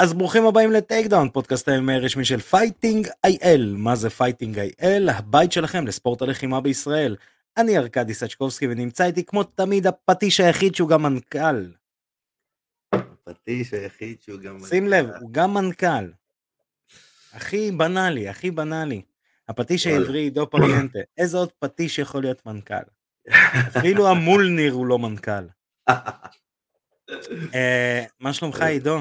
אז 0.00 0.12
ברוכים 0.12 0.46
הבאים 0.46 0.72
ל 0.72 1.06
Takedown, 1.06 1.30
פודקאסט 1.30 1.68
ה-MMA 1.68 1.94
הרשמי 1.94 2.24
של 2.24 2.40
Fighting 2.40 3.08
IL. 3.24 3.74
מה 3.78 3.96
זה 3.96 4.10
Fighting 4.10 4.58
IL? 4.58 5.08
הבית 5.08 5.52
שלכם 5.52 5.86
לספורט 5.86 6.22
הלחימה 6.22 6.60
בישראל. 6.60 7.16
אני 7.56 7.78
ארכדי 7.78 8.14
סצ'קובסקי 8.14 8.66
ונמצא 8.66 9.04
איתי 9.04 9.24
כמו 9.24 9.44
תמיד 9.44 9.86
הפטיש 9.86 10.40
היחיד 10.40 10.74
שהוא 10.74 10.88
גם 10.88 11.02
מנכ"ל. 11.02 11.66
הפטיש 12.92 13.74
היחיד 13.74 14.22
שהוא 14.22 14.40
גם... 14.40 14.58
שים 14.68 14.88
לב, 14.88 15.10
הוא 15.20 15.30
גם 15.32 15.54
מנכ"ל. 15.54 16.10
הכי 17.32 17.70
בנאלי, 17.70 18.28
הכי 18.28 18.50
בנאלי. 18.50 19.02
הפטיש 19.48 19.86
העברי 19.86 20.20
עידו 20.20 20.50
פריאנטה. 20.50 20.98
איזה 21.18 21.36
עוד 21.36 21.50
פטיש 21.58 21.98
יכול 21.98 22.22
להיות 22.22 22.46
מנכ"ל? 22.46 22.74
אפילו 23.78 24.08
המולניר 24.08 24.72
הוא 24.72 24.86
לא 24.86 24.98
מנכ"ל. 24.98 25.46
אה, 27.54 28.04
מה 28.20 28.32
שלומך 28.32 28.62
עידו? 28.62 28.98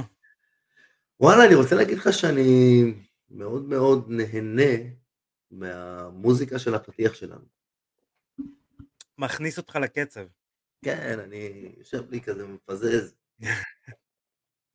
וואלה, 1.20 1.46
אני 1.46 1.56
רוצה 1.56 1.76
להגיד 1.76 1.98
לך 1.98 2.14
שאני 2.14 2.82
מאוד 3.30 3.70
מאוד 3.70 4.06
נהנה 4.10 4.90
מהמוזיקה 5.52 6.60
של 6.60 6.76
הפתיח 6.76 7.14
שלנו. 7.14 7.46
מכניס 9.18 9.58
אותך 9.58 9.76
לקצב. 9.76 10.26
כן, 10.86 11.20
אני 11.20 11.72
יושב 11.78 12.12
לי 12.12 12.22
כזה 12.22 12.48
מפזז. 12.48 13.14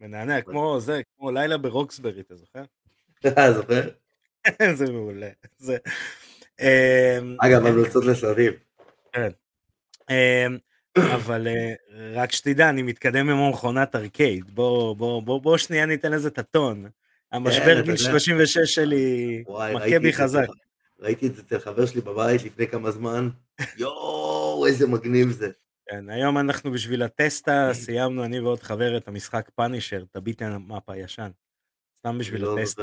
מנענע, 0.00 0.42
כמו 0.42 0.80
זה, 0.80 1.00
כמו 1.16 1.30
לילה 1.30 1.58
ברוקסברי, 1.58 2.20
אתה 2.20 2.36
זוכר? 2.36 2.64
אה, 3.26 3.52
זוכר? 3.52 3.88
זה 4.78 4.92
מעולה. 4.92 5.30
אמ, 6.60 7.36
אגב, 7.40 7.66
המלצות 7.66 8.04
לסרטים. 8.04 8.52
כן. 9.12 9.30
אבל 10.98 11.46
אה, 11.48 11.74
רק 12.14 12.32
שתדע, 12.32 12.68
אני 12.68 12.82
מתקדם 12.82 13.28
עם 13.30 13.50
מכונת 13.50 13.96
ארקייד. 13.96 14.54
בוא, 14.54 14.96
בוא, 14.96 15.22
בוא, 15.22 15.40
בוא 15.40 15.58
שנייה 15.58 15.86
ניתן 15.86 16.12
לזה 16.12 16.28
את 16.28 16.38
הטון. 16.38 16.86
המשבר 17.32 17.74
כן, 17.74 17.82
גיל 17.82 17.90
יודע. 17.90 17.96
36 17.96 18.58
שלי 18.58 19.44
מכה 19.74 19.98
בי 19.98 20.12
חזק. 20.12 20.46
ראיתי 21.00 21.26
את 21.26 21.34
זה 21.34 21.42
אצל 21.42 21.58
חבר 21.58 21.86
שלי 21.86 22.00
בבית 22.00 22.44
לפני 22.44 22.66
כמה 22.66 22.90
זמן. 22.90 23.28
יואו, 23.76 24.66
איזה 24.66 24.86
מגניב 24.86 25.30
זה. 25.30 25.48
כן, 25.88 26.10
היום 26.10 26.38
אנחנו 26.38 26.72
בשביל 26.72 27.02
הטסטה, 27.02 27.70
סיימנו 27.84 28.24
אני 28.24 28.40
ועוד 28.40 28.62
חבר 28.62 28.96
את 28.96 29.08
המשחק 29.08 29.50
פאנישר, 29.54 30.04
את 30.10 30.16
הביטן 30.16 30.56
מאפ 30.66 30.90
הישן. 30.90 31.30
סתם 31.98 32.18
בשביל 32.18 32.42
לא 32.42 32.58
הטסטה. 32.58 32.82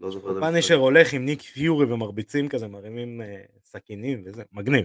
לא 0.00 0.10
זוכר 0.10 0.30
את 0.30 0.34
זה. 0.34 0.40
פאנישר 0.40 0.74
הולך 0.74 1.12
עם 1.12 1.24
ניק 1.24 1.42
פיורי 1.42 1.86
ומרביצים 1.86 2.48
כזה, 2.48 2.68
מרימים 2.68 3.22
אה, 3.22 3.42
סכינים 3.64 4.22
וזה, 4.26 4.42
מגניב. 4.52 4.84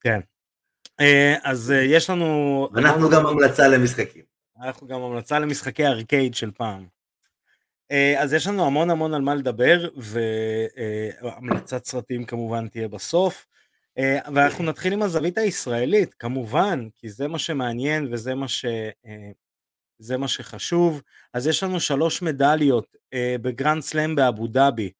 כן. 0.00 0.20
אה, 1.00 1.34
אז 1.42 1.70
אה, 1.70 1.82
יש 1.82 2.10
לנו... 2.10 2.68
אנחנו 2.76 3.10
גם 3.10 3.26
המלצה 3.26 3.68
למשחקים. 3.68 4.22
אנחנו 4.60 4.86
גם 4.86 5.02
המלצה 5.02 5.38
למשחקי 5.38 5.86
ארקייד 5.86 6.34
של 6.34 6.50
פעם. 6.50 6.86
אה, 7.90 8.22
אז 8.22 8.32
יש 8.32 8.46
לנו 8.46 8.66
המון 8.66 8.90
המון 8.90 9.14
על 9.14 9.22
מה 9.22 9.34
לדבר, 9.34 9.88
והמלצת 9.96 11.84
סרטים 11.84 12.24
כמובן 12.24 12.68
תהיה 12.68 12.88
בסוף. 12.88 13.46
ואנחנו 14.34 14.64
נתחיל 14.64 14.92
עם 14.92 15.02
הזווית 15.02 15.38
הישראלית, 15.38 16.14
כמובן, 16.14 16.88
כי 16.94 17.08
זה 17.08 17.28
מה 17.28 17.38
שמעניין 17.38 18.08
וזה 18.12 18.34
מה, 18.34 18.48
ש... 18.48 18.64
זה 19.98 20.16
מה 20.16 20.28
שחשוב. 20.28 21.02
אז 21.34 21.46
יש 21.46 21.62
לנו 21.62 21.80
שלוש 21.80 22.22
מדליות 22.22 22.96
בגרנד 23.14 23.82
סלאם 23.82 24.14
באבו 24.14 24.46
דאבי. 24.46 24.90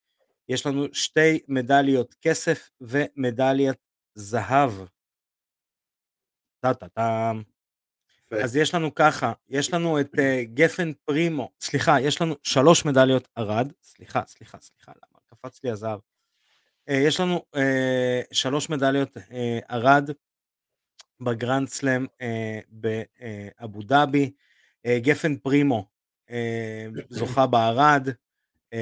יש 0.49 0.67
לנו 0.67 0.87
שתי 0.93 1.41
מדליות 1.49 2.15
כסף 2.23 2.71
ומדליית 2.81 3.79
זהב. 4.15 4.73
טה-טה-טם. 6.63 7.43
אז 8.43 8.57
יש 8.57 8.75
לנו 8.75 8.95
ככה, 8.95 9.33
יש 9.49 9.75
לנו 9.75 10.01
את 10.01 10.15
אה, 10.15 10.19
גפן 10.55 10.93
פרימו, 11.05 11.51
סליחה, 11.61 12.01
יש 12.01 12.23
לנו 12.23 12.35
שלוש 12.43 12.85
מדליות 12.85 13.29
ארד, 13.39 13.73
סליחה, 13.83 14.23
סליחה, 14.27 14.59
סליחה, 14.61 14.93
למה? 14.97 15.19
קפץ 15.27 15.65
לי 15.65 15.71
הזהב. 15.71 16.01
אה, 16.91 16.93
יש 16.93 17.21
לנו 17.21 17.45
אה, 17.57 17.59
שלוש 18.33 18.71
מדליות 18.71 19.17
ארד 19.71 20.11
בגרנד 21.21 21.69
סלאם 21.69 22.07
באבו 22.69 23.83
דאבי, 23.83 24.33
גפן 24.87 25.37
פרימו 25.37 25.87
זוכה 27.09 27.47
בארד, 27.47 28.09
אה, 28.75 28.77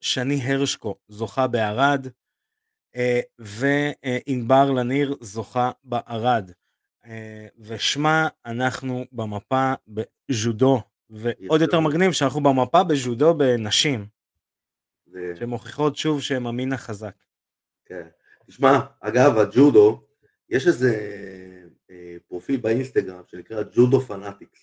שני 0.00 0.40
הרשקו 0.42 0.94
זוכה 1.08 1.46
בארד, 1.46 2.06
אה, 2.06 2.10
וענבר 3.38 4.70
לניר 4.70 5.16
זוכה 5.20 5.70
בארד. 5.84 6.50
אה, 7.06 7.46
ושמה 7.58 8.28
אנחנו 8.46 9.04
במפה 9.12 9.72
בז'ודו, 9.88 10.80
ועוד 11.10 11.60
יותר. 11.60 11.80
מגניב 11.80 12.12
שאנחנו 12.12 12.42
במפה 12.42 12.84
בז'ודו 12.84 13.34
בנשים, 13.34 14.06
זה- 15.06 15.32
שמוכיחות 15.38 15.96
שוב 15.96 16.20
שהן 16.22 16.46
המין 16.46 16.72
החזק. 16.72 17.14
כן. 17.84 18.06
תשמע, 18.46 18.78
אגב, 19.00 19.38
הג'ודו, 19.38 20.02
יש 20.50 20.66
איזה 20.66 20.94
אה, 21.90 22.16
פרופיל 22.28 22.60
באינסטגרם 22.60 23.22
שנקרא 23.26 23.62
ג'ודו 23.72 24.00
פנאטיקס, 24.00 24.58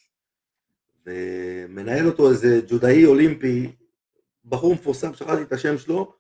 ומנהל 1.05 2.07
אותו 2.07 2.29
איזה 2.31 2.61
ג'ודאי 2.67 3.05
אולימפי, 3.05 3.71
בחור 4.45 4.73
מפורסם, 4.73 5.13
שכחתי 5.13 5.41
את 5.41 5.51
השם 5.53 5.77
שלו, 5.77 6.13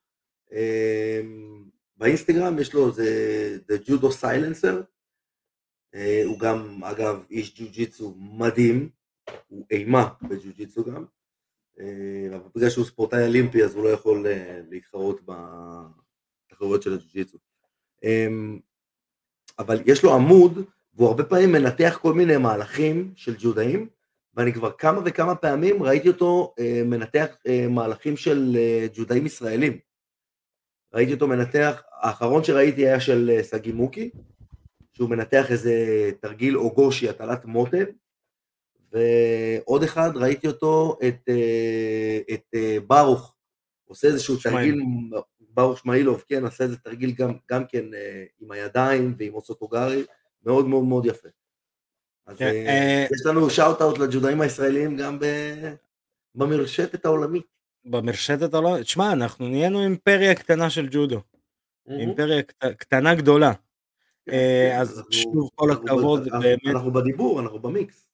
אה, 0.53 1.21
באינסטגרם 2.03 2.59
יש 2.59 2.73
לו 2.73 2.87
איזה 2.87 3.57
The 3.67 3.89
Judo 3.89 4.07
Silencer, 4.21 4.75
הוא 6.25 6.39
גם, 6.39 6.83
אגב, 6.83 7.23
איש 7.29 7.59
ג'ו-ג'יצו 7.59 8.13
מדהים, 8.17 8.89
הוא 9.47 9.65
אימה 9.71 10.09
בג'ו-ג'יצו 10.21 10.83
גם, 10.83 11.05
אה, 11.79 12.27
אבל 12.35 12.49
בגלל 12.55 12.69
שהוא 12.69 12.85
ספורטאי 12.85 13.27
אולימפי 13.27 13.63
אז 13.63 13.75
הוא 13.75 13.83
לא 13.83 13.89
יכול 13.89 14.27
אה, 14.27 14.61
להתחרות 14.69 15.21
בתחרויות 16.49 16.81
של 16.81 16.93
הג'ו-ג'יצו. 16.93 17.37
אמ, 18.03 18.59
אבל 19.59 19.81
יש 19.85 20.03
לו 20.03 20.13
עמוד, 20.13 20.65
והוא 20.93 21.07
הרבה 21.07 21.23
פעמים 21.23 21.51
מנתח 21.51 21.99
כל 22.01 22.13
מיני 22.13 22.37
מהלכים 22.37 23.13
של 23.15 23.35
ג'ודאים, 23.39 23.89
ואני 24.33 24.53
כבר 24.53 24.71
כמה 24.71 25.01
וכמה 25.05 25.35
פעמים 25.35 25.83
ראיתי 25.83 26.07
אותו 26.07 26.53
אה, 26.59 26.81
מנתח 26.85 27.27
מהלכים 27.69 28.17
של 28.17 28.57
ג'ודאים 28.93 29.25
ישראלים. 29.25 29.77
ראיתי 30.93 31.13
אותו 31.13 31.27
מנתח, 31.27 31.83
האחרון 32.03 32.43
שראיתי 32.43 32.87
היה 32.87 32.99
של 32.99 33.31
אה, 33.33 33.43
סגי 33.43 33.71
מוקי, 33.71 34.09
שהוא 34.93 35.09
מנתח 35.09 35.51
איזה 35.51 35.73
תרגיל 36.19 36.57
אוגושי, 36.57 37.09
הטלת 37.09 37.45
מוטב, 37.45 37.85
ועוד 38.91 39.83
אחד 39.83 40.11
ראיתי 40.15 40.47
אותו, 40.47 40.97
את, 41.07 41.29
אה, 41.29 42.19
את 42.33 42.45
אה, 42.55 42.77
ברוך, 42.87 43.35
עושה 43.85 44.07
איזשהו 44.07 44.39
שמעאילוב. 44.39 44.79
תרגיל, 44.79 45.21
ברוך 45.53 45.79
שמאילוב, 45.79 46.23
כן, 46.27 46.45
עושה 46.45 46.63
איזה 46.63 46.77
תרגיל 46.77 47.11
גם, 47.11 47.33
גם 47.51 47.65
כן 47.65 47.93
אה, 47.93 48.23
עם 48.41 48.51
הידיים 48.51 49.15
ועם 49.17 49.33
אוסוטוגרי, 49.33 50.03
מאוד 50.45 50.67
מאוד 50.67 50.83
מאוד 50.83 51.05
יפה. 51.05 51.29
אז 52.27 52.37
כן, 52.37 52.45
אה, 52.45 52.67
אה, 52.67 53.07
יש 53.11 53.25
לנו 53.25 53.49
שאוט 53.49 53.81
אאוט 53.81 53.97
לג'ודאים 53.97 54.41
הישראלים 54.41 54.97
גם 54.97 55.19
ב- 55.19 55.73
במרשתת 56.35 57.05
העולמית. 57.05 57.45
במרשתת 57.85 58.53
הלא... 58.53 58.81
תשמע, 58.81 59.13
אנחנו 59.13 59.47
נהיינו 59.47 59.83
אימפריה 59.83 60.35
קטנה 60.35 60.69
של 60.69 60.87
ג'ודו, 60.91 61.21
אימפריה 61.89 62.43
קט- 62.43 62.65
קטנה 62.77 63.15
גדולה. 63.15 63.53
כן, 64.25 64.31
אה, 64.33 64.69
כן, 64.73 64.79
אז 64.81 64.97
אנחנו- 64.97 65.11
שוב 65.13 65.49
כל 65.55 65.69
אנחנו 65.69 65.85
הכבוד, 65.85 66.21
אנחנו- 66.27 66.39
באמת, 66.39 66.75
אנחנו 66.75 66.93
בדיבור, 66.93 67.39
אנחנו 67.39 67.59
במיקס. 67.59 68.07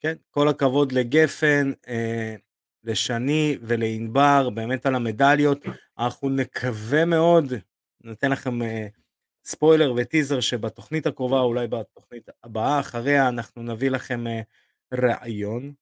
כן, 0.00 0.14
כל 0.30 0.48
הכבוד 0.48 0.92
לגפן, 0.92 1.72
אה, 1.88 2.34
לשני 2.84 3.58
ולענבר, 3.62 4.50
באמת 4.50 4.86
על 4.86 4.94
המדליות. 4.94 5.58
אנחנו 5.98 6.28
נקווה 6.28 7.04
מאוד, 7.04 7.44
ניתן 8.04 8.30
לכם 8.30 8.62
אה, 8.62 8.86
ספוילר 9.44 9.92
וטיזר 9.96 10.40
שבתוכנית 10.40 11.06
הקרובה, 11.06 11.40
אולי 11.40 11.68
בתוכנית 11.68 12.28
הבאה, 12.44 12.80
אחריה 12.80 13.28
אנחנו 13.28 13.62
נביא 13.62 13.90
לכם 13.90 14.24
ראיון 14.94 15.72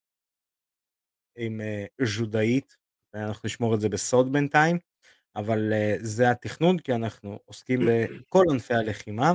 עם 1.38 1.61
ז'ודאית, 2.05 2.76
ואנחנו 3.14 3.46
נשמור 3.46 3.75
את 3.75 3.81
זה 3.81 3.88
בסוד 3.88 4.32
בינתיים, 4.32 4.78
אבל 5.37 5.73
אה, 5.73 5.97
זה 6.00 6.31
התכנון, 6.31 6.79
כי 6.79 6.94
אנחנו 6.94 7.38
עוסקים 7.44 7.81
בכל 7.87 8.43
ענפי 8.50 8.75
הלחימה. 8.75 9.33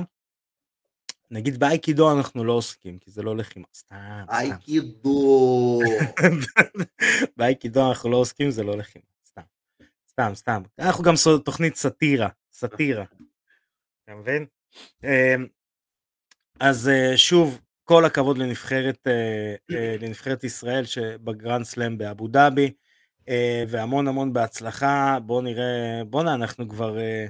נגיד 1.30 1.60
באייקידו 1.60 2.12
אנחנו 2.12 2.44
לא 2.44 2.52
עוסקים, 2.52 2.98
כי 2.98 3.10
זה 3.10 3.22
לא 3.22 3.36
לחימה, 3.36 3.66
סתם. 3.74 4.24
אייקידו. 4.28 5.80
באייקידו 7.36 7.88
אנחנו 7.88 8.10
לא 8.10 8.16
עוסקים, 8.16 8.50
זה 8.50 8.62
לא 8.62 8.76
לחימה, 8.76 9.04
סתם. 9.26 9.42
סתם, 10.10 10.32
סתם. 10.34 10.62
אנחנו 10.78 11.04
גם 11.04 11.14
תוכנית 11.44 11.76
סאטירה, 11.76 12.28
סאטירה. 12.52 13.04
אתה 14.04 14.14
מבין? 14.14 14.46
אמ, 15.04 15.46
אז 16.60 16.88
אה, 16.88 17.16
שוב, 17.16 17.60
כל 17.84 18.04
הכבוד 18.04 18.38
לנבחרת, 18.38 19.06
אה, 19.06 19.54
לנבחרת 20.00 20.44
ישראל 20.44 20.84
שבגרנד 20.84 21.64
סלאם 21.64 21.98
באבו 21.98 22.28
דאבי, 22.28 22.72
והמון 23.68 24.08
המון 24.08 24.32
בהצלחה. 24.32 25.18
בואו 25.26 25.40
נראה, 25.40 26.02
בואנה, 26.06 26.34
אנחנו 26.34 26.68
כבר, 26.68 26.98
אה, 26.98 27.26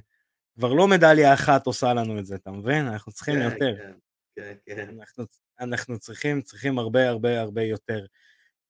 כבר 0.57 0.73
לא 0.73 0.89
מדליה 0.89 1.35
אחת 1.35 1.67
עושה 1.67 1.95
לנו 1.95 2.19
את 2.19 2.27
זה, 2.27 2.35
אתה 2.35 2.51
מבין? 2.51 2.87
אנחנו 2.87 3.13
צריכים 3.13 3.35
כן, 3.35 3.43
יותר. 3.43 3.77
כן, 3.77 3.93
כן, 4.37 4.55
כן. 4.67 4.89
אנחנו, 4.99 5.25
אנחנו 5.61 5.99
צריכים, 5.99 6.43
צריכים 6.43 6.79
הרבה 6.79 7.09
הרבה 7.09 7.41
הרבה 7.41 7.63
יותר. 7.63 8.07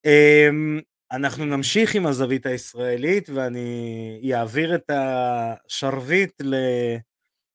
אמ, 0.05 0.79
אנחנו 1.11 1.45
נמשיך 1.45 1.95
עם 1.95 2.05
הזווית 2.05 2.45
הישראלית 2.45 3.29
ואני 3.29 4.31
אעביר 4.35 4.75
את 4.75 4.89
השרביט 4.89 6.41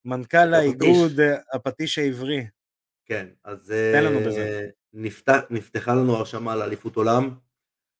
למנכ"ל 0.04 0.54
האיגוד 0.54 1.20
הפטיש 1.52 1.98
העברי. 1.98 2.46
כן, 3.06 3.26
אז. 3.44 3.70
אה, 3.70 4.66
נפתח, 4.92 5.40
נפתחה 5.50 5.94
לנו 5.94 6.16
הרשמה 6.16 6.56
לאליפות 6.56 6.96
עולם, 6.96 7.30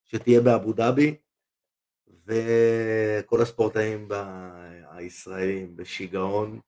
שתהיה 0.05 0.41
באבו 0.41 0.73
דאבי, 0.73 1.17
וכל 2.28 3.42
הספורטאים 3.42 4.08
הישראלים 4.90 5.76
בשיגעון, 5.76 6.60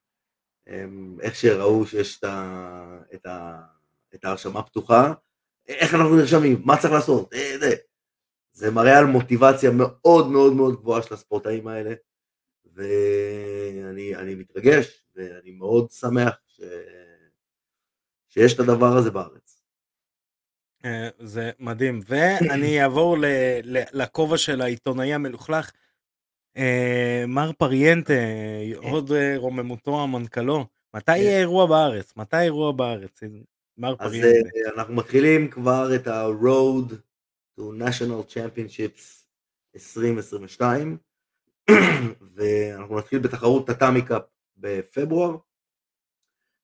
הם, 0.66 1.18
איך 1.20 1.34
שראו 1.34 1.86
שיש 1.86 2.18
את, 2.18 2.24
ה, 2.24 2.98
את, 3.14 3.26
ה, 3.26 3.60
את 4.14 4.24
ההרשמה 4.24 4.62
פתוחה, 4.62 5.12
איך 5.68 5.94
אנחנו 5.94 6.16
נרשמים, 6.16 6.62
מה 6.64 6.76
צריך 6.76 6.92
לעשות, 6.92 7.34
אה, 7.34 7.58
זה, 7.60 7.74
זה 8.52 8.70
מראה 8.70 8.98
על 8.98 9.04
מוטיבציה 9.04 9.70
מאוד 9.70 10.30
מאוד 10.30 10.52
מאוד 10.52 10.76
גבוהה 10.80 11.02
של 11.02 11.14
הספורטאים 11.14 11.68
האלה, 11.68 11.94
ואני 12.74 14.34
מתרגש, 14.34 15.04
ואני 15.14 15.50
מאוד 15.50 15.90
שמח 15.90 16.34
ש... 16.46 16.60
שיש 18.28 18.54
את 18.54 18.60
הדבר 18.60 18.96
הזה 18.96 19.10
בארץ. 19.10 19.59
אה, 20.84 21.08
זה 21.18 21.50
מדהים, 21.58 22.00
ואני 22.06 22.82
אעבור 22.82 23.16
לכובע 23.92 24.38
של 24.38 24.60
העיתונאי 24.60 25.14
המלוכלך, 25.14 25.70
אה, 26.56 27.24
מר 27.28 27.52
פריאנטה, 27.52 28.12
הוד 28.76 29.10
רוממותו 29.36 30.02
המנכ"לו, 30.02 30.66
מתי 30.94 31.16
יהיה 31.16 31.30
כן. 31.30 31.38
אירוע 31.38 31.66
בארץ? 31.66 32.12
מתי 32.16 32.40
אירוע 32.40 32.72
בארץ? 32.72 33.20
מר 33.78 33.96
פריאנטה. 33.96 34.28
אז 34.28 34.74
אנחנו 34.76 34.94
מתחילים 34.94 35.50
כבר 35.50 35.94
את 35.94 36.06
ה-Road 36.06 36.92
to 37.58 37.62
National 37.62 38.34
Championships 38.34 39.24
2022, 39.74 40.96
ואנחנו 42.34 42.98
נתחיל 42.98 43.18
בתחרות 43.18 43.66
Tatami 43.66 44.02
Cup 44.02 44.22
בפברואר. 44.56 45.36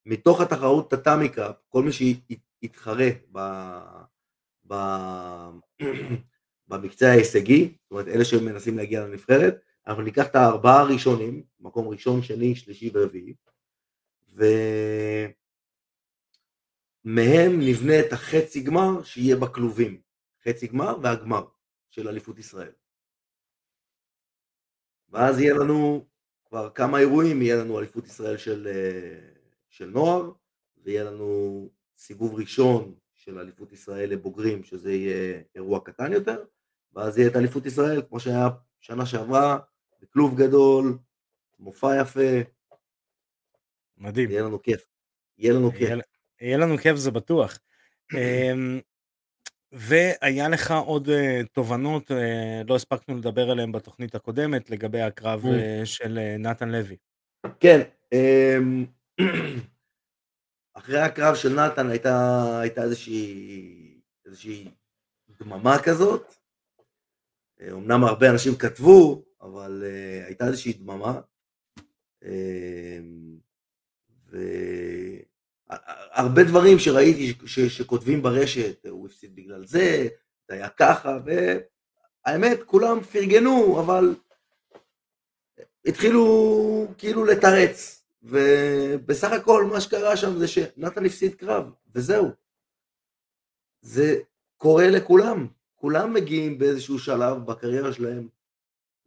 מתוך 0.07 0.41
התחרות 0.41 0.91
Tatami 0.91 1.29
Cup, 1.29 1.57
כל 1.69 1.83
מי 1.83 1.93
שיתחרה 2.67 3.09
ב... 3.33 3.39
ב... 4.67 4.75
במקצה 6.69 7.07
ההישגי, 7.07 7.77
זאת 7.83 7.91
אומרת 7.91 8.09
אלה 8.09 8.25
שמנסים 8.25 8.77
להגיע 8.77 9.07
לנבחרת, 9.07 9.61
אנחנו 9.87 10.03
ניקח 10.03 10.27
את 10.27 10.35
הארבעה 10.35 10.81
הראשונים, 10.81 11.43
מקום 11.61 11.89
ראשון, 11.89 12.23
שני, 12.23 12.57
שלישי 12.57 12.91
ורביעי, 12.95 13.35
ומהם 14.29 14.51
נבנה 17.61 18.01
את 18.01 18.13
החצי 18.13 18.63
גמר 18.63 19.03
שיהיה 19.05 19.37
בכלובים, 19.37 20.01
חצי 20.49 20.67
גמר 20.67 20.97
והגמר 21.03 21.45
של 21.91 22.09
אליפות 22.09 22.39
ישראל. 22.39 22.73
ואז 25.09 25.41
יהיה 25.41 25.55
לנו 25.55 26.07
כבר 26.45 26.71
כמה 26.71 26.99
אירועים, 26.99 27.43
יהיה 27.43 27.57
לנו 27.57 27.79
אליפות 27.79 28.07
ישראל 28.07 28.37
של, 28.37 28.69
אה, 28.71 29.19
של 29.69 29.91
נוער, 29.91 30.33
ויהיה 30.77 31.05
לנו 31.05 31.71
סיבוב 31.97 32.35
ראשון 32.35 32.95
של 33.15 33.39
אליפות 33.39 33.73
ישראל 33.73 34.11
לבוגרים, 34.11 34.65
שזה 34.65 34.93
יהיה 34.93 35.41
אירוע 35.55 35.81
קטן 35.85 36.13
יותר, 36.13 36.45
ואז 36.95 37.19
יהיה 37.19 37.29
את 37.29 37.37
אליפות 37.37 37.67
ישראל, 37.67 38.03
כמו 38.09 38.21
שהיה 38.21 38.49
שנה 38.81 39.07
שעברה, 39.07 39.59
בכלוב 40.03 40.43
גדול, 40.43 40.99
מופע 41.59 42.01
יפה. 42.01 42.41
מדהים. 43.99 44.31
יהיה 44.31 44.43
לנו 44.43 44.63
כיף. 44.63 44.87
יהיה 45.39 45.53
לנו 45.55 45.73
כיף. 45.73 45.81
יהיה, 45.81 45.97
יהיה 46.41 46.59
לנו 46.59 46.79
כיף, 46.79 46.97
זה 46.97 47.11
בטוח. 47.11 47.59
אמ, 48.15 48.81
והיה 49.73 50.49
לך 50.49 50.75
עוד 50.87 51.09
uh, 51.09 51.47
תובנות, 51.53 52.11
uh, 52.11 52.15
לא 52.69 52.77
הספקנו 52.77 53.17
לדבר 53.17 53.51
עליהן 53.51 53.73
בתוכנית 53.73 54.15
הקודמת, 54.15 54.71
לגבי 54.71 55.01
הקרב 55.01 55.45
uh, 55.45 55.85
של 55.85 56.19
uh, 56.19 56.39
נתן 56.39 56.69
לוי. 56.69 56.97
כן, 57.61 57.81
um, 58.15 59.23
אחרי 60.79 61.01
הקרב 61.01 61.35
של 61.35 61.55
נתן 61.55 61.91
הייתה, 61.91 62.61
הייתה 62.61 62.83
איזושהי, 62.83 64.01
איזושהי 64.27 64.71
דממה 65.41 65.83
כזאת. 65.83 66.35
אמנם 67.73 68.05
הרבה 68.05 68.31
אנשים 68.31 68.57
כתבו, 68.57 69.25
אבל 69.41 69.85
uh, 69.85 70.27
הייתה 70.27 70.47
איזושהי 70.47 70.73
דממה. 70.73 71.21
Uh, 72.25 72.29
והרבה 75.69 76.45
דברים 76.45 76.79
שראיתי 76.79 77.35
ש, 77.47 77.61
שכותבים 77.61 78.23
ברשת, 78.23 78.87
הוא 78.87 79.07
הפסיד 79.07 79.37
בגלל 79.37 79.67
זה, 79.67 80.09
זה 80.49 80.55
היה 80.55 80.69
ככה, 80.69 81.19
והאמת, 82.27 82.63
כולם 82.63 83.01
פרגנו, 83.01 83.81
אבל 83.81 84.15
התחילו 85.87 86.25
כאילו 86.99 87.25
לתרץ. 87.25 88.06
ובסך 88.27 89.33
הכל 89.33 89.65
מה 89.65 89.81
שקרה 89.81 90.17
שם 90.17 90.39
זה 90.39 90.49
שנתן 90.49 91.07
הפסיד 91.07 91.35
קרב, 91.35 91.71
וזהו. 91.95 92.29
זה 93.81 94.21
קורה 94.57 94.91
לכולם. 94.91 95.47
כולם 95.75 96.15
מגיעים 96.15 96.59
באיזשהו 96.59 96.99
שלב 96.99 97.47
בקריירה 97.47 97.93
שלהם 97.93 98.29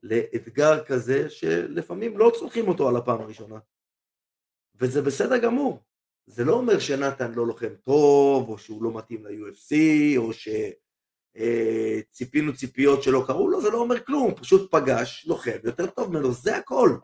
לאתגר 0.04 0.84
כזה 0.84 1.30
שלפעמים 1.30 2.18
לא 2.18 2.32
צורכים 2.40 2.68
אותו 2.68 2.90
על 2.90 2.96
הפעם 2.96 3.22
הראשונה. 3.22 3.60
וזה 4.76 5.02
בסדר 5.02 5.38
גמור. 5.38 5.84
זה 6.26 6.46
לא 6.46 6.54
אומר 6.54 6.80
שנתן 6.80 7.32
לא 7.32 7.48
לוחם 7.48 7.76
טוב, 7.86 8.50
או 8.50 8.58
שהוא 8.58 8.84
לא 8.84 8.98
מתאים 8.98 9.26
ל-UFC, 9.26 9.76
או 10.18 10.32
שציפינו 12.14 12.52
אה, 12.52 12.58
ציפיות 12.58 13.04
שלא 13.04 13.24
קרו 13.28 13.50
לו, 13.50 13.62
זה 13.62 13.70
לא 13.70 13.78
אומר 13.78 14.04
כלום, 14.04 14.24
הוא 14.24 14.38
פשוט 14.38 14.72
פגש 14.72 15.26
לוחם 15.28 15.58
יותר 15.64 15.88
טוב 15.88 16.10
ממנו, 16.10 16.32
זה 16.32 16.58
הכל. 16.58 16.98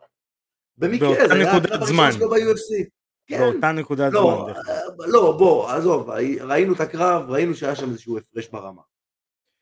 במקרה, 0.77 1.27
זה 1.27 1.33
היה 1.33 1.51
הקרב 1.55 1.81
הראשון 1.81 2.11
שלו 2.11 2.29
ב-UFC. 2.29 2.89
כן. 3.27 3.39
באותה 3.39 3.71
נקודת 3.71 4.13
לא, 4.13 4.45
זמן. 4.45 4.53
אה, 4.73 5.07
לא, 5.07 5.35
בוא, 5.37 5.71
עזוב, 5.71 6.09
ראינו 6.41 6.73
את 6.73 6.79
הקרב, 6.79 7.29
ראינו 7.29 7.55
שהיה 7.55 7.75
שם 7.75 7.89
איזשהו 7.89 8.17
הפרש 8.17 8.47
ברמה. 8.47 8.81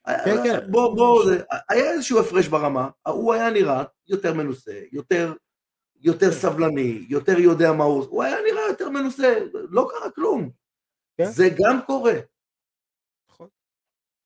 כן, 0.08 0.36
כן. 0.44 0.72
בוא, 0.72 0.96
בוא, 0.96 1.26
זה, 1.26 1.44
היה 1.70 1.92
איזשהו 1.92 2.20
הפרש 2.20 2.48
ברמה, 2.48 2.90
הוא 3.08 3.34
היה 3.34 3.50
נראה 3.50 3.84
יותר 4.08 4.34
מנוסה, 4.34 4.82
יותר, 4.92 5.34
יותר 5.96 6.32
סבלני, 6.32 7.06
יותר 7.10 7.40
יודע 7.40 7.72
מה 7.72 7.84
הוא, 7.84 8.06
הוא 8.10 8.24
היה 8.24 8.38
נראה 8.52 8.62
יותר 8.70 8.90
מנוסה, 8.90 9.40
לא 9.54 9.88
קרה 9.92 10.12
כלום. 10.12 10.50
כן. 11.18 11.26
זה 11.32 11.50
גם 11.58 11.80
קורה. 11.86 12.14
נכון. 13.30 13.48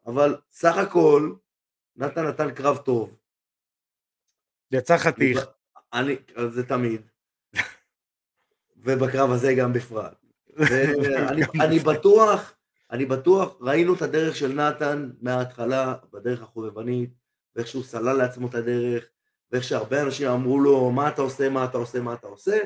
אבל 0.06 0.36
סך 0.52 0.78
הכל, 0.78 1.34
נתן 1.96 2.28
נתן 2.28 2.54
קרב 2.54 2.78
טוב. 2.78 3.18
יצא 4.72 4.98
חתיך. 4.98 5.57
אני, 6.00 6.16
זה 6.50 6.68
תמיד. 6.68 7.02
ובקרב 8.78 9.32
הזה 9.32 9.54
גם 9.54 9.74
בפרט. 9.74 10.26
ואני 10.48 11.80
בטוח 11.94 12.58
אני 12.92 13.06
בטוח, 13.06 13.58
ראינו 13.62 13.94
את 13.94 14.02
הדרך 14.02 14.36
של 14.36 14.54
נתן 14.54 15.10
מההתחלה, 15.22 15.96
בדרך 16.14 16.42
החובבנית, 16.42 17.10
ואיך 17.56 17.68
שהוא 17.68 17.84
סלל 17.84 18.18
לעצמו 18.18 18.48
את 18.48 18.56
הדרך, 18.56 19.10
ואיך 19.52 19.64
שהרבה 19.64 20.02
אנשים 20.02 20.28
אמרו 20.28 20.60
לו, 20.60 20.92
מה 20.92 21.10
אתה 21.10 21.22
עושה, 21.22 21.50
מה 21.50 21.66
אתה 21.66 21.78
עושה, 21.78 22.02
מה 22.02 22.14
אתה 22.14 22.28
עושה, 22.28 22.58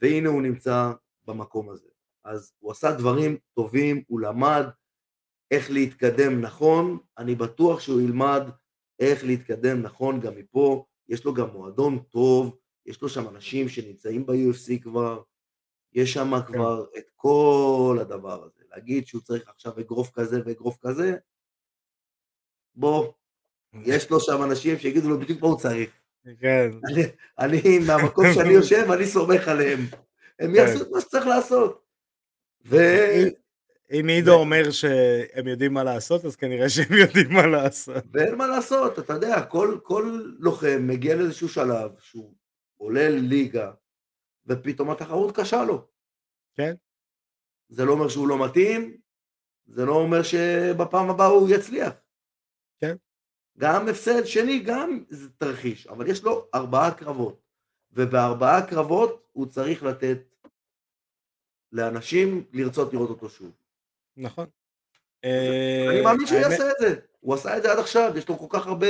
והנה 0.00 0.28
הוא 0.28 0.42
נמצא 0.42 0.92
במקום 1.24 1.70
הזה. 1.70 1.88
אז 2.24 2.52
הוא 2.58 2.72
עשה 2.72 2.92
דברים 2.92 3.36
טובים, 3.54 4.02
הוא 4.06 4.20
למד 4.20 4.64
איך 5.50 5.70
להתקדם 5.70 6.40
נכון, 6.40 6.98
אני 7.18 7.34
בטוח 7.34 7.80
שהוא 7.80 8.00
ילמד 8.00 8.42
איך 9.00 9.24
להתקדם 9.24 9.82
נכון 9.82 10.20
גם 10.20 10.36
מפה, 10.36 10.84
יש 11.08 11.24
לו 11.24 11.34
גם 11.34 11.50
מועדון 11.50 11.98
טוב, 11.98 12.56
יש 12.86 13.02
לו 13.02 13.08
שם 13.08 13.28
אנשים 13.28 13.68
שנמצאים 13.68 14.26
ב-UFC 14.26 14.82
כבר, 14.82 15.22
יש 15.92 16.12
שם 16.12 16.30
כן. 16.40 16.52
כבר 16.52 16.86
את 16.98 17.10
כל 17.16 17.98
הדבר 18.00 18.44
הזה. 18.44 18.62
להגיד 18.70 19.06
שהוא 19.06 19.22
צריך 19.22 19.48
עכשיו 19.48 19.80
אגרוף 19.80 20.10
כזה 20.14 20.40
ואגרוף 20.44 20.76
כזה, 20.80 21.16
בוא, 22.74 23.12
יש 23.92 24.10
לו 24.10 24.20
שם 24.20 24.42
אנשים 24.42 24.78
שיגידו 24.78 25.08
לו 25.08 25.20
בדיוק 25.20 25.42
מה 25.42 25.48
הוא 25.48 25.58
צריך. 25.58 25.90
כן. 26.40 26.70
אני, 26.90 27.02
אני 27.38 27.78
מהמקום 27.78 28.24
שאני 28.34 28.52
יושב, 28.60 28.90
אני 28.90 29.06
סומך 29.06 29.48
עליהם. 29.48 29.80
הם 30.38 30.50
כן. 30.50 30.54
יעשו 30.54 30.82
את 30.82 30.88
מה 30.90 31.00
שצריך 31.00 31.26
לעשות. 31.26 31.82
ו... 32.66 32.76
אם 33.90 34.06
עידו 34.08 34.34
אומר 34.34 34.70
שהם 34.70 35.46
יודעים 35.48 35.74
מה 35.74 35.84
לעשות, 35.84 36.24
אז 36.24 36.36
כנראה 36.36 36.68
שהם 36.68 36.92
יודעים 37.02 37.32
מה 37.32 37.46
לעשות. 37.46 38.04
ואין 38.12 38.34
מה 38.34 38.46
לעשות, 38.46 38.98
אתה 38.98 39.12
יודע, 39.12 39.42
כל, 39.46 39.78
כל 39.82 40.20
לוחם 40.38 40.86
מגיע 40.86 41.16
לאיזשהו 41.16 41.48
שלב 41.48 41.90
שהוא 41.98 42.34
עולה 42.76 43.08
ליגה, 43.08 43.72
ופתאום 44.46 44.90
התחרות 44.90 45.36
קשה 45.36 45.64
לו. 45.64 45.88
כן. 46.54 46.74
זה 47.68 47.84
לא 47.84 47.92
אומר 47.92 48.08
שהוא 48.08 48.28
לא 48.28 48.44
מתאים, 48.44 48.96
זה 49.66 49.84
לא 49.84 49.92
אומר 49.92 50.22
שבפעם 50.22 51.10
הבאה 51.10 51.26
הוא 51.26 51.48
יצליח. 51.50 51.92
כן. 52.78 52.96
גם 53.58 53.88
הפסד 53.88 54.24
שני, 54.24 54.58
גם 54.60 55.04
זה 55.08 55.30
תרחיש, 55.30 55.86
אבל 55.86 56.10
יש 56.10 56.24
לו 56.24 56.48
ארבעה 56.54 56.94
קרבות, 56.94 57.42
ובארבעה 57.92 58.66
קרבות 58.66 59.28
הוא 59.32 59.46
צריך 59.46 59.82
לתת 59.82 60.18
לאנשים 61.72 62.44
לרצות 62.52 62.92
לראות 62.92 63.10
אותו 63.10 63.28
שוב. 63.28 63.52
נכון. 64.16 64.46
אני 65.24 66.00
מאמין 66.04 66.26
שהוא 66.26 66.38
יעשה 66.38 66.70
את 66.70 66.76
זה, 66.80 66.94
הוא 67.20 67.34
עשה 67.34 67.56
את 67.56 67.62
זה 67.62 67.72
עד 67.72 67.78
עכשיו, 67.78 68.12
יש 68.16 68.28
לו 68.28 68.38
כל 68.38 68.58
כך 68.58 68.66
הרבה 68.66 68.86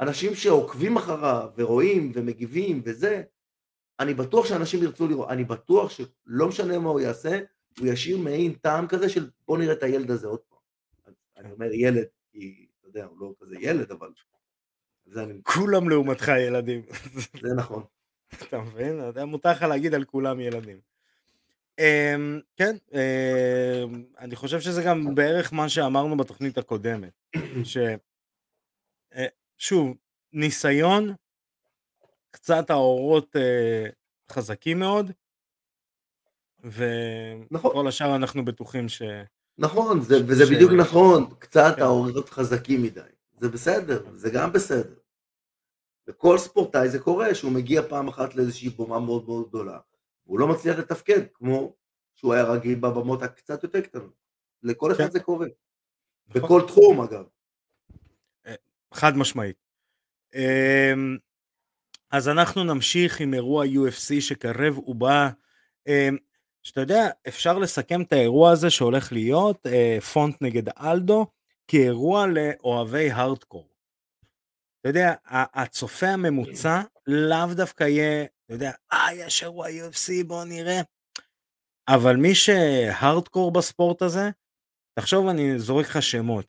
אנשים 0.00 0.34
שעוקבים 0.34 0.96
אחריו, 0.96 1.48
ורואים, 1.56 2.12
ומגיבים, 2.14 2.82
וזה, 2.84 3.22
אני 4.00 4.14
בטוח 4.14 4.46
שאנשים 4.46 4.82
ירצו 4.82 5.08
לראות, 5.08 5.28
אני 5.28 5.44
בטוח 5.44 5.90
שלא 5.90 6.48
משנה 6.48 6.78
מה 6.78 6.88
הוא 6.88 7.00
יעשה, 7.00 7.40
הוא 7.78 7.86
ישאיר 7.86 8.18
מעין 8.18 8.52
טעם 8.52 8.88
כזה 8.88 9.08
של 9.08 9.30
בוא 9.48 9.58
נראה 9.58 9.72
את 9.72 9.82
הילד 9.82 10.10
הזה 10.10 10.26
עוד 10.26 10.40
פעם. 10.40 10.58
אני 11.36 11.52
אומר 11.52 11.72
ילד, 11.72 12.06
כי 12.32 12.66
אתה 12.78 12.88
יודע, 12.88 13.04
הוא 13.04 13.20
לא 13.20 13.34
כזה 13.40 13.56
ילד, 13.60 13.90
אבל... 13.90 14.10
אני... 15.16 15.40
כולם 15.42 15.88
לעומתך 15.88 16.28
ילדים. 16.46 16.82
זה 17.42 17.54
נכון. 17.56 17.82
אתה 18.42 18.58
מבין? 18.60 19.00
מותר 19.26 19.50
לך 19.50 19.62
להגיד 19.62 19.94
על 19.94 20.04
כולם 20.04 20.40
ילדים. 20.40 20.80
אמ, 21.78 22.40
כן, 22.56 22.76
אמ, 22.92 24.04
אני 24.18 24.36
חושב 24.36 24.60
שזה 24.60 24.82
גם 24.82 25.14
בערך 25.14 25.52
מה 25.52 25.68
שאמרנו 25.68 26.16
בתוכנית 26.16 26.58
הקודמת, 26.58 27.12
ששוב, 27.64 27.88
אה, 29.88 29.92
ניסיון, 30.32 31.14
קצת 32.30 32.70
האורות 32.70 33.36
אה, 33.36 33.86
חזקים 34.32 34.78
מאוד, 34.78 35.10
נכון. 37.50 37.70
וכל 37.70 37.88
השאר 37.88 38.16
אנחנו 38.16 38.44
בטוחים 38.44 38.88
ש... 38.88 39.02
נכון, 39.58 40.00
זה, 40.00 40.16
וזה 40.26 40.46
ש... 40.46 40.50
בדיוק 40.50 40.72
נכון, 40.72 41.34
קצת 41.38 41.72
כן. 41.76 41.82
האורות 41.82 42.28
חזקים 42.28 42.82
מדי, 42.82 43.00
זה 43.40 43.48
בסדר, 43.48 44.04
זה 44.14 44.30
גם 44.30 44.52
בסדר. 44.52 44.94
לכל 46.08 46.38
ספורטאי 46.38 46.88
זה 46.88 46.98
קורה, 46.98 47.34
שהוא 47.34 47.52
מגיע 47.52 47.82
פעם 47.88 48.08
אחת 48.08 48.34
לאיזושהי 48.34 48.68
בומה 48.68 49.00
מאוד 49.00 49.24
מאוד 49.26 49.48
גדולה, 49.48 49.78
והוא 50.26 50.38
לא 50.38 50.48
מצליח 50.48 50.78
לתפקד 50.78 51.20
כמו 51.34 51.76
שהוא 52.14 52.34
היה 52.34 52.44
רגיל 52.44 52.74
בבמות 52.78 53.22
הקצת 53.22 53.62
יותר 53.62 53.80
קטנות. 53.80 54.12
לכל 54.62 54.92
אחד 54.92 55.04
כן. 55.04 55.10
זה 55.10 55.20
קורה. 55.20 55.46
נכון. 56.28 56.42
בכל 56.42 56.62
תחום 56.66 57.00
אגב. 57.00 57.24
אה, 58.46 58.54
חד 58.94 59.16
משמעית. 59.16 59.56
אמ, 60.34 61.16
אז 62.10 62.28
אנחנו 62.28 62.64
נמשיך 62.64 63.20
עם 63.20 63.34
אירוע 63.34 63.64
UFC 63.64 64.20
שקרב 64.20 64.78
ובא. 64.78 65.30
אמ, 65.86 66.16
שאתה 66.62 66.80
יודע, 66.80 67.08
אפשר 67.28 67.58
לסכם 67.58 68.02
את 68.02 68.12
האירוע 68.12 68.50
הזה 68.50 68.70
שהולך 68.70 69.12
להיות, 69.12 69.66
אה, 69.66 69.98
פונט 70.12 70.36
נגד 70.40 70.68
אלדו, 70.68 71.26
כאירוע 71.68 72.26
לאוהבי 72.26 73.10
הארדקור. 73.10 73.68
אתה 74.80 74.88
יודע, 74.88 75.14
הצופה 75.30 76.06
הממוצע 76.06 76.80
לאו 77.06 77.54
דווקא 77.54 77.84
יהיה, 77.84 78.26
אתה 78.46 78.54
יודע, 78.54 78.70
אה, 78.92 79.14
יש 79.14 79.42
אירוע 79.42 79.68
UFC, 79.68 80.24
בוא 80.26 80.44
נראה. 80.44 80.80
אבל 81.88 82.16
מי 82.16 82.34
שהארדקור 82.34 83.52
בספורט 83.52 84.02
הזה, 84.02 84.30
תחשוב, 84.94 85.28
אני 85.28 85.58
זורק 85.58 85.86
לך 85.86 86.02
שמות. 86.02 86.46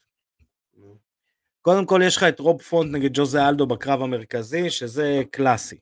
קודם 1.62 1.86
כל 1.86 2.01
יש 2.04 2.18
לך 2.18 2.24
את 2.24 2.39
רוב 2.39 2.62
פונט 2.62 2.92
נגד 2.92 3.10
ג'וזה 3.13 3.48
אלדו 3.48 3.68
בקרב 3.68 4.01
המרכזי, 4.01 4.70
שזה 4.70 5.22
קלאסי. 5.32 5.77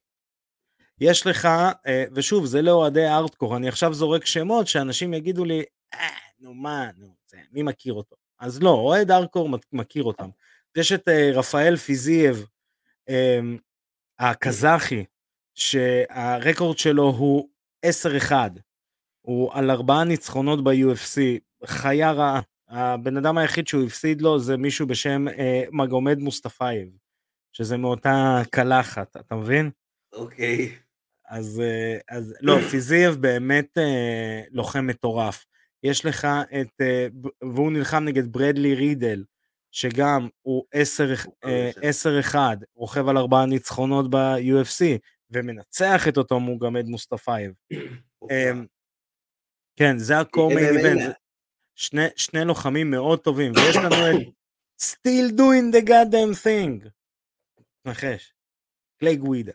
יש 1.00 1.28
לך, 1.28 1.46
אה, 1.88 2.06
ושוב, 2.14 2.46
זה 2.46 2.62
לאוהדי 2.62 3.08
ארדקור, 3.08 3.58
אני 3.58 3.68
עכשיו 3.68 3.94
זורק 3.94 4.26
שמות 4.26 4.68
שאנשים 4.68 5.14
יגידו 5.14 5.46
לי, 5.46 5.64
אה, 5.94 6.08
נו 6.40 6.54
מה, 6.54 6.90
נו, 6.98 7.16
זה, 7.28 7.38
מי 7.52 7.64
מכיר 7.64 7.94
אותו? 7.94 8.16
אז 8.40 8.62
לא, 8.62 8.70
אוהד 8.70 9.12
ארדקור 9.12 9.50
מכיר 9.74 10.04
אותם. 10.04 10.30
יש 10.78 10.92
את 10.92 11.08
אה, 11.08 11.32
רפאל 11.34 11.76
פיזייב, 11.76 12.46
אמ, 13.10 13.58
הקזחי, 14.20 15.06
שהרקורד 15.56 16.78
שלו 16.78 17.04
הוא 17.04 17.50
10-1, 18.30 18.32
הוא 19.22 19.54
על 19.54 19.72
ארבעה 19.72 20.04
ניצחונות 20.04 20.64
ב-UFC, 20.64 21.20
חיה 21.66 22.12
רעה. 22.12 22.42
הבן 22.70 23.18
אדם 23.18 23.38
היחיד 23.38 23.68
שהוא 23.68 23.84
הפסיד 23.84 24.22
לו 24.22 24.40
זה 24.40 24.58
מישהו 24.58 24.88
בשם 24.88 25.28
אה, 25.28 25.64
מגומד 25.72 26.20
מוסטפייב, 26.20 26.90
שזה 27.52 27.78
מאותה 27.78 28.42
קלחת, 28.52 29.18
אתה 29.18 29.36
מבין? 29.36 29.70
אוקיי. 30.14 30.58
Okay. 30.66 30.86
אז, 31.30 31.62
אה, 31.62 32.18
אז 32.18 32.34
לא, 32.42 32.60
פיזייב 32.72 33.16
באמת 33.16 33.78
אה, 33.78 34.42
לוחם 34.52 34.88
מטורף. 34.88 35.46
יש 35.84 36.06
לך 36.06 36.28
את, 36.62 36.82
אה, 36.82 37.08
והוא 37.42 37.72
נלחם 37.72 38.04
נגד 38.04 38.32
ברדלי 38.32 38.76
רידל, 38.76 39.24
שגם 39.72 40.28
הוא 40.42 40.64
10-1, 40.76 42.36
אה, 42.36 42.54
רוכב 42.76 43.08
על 43.08 43.18
ארבעה 43.18 43.46
ניצחונות 43.46 44.10
ב-UFC, 44.10 44.98
ומנצח 45.32 46.08
את 46.08 46.18
אותו 46.18 46.40
מגומד 46.40 46.86
מוסטפייב. 46.86 47.54
אמ, 48.32 48.66
כן, 49.76 49.98
זה 49.98 50.20
הקורמי 50.20 50.62
איבנט. 50.62 51.16
שני, 51.76 52.06
שני 52.16 52.46
לוחמים 52.46 52.92
מאוד 52.92 53.20
טובים, 53.20 53.52
ויש 53.56 53.76
לנו 53.76 53.96
את 53.96 54.36
still 54.82 55.32
doing 55.38 55.76
the 55.76 55.88
goddamn 55.88 56.46
thing. 56.46 56.90
נחש. 57.86 58.34
קליי 59.00 59.16
גווידה. 59.16 59.52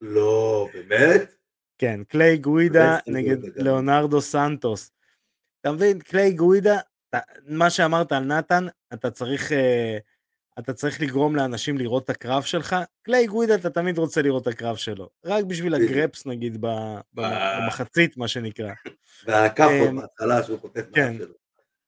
לא, 0.00 0.68
באמת? 0.72 1.34
כן, 1.78 2.04
קליי 2.04 2.38
גווידה 2.38 2.98
נגד 3.06 3.36
ליאונרדו 3.56 4.20
סנטוס. 4.20 4.90
אתה 5.60 5.72
מבין, 5.72 5.98
קליי 6.00 6.32
גווידה, 6.32 6.78
מה 7.46 7.70
שאמרת 7.70 8.12
על 8.12 8.24
נתן, 8.24 8.66
אתה 8.94 9.10
צריך, 9.10 9.52
אה, 9.52 9.98
אתה 10.58 10.72
צריך 10.72 11.00
לגרום 11.00 11.36
לאנשים 11.36 11.78
לראות 11.78 12.04
את 12.04 12.10
הקרב 12.10 12.42
שלך. 12.42 12.76
קליי 13.02 13.26
גווידה, 13.26 13.54
אתה 13.54 13.70
תמיד 13.70 13.98
רוצה 13.98 14.22
לראות 14.22 14.42
את 14.42 14.46
הקרב 14.46 14.76
שלו. 14.76 15.10
רק 15.24 15.44
בשביל 15.44 15.74
הגרפס, 15.74 16.26
נגיד. 16.26 16.64
במחצית, 17.14 18.16
מה 18.16 18.28
שנקרא. 18.28 18.72
והכאפות 19.26 19.88
אמ, 19.88 19.96
בהתחלה 19.96 20.42
שהוא 20.42 20.60
חוטף 20.60 20.84
כן. 20.94 21.14
שלו. 21.18 21.34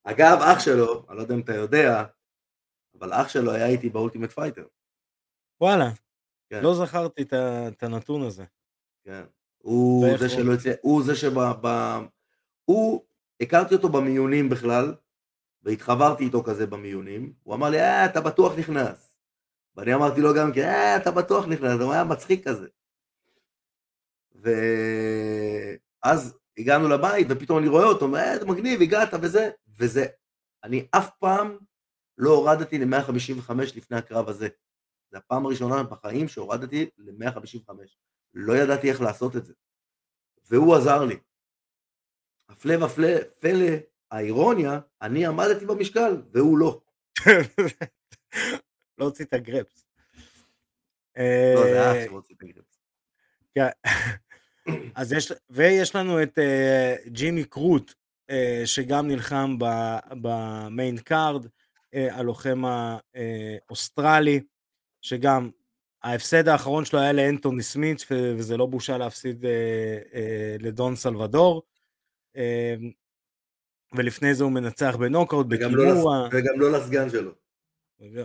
אגב, 0.04 0.38
אח 0.42 0.61
שלו, 0.61 1.06
אני 1.09 1.16
לא 1.16 1.23
יודע 1.23 1.35
אם 1.35 1.40
אתה 1.40 1.54
יודע, 1.54 2.04
אבל 2.99 3.12
אח 3.12 3.28
שלו 3.28 3.52
היה 3.52 3.66
איתי 3.66 3.90
ב-Ultimate 3.90 4.32
Fighter. 4.32 4.64
וואלה, 5.61 5.90
כן. 6.50 6.62
לא 6.62 6.75
זכרתי 6.75 7.23
את 7.68 7.83
הנתון 7.83 8.23
הזה. 8.23 8.44
כן, 9.04 9.23
הוא 9.59 10.18
זה 10.18 10.28
שלא 10.28 10.54
הצליח, 10.54 10.76
הוא 10.83 11.02
זה 11.02 11.16
שב... 11.16 11.38
הוא, 12.64 13.04
הכרתי 13.40 13.75
אותו 13.75 13.88
במיונים 13.88 14.49
בכלל, 14.49 14.94
והתחברתי 15.64 16.25
איתו 16.25 16.42
כזה 16.42 16.66
במיונים, 16.66 17.33
הוא 17.42 17.54
אמר 17.54 17.71
לי, 17.71 17.80
אה, 17.80 18.06
אתה 18.06 18.21
בטוח 18.21 18.52
נכנס. 18.59 19.14
ואני 19.76 19.94
אמרתי 19.94 20.21
לו 20.21 20.35
גם 20.35 20.52
כן, 20.52 20.68
אה, 20.68 20.97
אתה 20.97 21.11
בטוח 21.11 21.47
נכנס, 21.47 21.80
הוא 21.80 21.92
היה 21.92 22.04
מצחיק 22.04 22.49
כזה. 22.49 22.68
ואז 26.02 26.38
הגענו 26.59 26.88
לבית, 26.88 27.26
ופתאום 27.30 27.59
אני 27.59 27.68
רואה 27.68 27.85
אותו, 27.85 28.16
אה, 28.16 28.38
זה 28.38 28.47
מגניב, 28.47 28.83
הגעת 28.83 29.09
וזה, 29.23 29.50
וזה, 29.78 30.06
אני 30.64 30.87
אף 30.90 31.11
פעם 31.18 31.59
לא 32.18 32.30
הורדתי 32.30 32.78
ל-155 32.78 33.52
לפני 33.76 33.97
הקרב 33.97 34.28
הזה. 34.28 34.49
זו 35.11 35.18
הפעם 35.18 35.47
הראשונה 35.47 35.83
בחיים 35.83 36.28
שהורדתי 36.28 36.90
ל-155. 36.99 37.71
לא 38.35 38.52
ידעתי 38.52 38.90
איך 38.90 39.00
לעשות 39.00 39.37
את 39.37 39.44
זה. 39.44 39.52
והוא 40.50 40.75
עזר 40.75 41.04
לי. 41.04 41.16
הפלא 42.49 42.85
ופלא, 42.85 43.09
פלא, 43.40 43.76
האירוניה, 44.14 44.80
אני 45.02 45.26
עמדתי 45.26 45.66
במשקל, 45.66 46.23
והוא 46.33 46.59
לא. 46.59 46.80
לא 48.99 49.04
הוציא 49.04 49.25
את 49.25 49.33
הגרפס. 49.33 49.87
לא, 51.54 51.62
זה 51.62 51.90
אח 51.90 52.06
שלא 52.06 52.16
הוציא 52.16 52.35
את 52.35 52.42
הגרפס. 52.42 52.78
כן. 53.54 53.68
אז 55.00 55.12
יש, 55.12 55.33
ויש 55.50 55.97
לנו 55.97 56.23
את 56.23 56.38
אה, 56.38 57.08
ג'ימי 57.09 57.44
קרוט, 57.44 57.94
אה, 58.30 58.34
שגם 58.64 59.09
נלחם 59.09 59.56
ב-main 60.22 60.98
card, 60.98 61.46
אה, 61.46 61.48
הלוחם 62.11 62.62
האוסטרלי, 62.64 64.40
שגם 65.02 65.50
ההפסד 66.02 66.49
האחרון 66.49 66.85
שלו 66.85 67.00
היה 67.00 67.12
לאנטוני 67.12 67.62
סמית, 67.62 68.06
וזה 68.11 68.56
לא 68.56 68.66
בושה 68.66 68.99
להפסיד 68.99 69.44
אה, 69.44 69.46
אה, 70.12 70.62
לדון 70.62 70.97
סלבדור. 70.97 71.62
אה, 72.36 73.03
ולפני 73.96 74.34
זה 74.34 74.44
הוא 74.44 74.52
מנצח 74.52 74.96
בנוקאוט, 74.96 75.46
בקימורה. 75.46 76.28
לא, 76.32 76.38
וגם 76.38 76.60
לא 76.60 76.72
לסגן 76.72 77.10
שלו. 77.10 77.30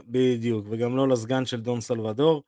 בדיוק, 0.08 0.66
וגם 0.70 0.98
לא 0.98 1.08
לסגן 1.08 1.46
של 1.46 1.62
דון 1.62 1.82
סלבדור. 1.82 2.44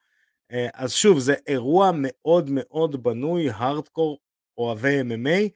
אה, 0.51 0.67
אז 0.73 0.93
שוב, 0.93 1.19
זה 1.19 1.33
אירוע 1.47 1.91
מאוד 1.93 2.49
מאוד 2.51 3.03
בנוי, 3.03 3.49
הארדקור, 3.49 4.19
אוהבי 4.57 5.01
MMA. 5.01 5.49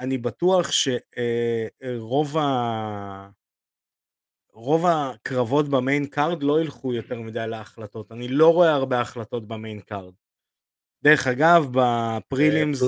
אני 0.00 0.18
בטוח 0.18 0.70
שרוב 0.70 2.36
אה, 2.36 2.42
ה... 2.42 3.30
רוב 4.52 4.86
הקרבות 4.86 5.68
ב-main 5.68 6.06
card 6.06 6.42
לא 6.42 6.60
ילכו 6.60 6.94
יותר 6.94 7.20
מדי 7.20 7.44
להחלטות. 7.48 8.12
אני 8.12 8.28
לא 8.28 8.52
רואה 8.52 8.74
הרבה 8.74 9.00
החלטות 9.00 9.48
ב-main 9.48 9.80
card. 9.80 10.12
דרך 11.02 11.26
אגב, 11.26 11.66
ב-prelims... 11.72 12.82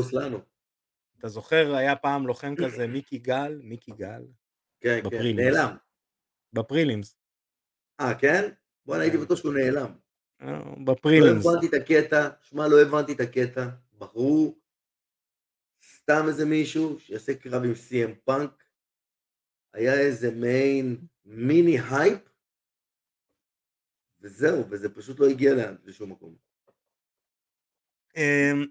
אתה 1.26 1.32
זוכר, 1.32 1.74
היה 1.74 1.96
פעם 1.96 2.26
לוחם 2.26 2.54
כזה, 2.64 2.86
מיקי 2.86 3.18
גל, 3.18 3.60
מיקי 3.62 3.92
גל? 3.92 4.22
כן, 4.80 5.00
כן, 5.10 5.36
נעלם. 5.36 5.76
ב-prelims. 6.52 7.16
אה, 8.00 8.18
כן? 8.18 8.50
בוא'נה, 8.86 9.02
הייתי 9.02 9.16
כן. 9.16 9.24
בטוח 9.24 9.38
שהוא 9.38 9.54
נעלם. 9.54 9.96
אה, 10.42 10.84
ב-prelims. 10.84 11.44
לא 11.44 11.50
הבנתי 11.50 11.66
את 11.66 11.82
הקטע, 11.82 12.28
שמע, 12.42 12.68
לא 12.68 12.82
הבנתי 12.82 13.12
את 13.12 13.20
הקטע. 13.20 13.68
בחרו 13.98 14.58
סתם 15.82 16.24
איזה 16.28 16.44
מישהו 16.44 17.00
שיעשה 17.00 17.34
קרב 17.34 17.64
עם 17.64 17.74
סי.אם 17.74 18.14
פאנק. 18.14 18.64
היה 19.72 20.00
איזה 20.00 20.30
מעין 20.34 21.06
מיני 21.24 21.76
הייפ, 21.90 22.20
וזהו, 24.20 24.70
וזה 24.70 24.94
פשוט 24.94 25.20
לא 25.20 25.26
הגיע 25.26 25.54
לאן, 25.54 25.76
לשום 25.84 26.12
מקום. 26.12 26.36
אמ, 28.16 28.66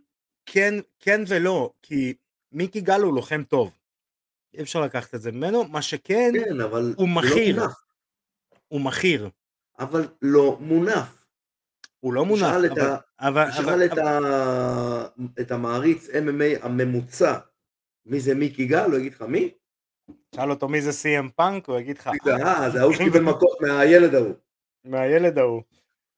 כן, 0.45 0.74
כן 1.00 1.21
ולא, 1.27 1.74
כי 1.81 2.17
מיקי 2.55 2.81
גל 2.81 3.01
הוא 3.01 3.13
לוחם 3.13 3.43
טוב. 3.43 3.71
אי 4.53 4.62
אפשר 4.62 4.81
לקחת 4.81 5.15
את 5.15 5.21
זה 5.21 5.31
ממנו, 5.31 5.63
מה 5.63 5.81
שכן, 5.81 6.31
כן, 6.45 6.62
אבל 6.62 6.93
הוא 6.97 7.07
לא 7.09 7.15
מכיר, 7.15 7.59
מונף. 7.59 7.74
הוא 8.67 8.81
מכיר. 8.81 9.29
אבל 9.79 10.07
לא 10.21 10.57
מונף. 10.59 11.25
הוא 12.00 12.13
לא 12.13 12.25
מונף, 12.25 12.41
תשאל 12.41 12.65
את 12.65 12.71
אבל, 12.71 12.81
ה- 12.81 12.97
אבל, 13.19 13.51
תשאל 13.51 13.63
אבל, 13.63 13.85
את, 13.85 13.97
ה... 13.97 15.05
את 15.41 15.51
המעריץ 15.51 16.09
MMA 16.09 16.65
הממוצע, 16.65 17.39
מי 18.05 18.19
זה 18.19 18.35
מיקי 18.35 18.65
גל, 18.65 18.85
הוא 18.91 19.00
יגיד 19.00 19.13
לך 19.13 19.21
מי? 19.21 19.53
תשאל 20.29 20.50
אותו 20.51 20.67
מי 20.67 20.81
זה 20.81 20.91
סי.אם 20.91 21.29
פאנק, 21.29 21.69
הוא 21.69 21.79
יגיד 21.79 21.97
לך, 21.97 22.09
אה, 22.27 22.69
זה 22.69 22.81
ההוא 22.81 22.93
שקיבל 22.93 23.21
מכות 23.21 23.62
מהילד 23.62 24.15
ההוא. 24.15 24.33
מהילד 24.85 25.38
ההוא. 25.38 25.62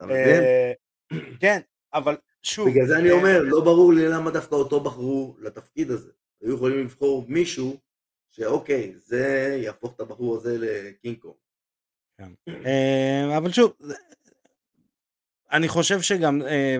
אה, 0.01 0.72
כן, 1.39 1.60
אבל 1.94 2.17
שוב, 2.44 2.70
בגלל 2.70 2.88
זה 2.88 2.98
אני 2.98 3.10
אה, 3.10 3.13
אומר, 3.13 3.39
לא 3.44 3.62
ברור 3.63 3.94
לי 3.94 4.08
למה 4.10 4.32
דווקא 4.32 4.56
אותו 4.56 4.79
בחרו 4.79 5.36
לתפקיד 5.39 5.91
הזה. 5.91 6.12
היו 6.41 6.56
יכולים 6.56 6.79
לבחור 6.79 7.25
מישהו 7.27 7.77
שאוקיי, 8.29 8.94
זה 8.96 9.58
יהפוך 9.63 9.96
את 9.96 10.00
הבחור 10.00 10.36
הזה 10.36 10.58
לקינג 10.60 11.17
קונג. 11.17 11.36
אה, 12.65 13.38
אבל 13.38 13.51
שוב, 13.51 13.74
אני 15.51 15.67
חושב 15.67 16.01
שגם 16.01 16.41
אה, 16.41 16.77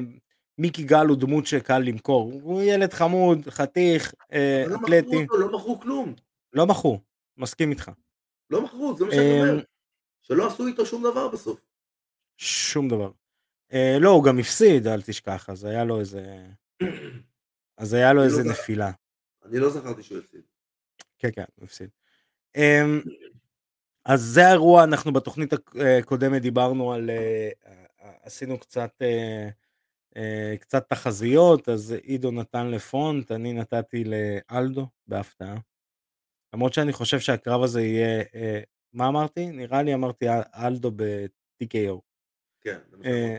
מיקי 0.58 0.84
גל 0.84 1.06
הוא 1.06 1.18
דמות 1.18 1.46
שקל 1.46 1.80
למכור, 1.80 2.32
הוא 2.44 2.62
ילד 2.62 2.94
חמוד, 2.94 3.50
חתיך, 3.50 4.14
אה, 4.34 4.64
לא 4.68 4.76
אתלטי, 4.76 5.26
לא 5.40 5.58
מכרו 5.58 5.80
כלום. 5.80 6.14
לא 6.54 6.68
מכרו, 6.68 7.00
מסכים 7.38 7.72
איתך. 7.72 7.92
לא 8.50 8.62
מכרו, 8.62 8.96
זה 8.98 9.06
מה 9.06 9.12
שאני 9.12 9.42
אומר. 9.42 9.64
שלא 10.22 10.48
עשו 10.48 10.68
איתו 10.68 10.86
שום 10.86 11.04
דבר 11.04 11.28
בסוף. 11.28 11.60
שום 12.38 12.88
דבר. 12.88 13.12
לא, 14.02 14.10
הוא 14.10 14.24
גם 14.24 14.40
הפסיד, 14.40 14.88
אל 14.88 15.02
תשכח, 15.02 15.50
אז 15.50 15.64
היה 15.64 15.84
לו 15.84 16.00
איזה... 16.00 16.48
אז 17.78 17.94
היה 17.94 18.14
לו 18.14 18.24
איזה 18.24 18.38
לא 18.38 18.44
זוכר. 18.44 18.62
נפילה. 18.62 18.92
אני 19.50 19.60
לא 19.60 19.70
זכרתי 19.70 20.04
שהוא 20.04 20.18
הפסיד. 20.18 20.42
כן, 21.18 21.30
כן, 21.36 21.44
הוא 21.56 21.66
הפסיד. 21.66 21.90
אמ, 22.56 23.02
אז 24.06 24.22
זה 24.22 24.48
האירוע, 24.48 24.84
אנחנו 24.84 25.14
בתוכנית 25.14 25.54
הקודמת 26.00 26.42
דיברנו 26.42 26.94
על... 26.94 27.10
אה, 27.10 27.50
אה, 27.68 28.12
עשינו 28.22 28.60
קצת... 28.60 28.92
אה, 29.02 29.50
אה, 30.18 30.56
קצת 30.60 30.90
תחזיות, 30.90 31.70
אז 31.70 31.92
עידו 32.04 32.32
נתן 32.32 32.68
לפונט, 32.68 33.32
אני 33.32 33.54
נתתי 33.54 34.04
לאלדו 34.04 34.88
בהפתעה. 35.08 35.56
למרות 36.54 36.74
שאני 36.74 36.94
חושב 36.94 37.20
שהקרב 37.20 37.64
הזה 37.64 37.82
יהיה... 37.82 38.24
אה, 38.36 38.60
מה 38.94 39.08
אמרתי? 39.08 39.46
נראה 39.52 39.82
לי 39.84 39.94
אמרתי 39.94 40.30
אל- 40.30 40.42
אלדו 40.54 40.92
ב-TKO. 40.96 42.00
כן, 42.62 42.78
אה. 43.06 43.38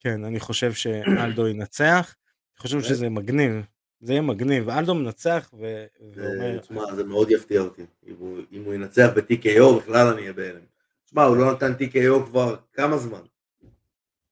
כן, 0.00 0.24
אני 0.24 0.40
חושב 0.40 0.72
שאלדו 0.72 1.48
ינצח. 1.48 2.16
אני 2.54 2.62
חושב 2.62 2.76
באמת? 2.76 2.88
שזה 2.88 3.08
מגניב. 3.10 3.52
זה 4.00 4.12
יהיה 4.12 4.22
מגניב. 4.22 4.68
אלדו 4.68 4.94
מנצח 4.94 5.50
ו- 5.60 5.86
ואומר... 6.14 6.58
תשמע, 6.60 6.94
זה 6.94 7.04
מאוד 7.04 7.30
יפתיע 7.30 7.60
אותי. 7.60 7.82
אם 8.06 8.14
הוא- 8.18 8.40
אם 8.52 8.64
הוא 8.64 8.74
ינצח 8.74 9.08
ב-TKO, 9.16 9.80
בכלל 9.82 10.06
אני 10.06 10.20
אהיה 10.20 10.32
בהלם. 10.32 10.64
תשמע, 11.04 11.22
הוא 11.24 11.36
לא 11.36 11.52
נתן 11.52 11.72
TKO 11.72 12.26
כבר 12.26 12.56
כמה 12.72 12.98
זמן. 12.98 13.20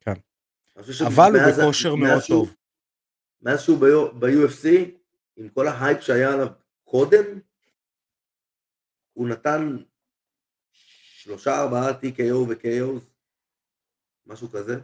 כן. 0.00 0.12
אבל 1.06 1.32
הוא 1.36 1.62
בכושר 1.62 1.94
מאוד 1.94 2.22
טוב. 2.28 2.54
מאז 3.42 3.60
שהוא 3.62 3.78
ב-UFC, 4.18 4.68
עם 5.36 5.48
כל 5.48 5.68
ההייפ 5.68 6.00
שהיה 6.00 6.32
עליו 6.32 6.48
קודם, 6.84 7.24
הוא 9.12 9.28
נתן 9.28 9.76
שלושה 11.18 11.60
ארבעה 11.62 11.90
TKO 11.90 12.34
ו-KOs, 12.34 13.02
משהו 14.26 14.50
כזה. 14.50 14.76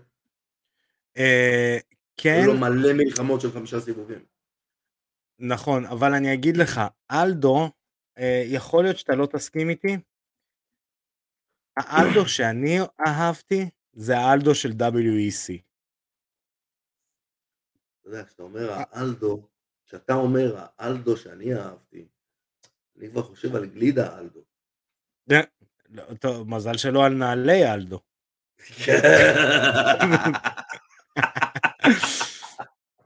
אה, 1.16 1.78
כן, 2.16 2.40
היו 2.42 2.52
לו 2.52 2.59
מלא 2.61 2.92
מלחמות 2.92 3.40
של 3.40 3.52
חמישה 3.52 3.80
סיבובים. 3.80 4.24
נכון, 5.42 5.85
אבל 5.85 6.14
אני 6.14 6.35
אגיד 6.35 6.57
לך, 6.57 6.81
אלדו, 7.11 7.70
אה, 8.18 8.42
יכול 8.46 8.85
להיות 8.85 8.98
שאתה 8.98 9.12
לא 9.12 9.26
תסכים 9.26 9.68
איתי, 9.70 9.96
האלדו 11.76 12.28
שאני 12.37 12.78
אהבתי 13.07 13.70
זה 13.92 14.18
האלדו 14.18 14.55
של 14.55 14.68
WEC. 14.68 15.62
אתה 18.00 18.09
יודע, 18.09 18.24
כשאתה 18.24 18.42
אומר 18.42 18.72
האלדו, 18.72 19.48
כשאתה 19.87 20.14
אומר 20.14 20.66
האלדו 20.78 21.16
שאני 21.16 21.55
אהבתי, 21.55 22.09
אני 22.98 23.11
כבר 23.11 23.22
חושב 23.22 23.57
על 23.57 23.66
גלידה 23.66 24.18
אלדו. 24.18 24.40
לא, 25.88 26.14
טוב, 26.20 26.48
מזל 26.48 26.76
שלא 26.76 27.07
על 27.07 27.14
נעלי 27.14 27.72
אלדו. 27.72 28.00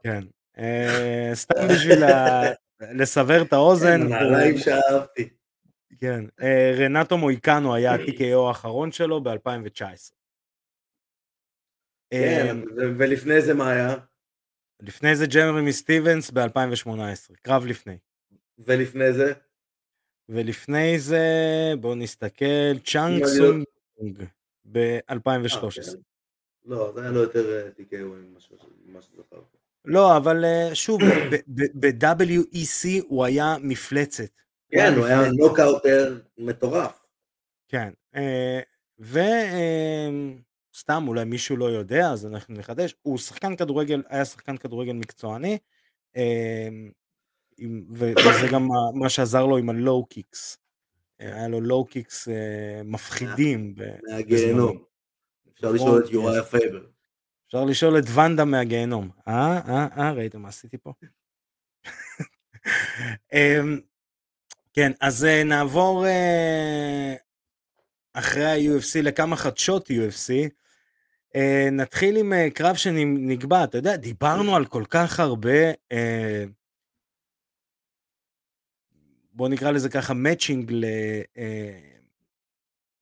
כן. 0.02 0.22
אה, 0.58 1.30
סתם 1.34 1.68
בשביל 1.74 1.98
לסבר 2.80 3.42
את 3.42 3.52
האוזן, 3.52 3.98
כן, 3.98 4.02
הנעליים 4.02 4.58
שאהבתי. 4.58 5.28
כן, 6.00 6.24
אה, 6.42 6.72
רנטו 6.78 7.18
מויקנו 7.18 7.74
היה 7.74 7.92
ה-TKO 7.92 8.48
האחרון 8.48 8.92
שלו 8.92 9.22
ב-2019. 9.22 10.12
כן, 12.10 12.56
ו- 12.76 12.98
ולפני 12.98 13.42
זה 13.42 13.54
מה 13.54 13.70
היה? 13.70 13.94
לפני 14.82 15.16
זה 15.16 15.26
ג'רמי 15.26 15.72
סטיבנס 15.72 16.30
ב-2018, 16.30 17.34
קרב 17.42 17.66
לפני. 17.66 17.98
ולפני 18.58 19.12
זה? 19.12 19.32
ולפני 20.28 20.98
זה, 20.98 21.24
בואו 21.80 21.94
נסתכל, 21.94 22.78
צ'אן 22.84 23.26
סונג 23.26 23.43
ג'ונג 23.43 23.64
אה, 24.20 24.26
ב-2013. 24.64 25.60
כן. 25.60 26.00
לא, 26.64 26.92
זה 26.94 27.00
היה 27.02 27.10
לו 27.10 27.20
יותר 27.22 27.52
אה, 27.52 27.68
TKO 27.68 28.04
ממה 28.86 29.02
שזכרתי. 29.02 29.56
לא, 29.86 30.16
אבל 30.16 30.44
אה, 30.44 30.74
שוב, 30.74 31.00
ב-WEC 31.74 33.04
הוא 33.08 33.24
היה 33.24 33.56
מפלצת. 33.60 34.28
כן, 34.70 34.94
הוא 34.96 35.04
היה. 35.06 35.30
נוקאוטר 35.32 36.18
מטורף. 36.38 36.98
כן, 37.68 37.92
וסתם 40.74 41.04
אולי 41.08 41.24
מישהו 41.24 41.56
לא 41.56 41.64
יודע, 41.64 42.10
אז 42.10 42.26
אנחנו 42.26 42.54
נחדש, 42.54 42.94
הוא 43.02 43.18
שחקן 43.18 43.56
כדורגל, 43.56 44.02
היה 44.08 44.24
שחקן 44.24 44.56
כדורגל 44.56 44.92
מקצועני, 44.92 45.58
אה, 46.16 46.68
ו- 47.92 48.12
וזה 48.18 48.46
גם 48.52 48.68
מה- 48.94 49.08
שעזר 49.08 49.46
לו 49.46 49.56
עם 49.56 49.70
ה-low 49.70 50.06
kicks. 50.06 50.58
היה 51.18 51.48
לו 51.48 51.60
low 51.60 51.84
kicks 51.84 52.28
אה, 52.28 52.34
מפחידים. 52.84 53.74
מהגיהנום. 54.10 54.82
אפשר 55.54 55.72
נכון, 55.72 55.86
לשאול 55.88 56.04
את 56.04 56.08
yes. 56.08 56.12
יוריה 56.12 56.42
פייבר. 56.50 56.86
אפשר 57.46 57.64
לשאול 57.64 57.98
את 57.98 58.04
ונדה 58.14 58.44
מהגיהנום. 58.44 59.10
אה, 59.28 59.60
אה, 59.68 59.86
אה, 59.98 60.12
ראיתם 60.12 60.42
מה 60.42 60.48
עשיתי 60.48 60.78
פה? 60.78 60.92
אמ, 63.32 63.80
כן, 64.72 64.92
אז 65.00 65.24
אה, 65.24 65.44
נעבור 65.44 66.06
אה, 66.06 67.14
אחרי 68.12 68.44
ה-UFC 68.44 69.02
לכמה 69.02 69.36
חדשות 69.36 69.90
UFC. 69.90 70.50
אה, 71.36 71.68
נתחיל 71.72 72.16
עם 72.16 72.32
קרב 72.54 72.76
שנקבע, 72.76 73.64
אתה 73.64 73.78
יודע, 73.78 73.96
דיברנו 73.96 74.56
על 74.56 74.66
כל 74.66 74.84
כך 74.90 75.20
הרבה, 75.20 75.72
בוא 79.32 79.48
נקרא 79.48 79.70
לזה 79.70 79.88
ככה, 79.88 80.14
מאצ'ינג 80.14 80.72
ל... 80.72 80.84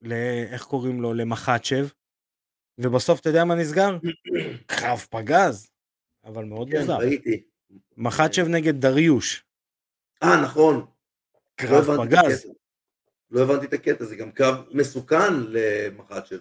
ל... 0.01 0.13
איך 0.51 0.63
קוראים 0.63 1.01
לו? 1.01 1.13
למחצ'ב, 1.13 1.87
ובסוף 2.77 3.19
אתה 3.19 3.29
יודע 3.29 3.43
מה 3.45 3.55
נסגר? 3.55 3.97
קרב 4.67 5.05
פגז, 5.09 5.69
אבל 6.25 6.45
מאוד 6.45 6.69
כן, 6.71 6.79
מוזר. 6.79 6.97
ראיתי. 6.97 7.43
מחצ'ב 7.97 8.47
נגד 8.47 8.81
דריוש, 8.81 9.45
אה, 10.23 10.41
נכון. 10.43 10.75
לא 10.75 10.85
קרב 11.55 11.89
את 11.89 11.99
פגז. 12.09 12.45
לא 13.31 13.41
הבנתי 13.43 13.65
את 13.65 13.73
הקטע, 13.73 14.05
זה 14.05 14.15
גם 14.15 14.31
קרב 14.31 14.55
מסוכן 14.71 15.33
למחצ'ב. 15.49 16.37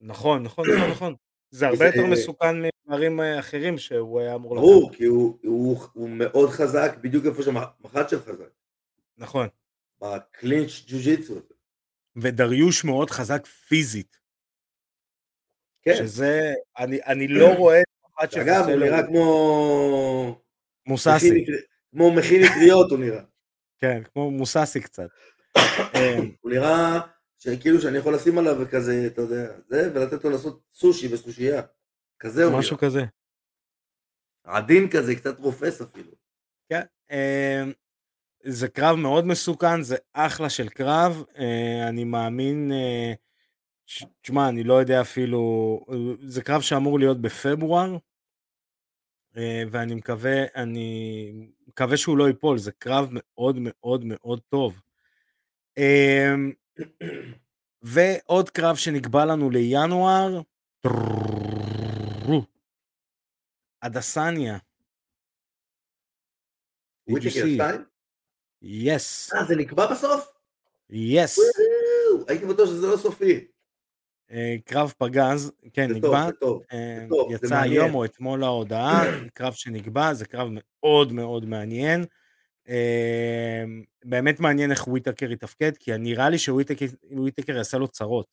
נכון, 0.00 0.42
נכון, 0.42 0.66
נכון, 0.76 0.90
נכון. 0.90 1.14
זה 1.50 1.66
הרבה 1.68 1.86
יותר 1.86 2.06
מסוכן 2.06 2.56
מדברים 2.62 3.20
אה, 3.20 3.38
אחרים 3.38 3.78
שהוא 3.78 4.20
היה 4.20 4.34
אמור 4.34 4.54
לקחת. 4.56 4.64
ברור, 4.66 4.92
כי 4.92 5.04
הוא- 5.04 5.38
הוא 5.42 5.78
הוא 5.92 6.08
מאוד 6.10 6.50
חזק 6.50 6.96
בדיוק 7.00 7.26
איפה 7.26 7.42
שמחצ'ב 7.42 8.20
חזק. 8.24 8.50
נכון. 9.18 9.48
בקלינץ' 10.00 10.84
ג'ו-ג'יצו. 10.88 11.34
ודריוש 12.16 12.84
מאוד 12.84 13.10
חזק 13.10 13.46
פיזית, 13.46 14.16
כן. 15.86 15.96
שזה, 15.96 16.54
אני, 16.78 16.98
אני 17.06 17.28
לא 17.28 17.54
רואה 17.54 17.80
את 17.80 17.86
מחצ'ב 18.20 18.40
אגב, 18.40 18.60
עושה 18.60 18.72
הוא 18.72 18.80
נראה 18.80 19.06
כמו... 19.06 20.40
מוססי, 20.86 21.44
כמו 21.90 22.12
מכין 22.12 22.44
אטריות 22.44 22.90
הוא 22.90 22.98
נראה. 22.98 23.22
כן, 23.78 24.02
כמו 24.12 24.30
מוססי 24.30 24.80
קצת. 24.80 25.08
אה, 25.94 26.16
הוא 26.40 26.50
נראה 26.50 27.00
שכאילו 27.38 27.80
שאני 27.80 27.98
יכול 27.98 28.14
לשים 28.14 28.38
עליו 28.38 28.56
וכזה, 28.60 29.06
אתה 29.06 29.22
יודע, 29.22 29.46
זה, 29.68 29.90
ולתת 29.94 30.24
לו 30.24 30.30
לעשות 30.30 30.62
סושי 30.72 31.14
וסושייה. 31.14 31.62
כזה 32.18 32.44
הוא 32.44 32.58
משהו 32.58 32.76
נראה. 32.76 32.90
כזה. 32.90 33.04
עדין 34.44 34.90
כזה, 34.90 35.14
קצת 35.14 35.38
רופס 35.38 35.80
אפילו. 35.80 36.10
כן. 36.68 36.82
אה, 37.10 37.62
זה 38.42 38.68
קרב 38.68 38.96
מאוד 38.96 39.26
מסוכן, 39.26 39.82
זה 39.82 39.96
אחלה 40.12 40.50
של 40.50 40.68
קרב, 40.68 41.24
אה, 41.38 41.88
אני 41.88 42.04
מאמין, 42.04 42.72
אה, 42.72 43.12
תשמע, 44.22 44.48
אני 44.48 44.64
לא 44.64 44.74
יודע 44.74 45.00
אפילו, 45.00 45.80
זה 46.22 46.42
קרב 46.42 46.60
שאמור 46.60 46.98
להיות 46.98 47.20
בפברואר, 47.20 47.96
אה, 49.36 49.62
ואני 49.70 49.94
מקווה, 49.94 50.44
אני 50.54 51.32
מקווה 51.66 51.96
שהוא 51.96 52.18
לא 52.18 52.28
ייפול, 52.28 52.58
זה 52.58 52.72
קרב 52.72 53.08
מאוד 53.10 53.56
מאוד 53.60 54.04
מאוד 54.04 54.40
טוב. 54.48 54.80
אמ, 55.76 56.52
ועוד 57.82 58.50
קרב 58.50 58.76
שנקבע 58.76 59.24
לנו 59.24 59.50
לינואר, 59.50 60.40
הדסניה. 63.82 64.58
יס. 68.62 69.34
אה, 69.34 69.44
זה 69.44 69.56
נקבע 69.56 69.92
בסוף? 69.92 70.32
yes. 70.90 71.38
הייתי 72.28 72.46
בטוח 72.46 72.68
שזה 72.68 72.86
לא 72.86 72.96
סופי. 72.96 73.46
אה, 74.30 74.56
קרב 74.64 74.92
פגז, 74.98 75.52
כן, 75.72 75.90
נקבע. 75.90 76.28
אה, 76.72 77.06
יצא 77.30 77.60
היום 77.60 77.94
או 77.94 78.04
אתמול 78.04 78.44
ההודעה, 78.44 79.02
קרב 79.34 79.52
שנקבע, 79.52 80.14
זה 80.14 80.26
קרב 80.26 80.48
מאוד 80.50 81.12
מאוד 81.12 81.44
מעניין. 81.44 82.04
אה, 82.68 83.64
באמת 84.04 84.40
מעניין 84.40 84.70
איך 84.70 84.88
וויטקר 84.88 85.32
יתפקד, 85.32 85.76
כי 85.76 85.98
נראה 85.98 86.30
לי 86.30 86.38
שוויטקר 86.38 87.56
יעשה 87.56 87.78
לו 87.78 87.88
צרות. 87.88 88.26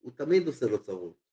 הוא 0.00 0.12
תמיד 0.16 0.46
עושה 0.46 0.66
לו 0.66 0.82
צרות. 0.82 1.28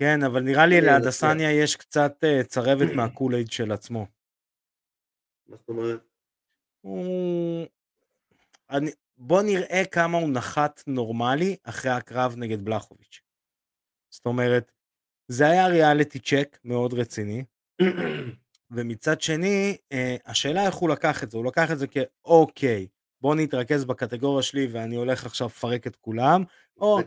כן, 0.00 0.22
אבל 0.22 0.40
נראה 0.40 0.66
לי 0.66 0.80
לאדסניה 0.80 1.52
יש 1.52 1.76
קצת 1.76 2.24
צרבת 2.46 2.92
מה-Kool-Aid 2.94 3.50
של 3.50 3.72
עצמו. 3.72 4.06
מה 5.48 5.56
זאת 5.56 5.68
אומרת? 5.68 6.00
בוא 9.18 9.42
נראה 9.42 9.82
כמה 9.90 10.18
הוא 10.18 10.30
נחת 10.30 10.82
נורמלי 10.86 11.56
אחרי 11.62 11.90
הקרב 11.90 12.34
נגד 12.36 12.64
בלחוביץ'. 12.64 13.20
זאת 14.10 14.26
אומרת, 14.26 14.72
זה 15.28 15.46
היה 15.46 15.66
ריאליטי 15.66 16.18
צ'ק 16.18 16.58
מאוד 16.64 16.94
רציני, 16.94 17.44
ומצד 18.70 19.20
שני, 19.20 19.76
אה, 19.92 20.16
השאלה 20.26 20.66
איך 20.66 20.74
הוא 20.74 20.88
לקח 20.88 21.22
את 21.24 21.30
זה, 21.30 21.36
הוא 21.38 21.46
לקח 21.46 21.70
את 21.70 21.78
זה 21.78 21.86
כאוקיי, 21.86 22.86
בוא 23.20 23.34
נתרכז 23.34 23.84
בקטגוריה 23.84 24.42
שלי 24.42 24.68
ואני 24.72 24.96
הולך 24.96 25.26
עכשיו 25.26 25.46
לפרק 25.46 25.86
את 25.86 25.96
כולם, 25.96 26.44
או 26.80 26.98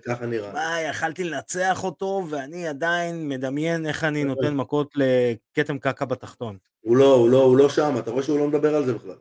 מה, 0.53 0.81
יכלתי 0.89 1.23
לנצח 1.23 1.83
אותו 1.83 2.25
ואני 2.29 2.67
עדיין 2.67 3.29
מדמיין 3.29 3.85
איך 3.85 4.03
אני 4.03 4.23
נותן 4.23 4.55
מכות 4.55 4.93
לכתם 4.95 5.79
קקע 5.79 6.05
בתחתון. 6.05 6.57
הוא 6.79 6.97
לא, 6.97 7.15
הוא 7.15 7.29
לא, 7.29 7.43
הוא 7.43 7.57
לא 7.57 7.69
שם, 7.69 7.95
אתה 7.99 8.11
רואה 8.11 8.23
שהוא 8.23 8.39
לא 8.39 8.47
מדבר 8.47 8.75
על 8.75 8.85
זה 8.85 8.93
בכלל. 8.93 9.15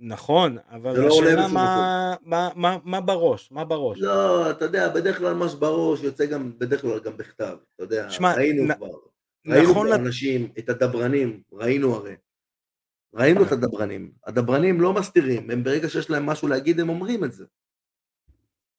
נכון, 0.00 0.58
אבל 0.68 1.00
לא 1.00 1.08
השאלה 1.08 1.48
מה, 1.48 2.14
מה, 2.22 2.48
מה, 2.56 2.78
מה 2.84 3.00
בראש, 3.00 3.52
מה 3.52 3.64
בראש. 3.64 3.98
לא, 4.00 4.50
אתה 4.50 4.64
יודע, 4.64 4.88
בדרך 4.88 5.18
כלל 5.18 5.34
מה 5.34 5.48
שבראש 5.48 6.02
יוצא 6.02 6.26
גם, 6.26 6.58
בדרך 6.58 6.80
כלל 6.80 7.00
גם 7.00 7.16
בכתב, 7.16 7.56
אתה 7.74 7.84
יודע, 7.84 8.10
שמה, 8.10 8.34
ראינו 8.34 8.64
נ... 8.64 8.74
כבר, 8.74 8.86
ראינו 9.46 9.70
נכון 9.70 9.86
כבר 9.86 9.96
לת... 9.96 10.00
אנשים, 10.06 10.52
את 10.58 10.68
הדברנים, 10.68 11.42
ראינו 11.52 11.94
הרי, 11.94 12.14
ראינו 13.14 13.46
את 13.46 13.52
הדברנים, 13.52 14.12
הדברנים 14.26 14.80
לא 14.80 14.92
מסתירים, 14.92 15.50
הם 15.50 15.64
ברגע 15.64 15.88
שיש 15.88 16.10
להם 16.10 16.26
משהו 16.26 16.48
להגיד 16.48 16.80
הם 16.80 16.88
אומרים 16.88 17.24
את 17.24 17.32
זה. 17.32 17.44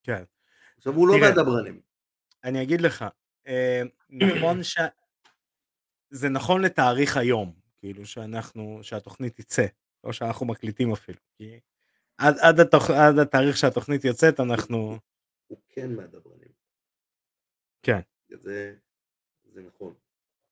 כן. 0.03 0.23
עכשיו 0.77 0.93
הוא 0.93 1.08
לא 1.08 1.19
מהדברנים. 1.19 1.79
אני 2.43 2.62
אגיד 2.63 2.82
לך, 2.82 3.05
אה, 3.47 3.82
נכון 4.10 4.63
ש... 4.63 4.77
זה 6.12 6.29
נכון 6.29 6.62
לתאריך 6.62 7.17
היום, 7.17 7.53
כאילו 7.79 8.05
שאנחנו, 8.05 8.79
שהתוכנית 8.82 9.36
תצא. 9.36 9.65
לא 10.04 10.14
שאנחנו 10.14 10.46
מקליטים 10.46 10.92
אפילו. 10.92 11.20
כי 11.38 11.60
עד, 12.18 12.36
עד, 12.40 12.60
התוכ... 12.60 12.90
עד 12.90 13.20
התאריך 13.20 13.58
שהתוכנית 13.58 14.06
יוצאת 14.06 14.40
אנחנו... 14.40 14.98
הוא 15.48 15.58
כן 15.70 15.96
מהדברנים. 15.96 16.52
כן. 17.84 18.00
זה, 18.30 18.76
זה 19.44 19.62
נכון. 19.62 19.94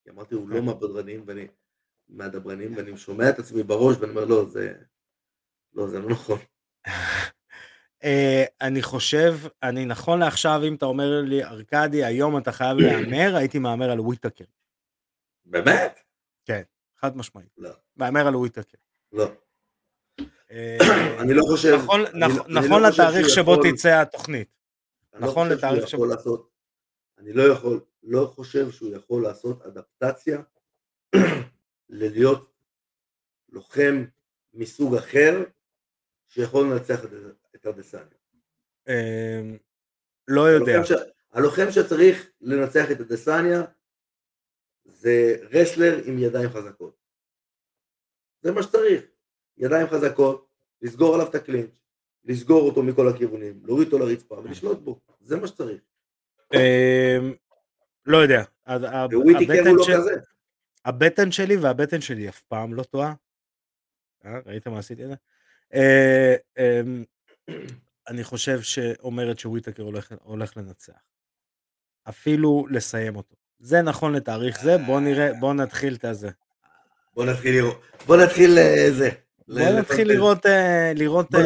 כי 0.04 0.10
אמרתי 0.10 0.36
הוא 0.36 0.50
לא 0.50 0.60
כן. 0.60 0.66
מהדברנים 0.66 1.24
ואני 1.26 1.48
מהדברנים 2.10 2.76
ואני 2.78 2.98
שומע 2.98 3.30
את 3.30 3.40
עצמי 3.40 3.64
בראש 3.64 3.98
ואני 3.98 4.12
אומר 4.12 4.26
לא 4.26 4.46
זה 4.46 4.74
לא 5.74 5.88
זה 5.88 6.00
לא 6.00 6.10
נכון. 6.10 6.40
Uh, 8.04 8.48
אני 8.68 8.82
חושב, 8.82 9.34
אני 9.64 9.86
נכון 9.86 10.20
לעכשיו, 10.20 10.62
אם 10.68 10.76
אתה 10.76 10.86
אומר 10.86 11.22
לי, 11.22 11.44
ארכדי, 11.44 12.06
היום 12.06 12.38
אתה 12.38 12.52
חייב 12.52 12.78
להמר, 12.78 13.36
הייתי 13.38 13.60
מהמר 13.60 13.92
על 13.92 14.00
וויטקר. 14.00 14.46
באמת? 15.46 16.00
כן, 16.46 16.62
חד 16.98 17.18
משמעית. 17.18 17.50
לא. 17.58 17.72
מהמר 17.96 18.28
על 18.28 18.36
וויטקר. 18.36 18.78
לא. 19.12 19.32
אה, 20.52 21.22
אני 21.22 21.34
לא 21.34 21.43
חושב... 21.50 21.74
נכון, 21.84 22.02
נכון, 22.13 22.54
נכון 22.54 22.82
לא 22.82 22.89
לתאריך 22.89 23.30
שבו 23.30 23.56
תצא 23.63 24.02
התוכנית. 24.02 24.48
לא 25.13 25.28
נכון 25.28 25.50
לתאריך 25.50 25.88
שבו... 25.88 26.06
אני 27.17 27.34
לא 27.34 27.43
יכול, 27.43 27.80
לא 28.04 28.32
חושב 28.36 28.72
שהוא 28.72 28.96
יכול 28.96 29.24
לעשות 29.24 29.62
אדפטציה 29.62 30.41
ללהיות 31.89 32.54
לוחם 33.50 34.06
מסוג 34.54 34.96
אחר 34.96 35.43
שיכול 36.28 36.65
לנצח 36.65 37.00
את 37.56 37.65
הדסניה. 37.65 38.17
אמ, 38.88 39.58
לא 40.28 40.41
יודע. 40.41 40.82
הלוחם 41.32 41.72
שצריך 41.72 42.30
לנצח 42.41 42.91
את 42.91 43.00
הדסניה 43.00 43.63
זה 44.86 45.36
רסלר 45.52 46.02
עם 46.06 46.20
ידיים 46.20 46.50
חזקות. 46.50 47.07
זה 48.41 48.52
מה 48.52 48.63
שצריך. 48.63 49.04
ידיים 49.58 49.88
חזקות, 49.88 50.47
לסגור 50.82 51.13
עליו 51.15 51.28
את 51.28 51.36
הקלינץ', 51.36 51.69
לסגור 52.26 52.62
אותו 52.62 52.84
מכל 52.84 53.08
הכיוונים, 53.08 53.62
להוריד 53.63 53.93
אותו 53.93 54.00
לרצפה 54.06 54.36
ולשלוט 54.36 54.80
בו, 54.80 55.00
זה 55.21 55.38
מה 55.38 55.47
שצריך. 55.47 55.82
אמ, 56.54 57.34
לא 58.06 58.17
יודע. 58.17 58.43
לא 58.67 58.78
הבטן 60.86 61.32
שלי 61.32 61.56
והבטן 61.58 62.02
שלי 62.02 62.30
אף 62.30 62.43
פעם 62.43 62.73
לא 62.73 62.84
טועה. 62.84 63.13
אה, 64.26 64.39
ראית 64.45 64.67
מה 64.67 64.80
עשיתי 64.80 65.04
את 65.04 65.10
זה? 65.10 65.15
אמ, 66.58 67.04
אני 68.08 68.23
חושב 68.23 68.62
שאומרת 68.62 69.39
שוויטקר 69.39 69.84
הולך 70.23 70.58
לנצח. 70.58 71.00
אפילו 72.10 72.65
לסיים 72.69 73.15
אותו. 73.15 73.36
זה 73.60 73.82
נכון 73.82 74.15
לתאריך 74.15 74.62
זה, 74.62 74.78
בוא 74.86 75.00
נראה, 75.00 75.34
בוא 75.39 75.54
נתחיל 75.54 75.95
את 75.95 76.06
הזה. 76.06 76.30
בוא 77.17 77.25
נתחיל 77.25 77.56
לראות, 77.56 77.82
בוא 78.06 78.17
נתחיל 78.17 78.58
אה, 78.58 78.88
זה. 78.91 79.10
בוא 79.47 79.80
נתחיל 79.80 80.08
לראות, 80.08 80.45
אה, 80.45 80.91
לראות 80.95 81.32
בוא 81.32 81.39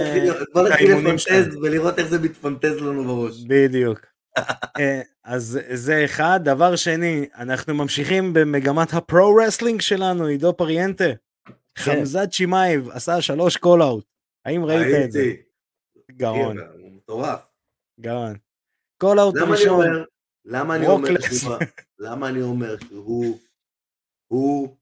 נתחיל 0.69 0.91
אה, 0.91 0.97
לפנטז 0.97 1.55
ולראות 1.62 1.99
איך 1.99 2.07
זה 2.07 2.19
מתפנטז 2.19 2.75
לנו 2.77 3.03
בראש. 3.03 3.43
בדיוק. 3.47 3.99
אז 5.23 5.60
זה 5.73 6.05
אחד. 6.05 6.39
דבר 6.43 6.75
שני, 6.75 7.25
אנחנו 7.36 7.73
ממשיכים 7.73 8.34
במגמת 8.34 8.93
ה-pro 8.93 9.25
wrestling 9.25 9.82
שלנו, 9.81 10.25
עידו 10.25 10.53
פריאנטה. 10.57 11.05
כן. 11.05 11.53
חמזת 11.75 12.27
שמייב 12.31 12.89
עשה 12.89 13.21
שלוש 13.21 13.57
call 13.58 13.84
out. 13.84 14.06
האם 14.45 14.65
ראית 14.65 15.05
את 15.05 15.12
זה? 15.12 15.34
גאון. 16.12 16.57
מטורף. 16.95 17.39
גאון. 17.99 18.36
קול 18.97 19.19
אאוט 19.19 19.36
ראשון. 19.36 19.86
למה 20.45 22.29
אני 22.29 22.41
אומר 22.41 22.75
שהוא, 22.89 23.39
הוא 24.27 24.75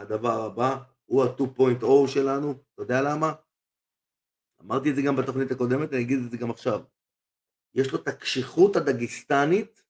הדבר 0.00 0.44
הבא, 0.44 0.76
הוא 1.06 1.24
ה-2.0 1.24 2.08
שלנו, 2.08 2.54
אתה 2.74 2.82
יודע 2.82 3.02
למה? 3.02 3.32
אמרתי 4.62 4.90
את 4.90 4.96
זה 4.96 5.02
גם 5.02 5.16
בתוכנית 5.16 5.50
הקודמת, 5.50 5.92
אני 5.92 6.02
אגיד 6.02 6.18
את 6.24 6.30
זה 6.30 6.36
גם 6.36 6.50
עכשיו. 6.50 6.80
יש 7.74 7.92
לו 7.92 8.02
את 8.02 8.08
הקשיחות 8.08 8.76
הדגיסטנית 8.76 9.82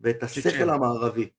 ואת 0.00 0.22
השכל 0.22 0.70
המערבי. 0.70 1.30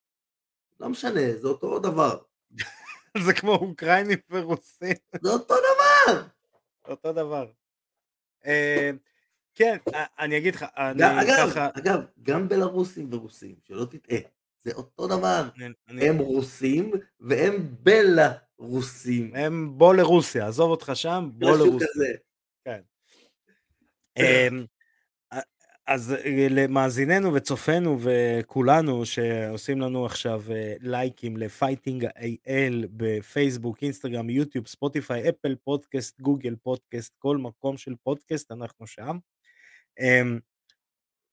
לא 0.80 0.90
משנה, 0.90 1.38
זה 1.38 1.48
אותו 1.48 1.80
דבר. 1.80 2.22
זה 3.26 3.34
כמו 3.34 3.52
אוקראינים 3.52 4.18
ורוסים. 4.30 4.96
זה 5.22 5.30
אותו 5.30 5.56
דבר! 5.56 6.24
אותו 6.88 7.14
דבר. 7.14 7.52
אה, 8.46 8.92
כן, 9.56 9.78
אה, 9.94 10.06
אני 10.20 10.38
אגיד 10.38 10.56
לך, 10.56 10.66
אני 10.78 11.28
ככה... 11.38 11.70
אגב, 11.74 12.00
גם 12.22 12.50
בלרוסים 12.50 13.14
ורוסים, 13.14 13.56
שלא 13.64 13.86
תטעה. 13.86 14.20
זה 14.64 14.72
אותו 14.74 15.08
דבר, 15.08 15.50
אני... 15.90 16.08
הם 16.08 16.18
רוסים 16.18 16.92
והם 17.20 17.76
בלרוסים. 17.80 19.36
הם 19.36 19.78
בילורוסיה, 19.78 20.48
עזוב 20.48 20.72
אותך 20.72 20.92
שם, 20.94 21.30
בילורוסיה. 21.34 21.88
כזה. 21.94 22.14
כן. 22.66 22.82
אמ, 24.18 24.66
אז 25.88 26.14
אה, 26.14 26.48
למאזיננו 26.50 27.34
וצופינו 27.34 27.98
וכולנו 28.02 29.06
שעושים 29.06 29.82
לנו 29.82 30.06
עכשיו 30.06 30.44
אה, 30.52 30.74
לייקים 30.80 31.38
ל-Fighting 31.38 32.06
IL 32.06 32.88
בפייסבוק, 32.92 33.84
אינסטגרם, 33.84 34.30
יוטיוב, 34.30 34.68
ספוטיפיי, 34.68 35.30
אפל 35.30 35.56
פודקאסט, 35.64 36.22
גוגל 36.22 36.56
פודקאסט, 36.64 37.16
כל 37.18 37.38
מקום 37.38 37.78
של 37.78 37.94
פודקאסט, 38.04 38.52
אנחנו 38.52 38.88
שם. 38.88 39.18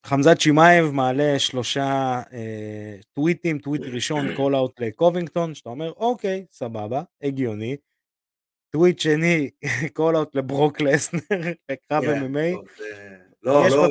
חמזת 0.07 0.41
שמאייב 0.41 0.87
מעלה 0.87 1.39
שלושה 1.39 2.23
אה, 2.33 2.97
טוויטים, 3.13 3.59
טוויט 3.59 3.83
ראשון 3.83 4.27
call 4.37 4.57
out 4.57 4.81
לקובינגטון, 4.81 5.55
שאתה 5.55 5.71
אומר 5.71 5.93
אוקיי, 5.93 6.47
סבבה, 6.51 7.03
הגיוני. 7.23 7.77
טוויט 8.71 8.99
שני, 8.99 9.51
call 9.97 10.17
out 10.17 10.35
לברוק 10.35 10.81
לסנר, 10.81 11.21
לקרב 11.71 12.05
כן, 12.05 12.23
MMA. 12.23 12.73
לא, 13.43 13.69
לא, 13.69 13.87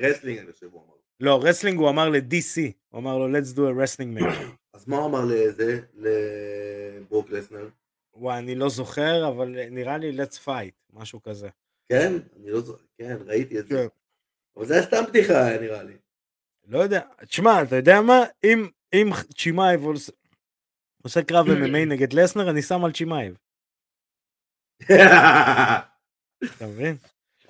wrestling 0.00 0.38
אני 0.38 0.52
חושב 0.52 0.66
הוא 0.72 0.82
אמר. 0.86 0.94
לא, 1.20 1.40
wrestling 1.42 1.78
הוא 1.78 1.88
אמר 1.88 2.08
ל-DC, 2.08 2.72
הוא 2.88 3.00
אמר 3.00 3.18
לו 3.18 3.38
let's 3.38 3.54
do 3.54 3.58
a 3.58 3.58
wrestling 3.58 4.20
match. 4.20 4.44
אז 4.74 4.88
מה 4.88 4.96
הוא 4.96 5.06
אמר 5.06 5.24
לזה, 5.24 5.80
לברוק 5.94 7.30
לסנר? 7.30 7.68
וואי, 8.14 8.38
אני 8.38 8.54
לא 8.54 8.68
זוכר, 8.68 9.28
אבל 9.28 9.56
נראה 9.70 9.98
לי 9.98 10.18
let's 10.22 10.36
fight, 10.46 10.92
משהו 10.92 11.22
כזה. 11.22 11.48
כן? 11.88 12.12
אני 12.36 12.50
לא 12.50 12.60
זוכר, 12.60 12.82
כן, 12.98 13.16
ראיתי 13.26 13.58
את 13.58 13.68
זה. 13.68 13.86
אבל 14.58 14.66
זה 14.66 14.74
היה 14.74 14.82
סתם 14.82 15.02
בדיחה 15.08 15.58
נראה 15.60 15.82
לי. 15.82 15.96
לא 16.68 16.78
יודע, 16.78 17.00
תשמע, 17.26 17.62
אתה 17.62 17.76
יודע 17.76 18.00
מה? 18.00 18.20
אם, 18.44 18.68
אם 18.94 19.10
צ'ימאייב 19.38 19.84
עושה- 19.84 20.12
עושה 21.02 21.22
קרב 21.22 21.46
MMA 21.64 21.88
נגד 21.88 22.12
לסנר, 22.12 22.50
אני 22.50 22.62
שם 22.62 22.84
על 22.84 22.92
צ'ימאייב, 22.92 23.34
אתה 24.82 26.66
מבין? 26.66 26.96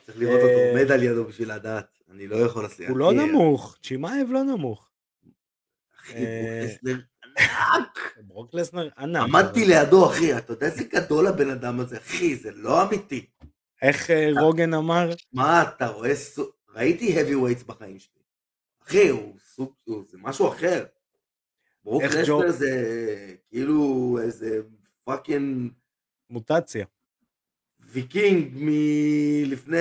צריך 0.07 0.18
לראות 0.18 0.40
אותו 0.40 0.49
אה, 0.59 0.71
עומד 0.71 0.90
על 0.90 1.03
ידו 1.03 1.25
בשביל 1.25 1.53
לדעת. 1.55 1.99
אני 2.11 2.27
לא 2.27 2.37
יכול 2.37 2.64
לשים. 2.64 2.88
הוא 2.90 2.99
לא 2.99 3.12
נמוך, 3.12 3.77
צ'ימאייב 3.83 4.31
לא 4.33 4.42
נמוך. 4.42 4.90
אחי, 6.01 6.14
אה, 6.16 6.62
לסנר 6.64 7.01
ענק. 7.75 8.18
ברוק 8.23 8.55
לסנר 8.55 8.88
ענק. 8.99 9.23
עמדתי 9.23 9.64
לידו, 9.66 10.07
אחי, 10.11 10.38
אתה 10.38 10.53
יודע 10.53 10.66
איזה 10.66 10.85
גדול 10.85 11.27
הבן 11.27 11.51
אדם 11.51 11.81
הזה, 11.81 11.97
אחי, 11.97 12.37
זה 12.37 12.51
לא 12.55 12.83
אמיתי. 12.88 13.27
איך 13.83 14.11
אה, 14.11 14.29
רוגן 14.40 14.75
אמר? 14.75 15.11
מה, 15.33 15.62
אתה 15.62 15.87
רואה. 15.87 16.12
ראיתי 16.79 17.14
heavy 17.21 17.33
weights 17.35 17.64
בחיים 17.67 17.99
שלי. 17.99 18.23
אחי, 18.87 19.09
הוא 19.09 19.35
סוג... 19.55 19.73
הוא- 19.85 20.05
זה 20.09 20.19
משהו 20.21 20.49
אחר. 20.49 20.85
ברוק 21.85 22.03
לסנר 22.05 22.51
זה 22.51 22.71
כאילו 23.51 24.19
איזה 24.23 24.61
fucking 25.05 25.71
מוטציה. 26.31 26.87
ויקינג 27.81 28.49
מלפני 28.55 29.77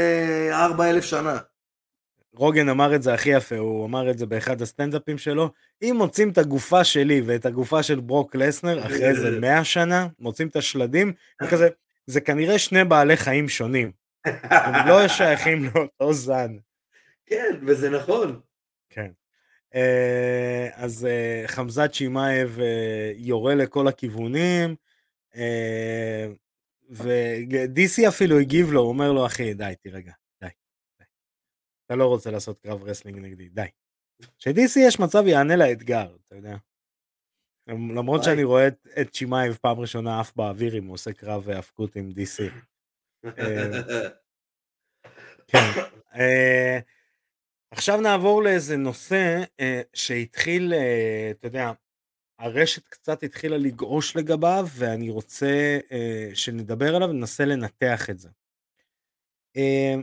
4,000 0.52 1.04
שנה. 1.04 1.38
רוגן 2.36 2.70
אמר 2.70 2.96
את 2.96 3.04
זה 3.04 3.14
הכי 3.14 3.30
יפה, 3.30 3.58
הוא 3.58 3.86
אמר 3.86 4.12
את 4.12 4.18
זה 4.18 4.26
באחד 4.26 4.62
הסטנדאפים 4.62 5.18
שלו. 5.18 5.50
אם 5.84 5.96
מוצאים 5.98 6.30
את 6.30 6.38
הגופה 6.38 6.84
שלי 6.84 7.22
ואת 7.26 7.46
הגופה 7.46 7.84
של 7.84 8.00
ברוק 8.00 8.36
לסנר 8.36 8.86
אחרי 8.86 9.10
איזה 9.10 9.32
100 9.42 9.64
שנה, 9.64 10.08
מוצאים 10.20 10.48
את 10.48 10.56
השלדים, 10.56 11.14
וכזה, 11.44 11.68
זה 12.08 12.22
כנראה 12.22 12.60
שני 12.60 12.84
בעלי 12.84 13.18
חיים 13.18 13.50
שונים. 13.50 13.92
הם 14.44 14.88
לא 14.88 15.08
שייכים 15.08 15.64
לאותו 15.76 16.14
זן. 16.14 16.58
כן, 17.28 17.60
וזה 17.68 17.90
נכון. 17.90 18.42
כן. 18.90 19.12
אה, 19.76 20.70
אז 20.74 21.06
אה, 21.06 21.44
חמזת 21.48 21.94
צ'ימאייב 21.94 22.60
אה, 22.60 23.12
יורה 23.16 23.56
לכל 23.56 23.88
הכיוונים, 23.88 24.76
ו 26.90 27.29
DC 27.29 28.08
אפילו 28.08 28.40
הגיב 28.40 28.72
לו, 28.72 28.82
הוא 28.82 28.90
אומר 28.90 29.12
לו, 29.12 29.26
אחי, 29.26 29.54
די, 29.54 29.74
תירגע, 29.82 30.12
די, 30.42 30.48
די. 31.00 31.06
אתה 31.86 31.96
לא 31.96 32.06
רוצה 32.06 32.32
לעשות 32.32 32.60
קרב 32.60 32.84
wrestling 32.84 33.20
נגדי, 33.20 33.50
די. 33.50 33.68
ש 34.38 34.59
DC 34.59 34.80
יש 34.88 35.00
מצב 35.00 35.28
יענה 35.28 35.56
לאתגר, 35.56 36.16
אתה 36.26 36.36
יודע. 36.36 36.58
למרות. 37.68 38.24
שאני 38.24 38.44
רואה 38.44 38.68
את, 38.68 38.88
את 39.02 39.14
צ'ימאייב 39.14 39.58
פעם 39.62 39.80
ראשונה 39.80 40.20
עף 40.20 40.36
באוויר 40.36 40.78
אם 40.78 40.86
הוא 40.86 40.94
עושה 40.94 41.14
קרב 41.14 41.50
האבקות 41.50 41.96
עם 41.96 42.10
DC. 42.10 42.44
כן. 45.48 45.72
עכשיו 47.72 48.02
נעבור 48.02 48.44
לאיזה 48.44 48.78
נושא 48.78 49.44
אה, 49.60 49.82
שהתחיל, 49.94 50.74
אה, 50.74 51.32
אתה 51.32 51.48
יודע, 51.48 51.72
הרשת 52.40 52.88
קצת 52.88 53.24
התחילה 53.24 53.58
לגעוש 53.58 54.16
לגביו, 54.16 54.68
ואני 54.76 55.10
רוצה 55.10 55.80
אה, 55.92 56.30
שנדבר 56.34 56.96
עליו 56.96 57.10
וננסה 57.10 57.46
לנתח 57.46 58.10
את 58.10 58.20
זה. 58.20 58.30
אה, 59.58 59.96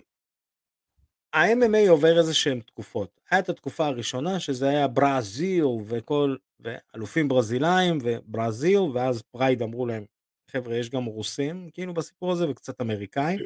ה-MMA 1.33 1.91
עובר 1.91 2.19
איזה 2.19 2.35
שהן 2.35 2.61
תקופות. 2.61 3.21
את 3.39 3.49
התקופה 3.49 3.87
הראשונה 3.87 4.41
שזה 4.41 4.69
היה 4.69 4.89
ברזיל 4.89 5.65
וכל, 5.87 6.37
ואלופים 6.61 7.29
ברזילאים 7.29 7.99
וברזיל, 8.03 8.81
ואז 8.81 9.23
Pride 9.23 9.63
אמרו 9.63 9.87
להם, 9.87 10.05
חבר'ה, 10.51 10.77
יש 10.77 10.91
גם 10.91 11.05
רוסים 11.05 11.71
כאילו 11.73 11.95
בסיפור 11.95 12.33
הזה 12.33 12.51
וקצת 12.51 12.81
אמריקאים. 12.81 13.39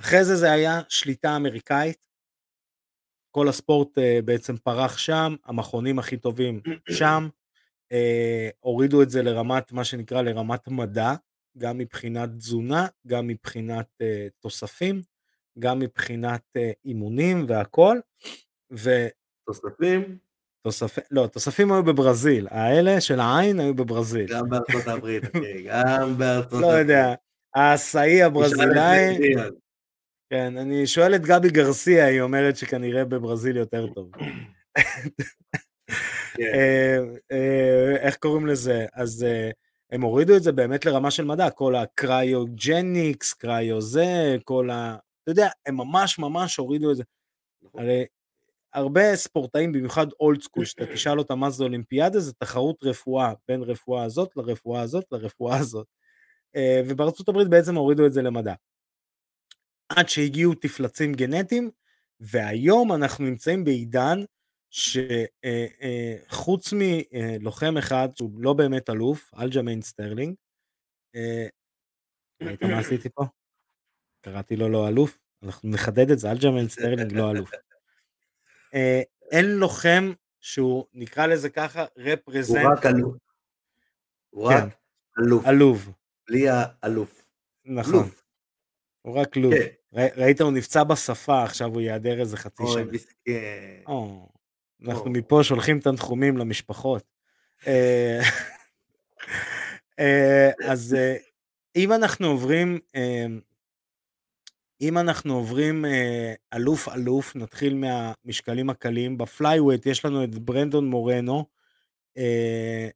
אחרי 0.00 0.24
זה 0.24 0.36
זה 0.36 0.52
היה 0.52 0.80
שליטה 0.88 1.36
אמריקאית. 1.36 2.07
כל 3.30 3.48
הספורט 3.48 3.98
uh, 3.98 4.22
בעצם 4.24 4.56
פרח 4.56 4.98
שם, 4.98 5.34
המכונים 5.44 5.98
הכי 5.98 6.16
טובים 6.16 6.60
שם, 6.90 7.28
uh, 7.92 7.96
הורידו 8.60 9.02
את 9.02 9.10
זה 9.10 9.22
לרמת, 9.22 9.72
מה 9.72 9.84
שנקרא 9.84 10.22
לרמת 10.22 10.68
מדע, 10.68 11.14
גם 11.58 11.78
מבחינת 11.78 12.30
תזונה, 12.38 12.86
גם 13.06 13.26
מבחינת 13.26 13.86
uh, 14.02 14.06
תוספים, 14.40 15.02
גם 15.58 15.78
מבחינת 15.78 16.42
uh, 16.58 16.60
אימונים 16.84 17.44
והכל, 17.48 17.98
תוספים, 19.46 20.18
ותוספים, 20.60 21.04
לא, 21.10 21.26
תוספים 21.26 21.72
היו 21.72 21.82
בברזיל, 21.82 22.46
האלה 22.50 23.00
של 23.00 23.20
העין 23.20 23.60
היו 23.60 23.74
בברזיל, 23.74 24.26
גם 24.26 24.48
בארצות 24.48 24.86
הברית, 24.86 25.22
גם 25.68 26.18
בארצות 26.18 26.52
הברית. 26.52 26.72
לא 26.72 26.78
יודע, 26.78 27.14
ה-USADA 27.54 28.22
הברזילאי, 28.22 29.18
כן, 30.30 30.56
אני 30.56 30.86
שואל 30.86 31.14
את 31.14 31.22
גבי 31.22 31.50
גרסיה, 31.50 32.06
היא 32.06 32.20
אומרת 32.20 32.56
שכנראה 32.56 33.04
בברזיל 33.04 33.56
יותר 33.56 33.86
טוב. 33.86 34.10
כן. 36.36 36.42
אה, 36.54 36.98
אה, 37.32 37.96
איך 37.96 38.16
קוראים 38.16 38.46
לזה? 38.46 38.86
אז 38.94 39.24
אה, 39.24 39.50
הם 39.90 40.02
הורידו 40.02 40.36
את 40.36 40.42
זה 40.42 40.52
באמת 40.52 40.86
לרמה 40.86 41.10
של 41.10 41.24
מדע, 41.24 41.50
כל 41.50 41.76
ה 41.76 41.89
cryogenics, 41.89 43.32
cryo 43.34 43.80
זה, 43.80 44.36
כל 44.44 44.70
ה... 44.70 44.96
אתה 45.22 45.32
יודע, 45.32 45.48
הם 45.66 45.76
ממש 45.76 46.18
ממש 46.18 46.56
הורידו 46.56 46.90
את 46.90 46.96
זה. 46.96 47.02
נכון. 47.62 47.80
הרי 47.80 48.04
הרבה 48.74 49.16
ספורטאים, 49.16 49.72
במיוחד 49.72 50.06
old 50.20 50.42
school, 50.42 50.64
שאתה 50.64 50.86
תשאל 50.86 51.18
אותם 51.18 51.38
מה 51.38 51.50
זה 51.50 51.64
אולימפיאדה, 51.64 52.20
זה 52.20 52.32
תחרות 52.32 52.76
רפואה, 52.82 53.32
בין 53.48 53.62
רפואה 53.62 54.02
הזאת 54.02 54.36
לרפואה 54.36 54.80
הזאת 54.80 55.04
לרפואה 55.12 55.58
הזאת. 55.58 55.86
ובארצות 56.86 57.28
הברית 57.28 57.48
בעצם 57.48 57.74
הורידו 57.74 58.06
את 58.06 58.12
זה 58.12 58.22
למדע. 58.22 58.54
עד 59.88 60.08
שהגיעו 60.08 60.54
תפלצים 60.54 61.14
גנטיים, 61.14 61.70
והיום 62.20 62.92
אנחנו 62.92 63.24
נמצאים 63.24 63.64
בעידן 63.64 64.18
שחוץ 64.70 66.72
מלוחם 66.72 67.76
אחד 67.76 68.08
שהוא 68.16 68.30
לא 68.38 68.52
באמת 68.52 68.90
אלוף, 68.90 69.34
אלג'מיין 69.38 69.82
סטרלינג, 69.82 70.34
אה, 71.14 71.46
ראית 72.42 72.62
מה 72.62 72.78
עשיתי 72.78 73.08
פה? 73.08 73.24
קראתי 74.20 74.56
לו 74.56 74.68
לא 74.68 74.88
אלוף, 74.88 75.18
אנחנו 75.42 75.68
נחדד 75.68 76.10
את 76.10 76.18
זה, 76.18 76.30
אלג'מיין 76.30 76.68
סטרלינג 76.68 77.12
לא 77.12 77.30
אלוף. 77.30 77.50
אה, 78.74 79.02
אין 79.30 79.46
לוחם 79.46 80.12
שהוא 80.40 80.86
נקרא 80.92 81.26
לזה 81.26 81.50
ככה 81.50 81.80
הוא 81.80 82.04
represent 82.04 82.78
רק 82.78 82.86
אלוף. 82.86 83.16
הוא 84.30 84.48
כן. 84.48 84.54
רק 84.54 84.74
אלוף. 85.18 85.46
עלוב, 85.46 85.92
בלי 86.28 86.48
האלוף. 86.48 87.30
נכון, 87.64 87.94
אלוף. 87.94 88.22
הוא 89.02 89.20
רק 89.20 89.36
לוב. 89.36 89.54
כן. 89.54 89.77
ראית 89.92 90.40
הוא 90.40 90.52
נפצע 90.52 90.84
בשפה, 90.84 91.42
עכשיו 91.42 91.68
הוא 91.68 91.80
ייעדר 91.80 92.20
איזה 92.20 92.36
חצי 92.36 92.62
אוי, 92.62 92.72
שנה. 92.72 92.92
מסכן. 92.92 93.82
או, 93.86 94.28
אנחנו. 94.84 95.10
מפה 95.10 95.40
שולחים 95.44 95.80
תנחומים 95.80 96.38
למשפחות. 96.38 97.02
אה, 97.66 98.20
אה, 99.98 100.50
אז 100.64 100.94
אה, 100.94 101.16
אם 101.76 101.92
אנחנו 101.92 102.26
עוברים, 102.26 102.78
אם 104.80 104.98
אנחנו 104.98 105.34
עוברים 105.34 105.84
אלוף 106.54 106.88
אלוף, 106.88 107.36
נתחיל 107.36 107.74
מהמשקלים 107.74 108.70
הקלים. 108.70 109.18
בפלייווייט 109.18 109.86
יש 109.86 110.04
לנו 110.04 110.24
את 110.24 110.38
ברנדון 110.38 110.86
מורנו, 110.90 111.44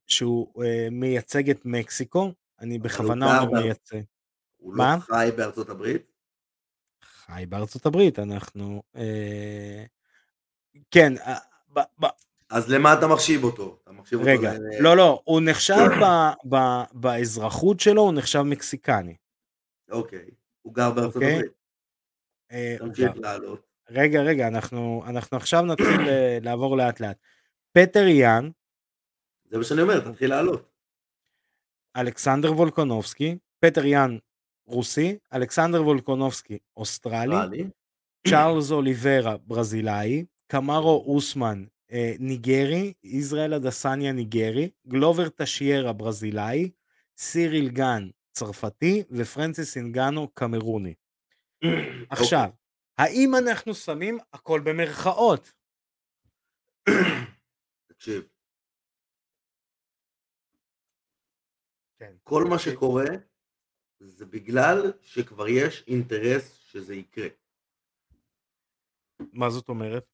שהוא 0.07 0.65
מייצג 0.91 1.51
את 1.51 1.61
מקסיקו. 1.65 2.33
אני 2.61 2.79
בכוונה 2.79 3.41
אומר 3.41 3.61
מייצג. 3.61 4.01
הוא? 4.57 4.77
לא 4.77 4.85
חי 5.01 5.31
בארצות 5.37 5.69
הברית? 5.69 6.12
חי 7.27 7.45
בארצות 7.49 7.87
הברית, 7.87 8.19
אנחנו... 8.19 8.83
אה, 8.97 9.85
כן, 10.91 11.13
אה, 11.19 11.39
ב- 11.73 11.81
ב- 12.05 12.07
אז 12.51 12.69
למה 12.71 12.95
אתה 12.95 13.07
מחשיב 13.07 13.45
אותו? 13.45 13.79
אתה 13.83 13.93
מחשיב 13.93 14.19
אותו 14.19 14.31
רגע, 14.31 14.53
ל- 14.55 14.83
לא, 14.83 14.97
לא, 14.97 15.23
הוא 15.25 15.41
נחשב 15.45 15.75
ב- 16.03 16.55
ב- 16.55 16.85
באזרחות 16.93 17.81
שלו, 17.81 18.03
הוא 18.03 18.13
נחשב 18.13 18.43
מקסיקני. 18.43 19.17
אוקיי. 19.91 20.31
הוא 20.63 20.75
גר 20.75 20.91
בארצות 20.91 21.15
אוקיי. 21.17 21.35
הברית. 21.35 21.53
אה, 22.53 22.77
תמשיך. 22.79 23.13
לעלות. 23.17 23.67
רגע, 23.91 24.23
רגע, 24.23 24.49
אנחנו 24.49 25.03
אנחנו 25.07 25.37
עכשיו 25.37 25.63
נתחיל 25.63 26.09
אה, 26.09 26.39
לעבור 26.43 26.77
לאט 26.77 27.01
לאט. 27.01 27.17
פטר 27.73 28.07
יאן, 28.07 28.51
זה 29.45 29.59
מה 29.59 29.65
שאני 29.65 29.83
אומר, 29.83 30.01
תתחיל 30.11 30.31
לעלות. 30.31 30.69
אלכסנדר 31.97 32.53
וולקונובסקי, 32.53 33.39
פטר 33.61 33.85
יאן 33.85 34.19
רוסי, 34.73 35.19
אלכסנדר 35.35 35.83
וולקונובסקי 35.83 36.59
אוסטרלי. 36.77 37.65
צ'ארלס 38.29 38.71
אוליברה 38.71 39.37
ברזילאי, 39.37 40.25
קמרו 40.47 41.05
אוסמן 41.07 41.65
אה, 41.93 42.15
ניגרי, 42.19 42.93
ישראל 43.05 43.55
אדסניה 43.55 44.13
ניגרי, 44.13 44.71
גלובר 44.89 45.29
טשיירה 45.29 45.93
ברזילאי, 45.93 46.71
סיריל 47.19 47.69
גן 47.69 48.09
צרפתי 48.33 49.03
ופרנסיס 49.11 49.77
אינגנו 49.77 50.29
קמרוני. 50.35 50.95
עכשיו, 52.11 52.51
האם 52.99 53.35
אנחנו 53.35 53.75
שמים 53.75 54.19
הכל 54.33 54.61
במרכאות? 54.65 55.53
תקשיב, 57.87 58.23
כן. 61.99 62.13
כל 62.23 62.45
מה 62.45 62.57
אוקיי. 62.57 62.73
שקורה 62.73 63.05
זה 64.05 64.27
בגלל 64.27 64.93
שכבר 65.03 65.49
יש 65.49 65.85
אינטרס 65.87 66.55
שזה 66.55 66.95
יקרה. 66.95 67.29
מה 69.33 69.51
זאת 69.51 69.69
אומרת? 69.69 70.05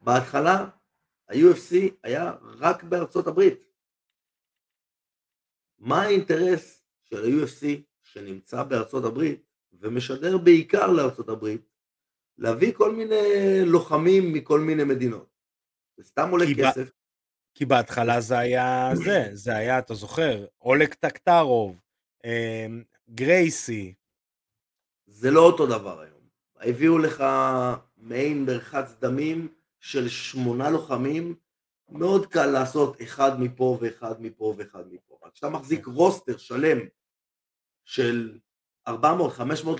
בהתחלה 0.00 0.68
ה-UFC 1.28 1.74
היה 2.02 2.32
רק 2.42 2.82
בארצות 2.82 3.26
הברית. 3.26 3.64
מה 5.78 6.02
האינטרס 6.02 6.82
של 7.02 7.24
ה-UFC 7.24 7.66
שנמצא 8.02 8.62
בארצות 8.62 9.04
הברית 9.04 9.42
ומשדר 9.72 10.38
בעיקר 10.38 10.86
לארצות 10.86 11.28
הברית 11.28 11.68
להביא 12.38 12.72
כל 12.72 12.94
מיני 12.94 13.14
לוחמים 13.66 14.32
מכל 14.32 14.60
מיני 14.60 14.84
מדינות. 14.84 15.30
זה 15.96 16.04
סתם 16.04 16.28
עולה 16.30 16.46
כי 16.46 16.54
ב- 16.54 16.62
כסף. 16.62 16.90
כי 17.54 17.64
בהתחלה 17.64 18.20
זה 18.20 18.38
היה 18.38 18.90
זה, 18.94 19.30
זה 19.32 19.56
היה, 19.56 19.78
אתה 19.78 19.94
זוכר, 19.94 20.46
אולג 20.60 20.94
טקטרוב, 20.94 21.80
גרייסי, 23.10 23.94
זה 25.06 25.30
לא 25.30 25.40
אותו 25.40 25.66
דבר 25.66 26.00
היום. 26.00 26.20
הביאו 26.56 26.98
לך 26.98 27.24
מעין 27.96 28.44
מרחץ 28.44 28.94
דמים 29.00 29.48
של 29.80 30.08
שמונה 30.08 30.70
לוחמים, 30.70 31.34
מאוד 31.88 32.26
קל 32.26 32.46
לעשות 32.46 33.02
אחד 33.02 33.40
מפה 33.40 33.78
ואחד 33.80 34.22
מפה 34.22 34.54
ואחד 34.58 34.92
מפה. 34.92 35.18
רק 35.22 35.32
כשאתה 35.32 35.48
מחזיק 35.48 35.84
כן. 35.84 35.90
רוסטר 35.90 36.36
שלם 36.36 36.78
של 37.84 38.38
400-500 38.88 38.92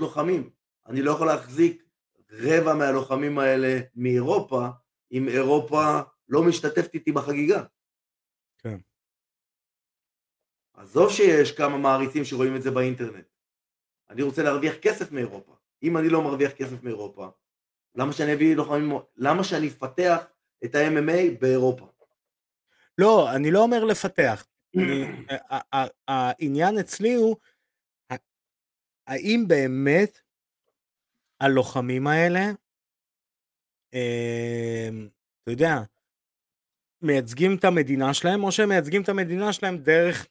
לוחמים, 0.00 0.50
אני 0.86 1.02
לא 1.02 1.10
יכול 1.10 1.26
להחזיק 1.26 1.84
רבע 2.30 2.74
מהלוחמים 2.74 3.38
האלה 3.38 3.80
מאירופה, 3.94 4.66
אם 5.12 5.28
אירופה 5.28 6.00
לא 6.28 6.42
משתתפת 6.42 6.94
איתי 6.94 7.12
בחגיגה. 7.12 7.64
כן. 8.58 8.78
עזוב 10.80 11.10
שיש 11.10 11.52
כמה 11.52 11.78
מעריצים 11.78 12.24
שרואים 12.24 12.56
את 12.56 12.62
זה 12.62 12.70
באינטרנט. 12.70 13.26
אני 14.10 14.22
רוצה 14.22 14.42
להרוויח 14.42 14.74
כסף 14.74 15.12
מאירופה. 15.12 15.54
אם 15.82 15.96
אני 15.96 16.08
לא 16.08 16.22
מרוויח 16.22 16.52
כסף 16.52 16.82
מאירופה, 16.82 17.28
למה 17.94 18.12
שאני 18.12 18.34
אביא 18.34 18.56
לוחמים, 18.56 18.92
למה 19.16 19.44
שאני 19.44 19.68
אפתח 19.68 20.24
את 20.64 20.74
ה-MMA 20.74 21.40
באירופה? 21.40 21.86
לא, 22.98 23.36
אני 23.36 23.50
לא 23.50 23.62
אומר 23.62 23.84
לפתח. 23.84 24.46
העניין 26.08 26.78
אצלי 26.78 27.14
הוא, 27.14 27.36
האם 29.06 29.44
באמת 29.48 30.20
הלוחמים 31.40 32.06
האלה, 32.06 32.40
אמ, 33.94 35.08
אתה 35.42 35.50
יודע, 35.50 35.74
מייצגים 37.02 37.56
את 37.56 37.64
המדינה 37.64 38.14
שלהם, 38.14 38.44
או 38.44 38.52
שהם 38.52 38.68
מייצגים 38.68 39.02
את 39.02 39.08
המדינה 39.08 39.52
שלהם 39.52 39.76
דרך 39.76 40.26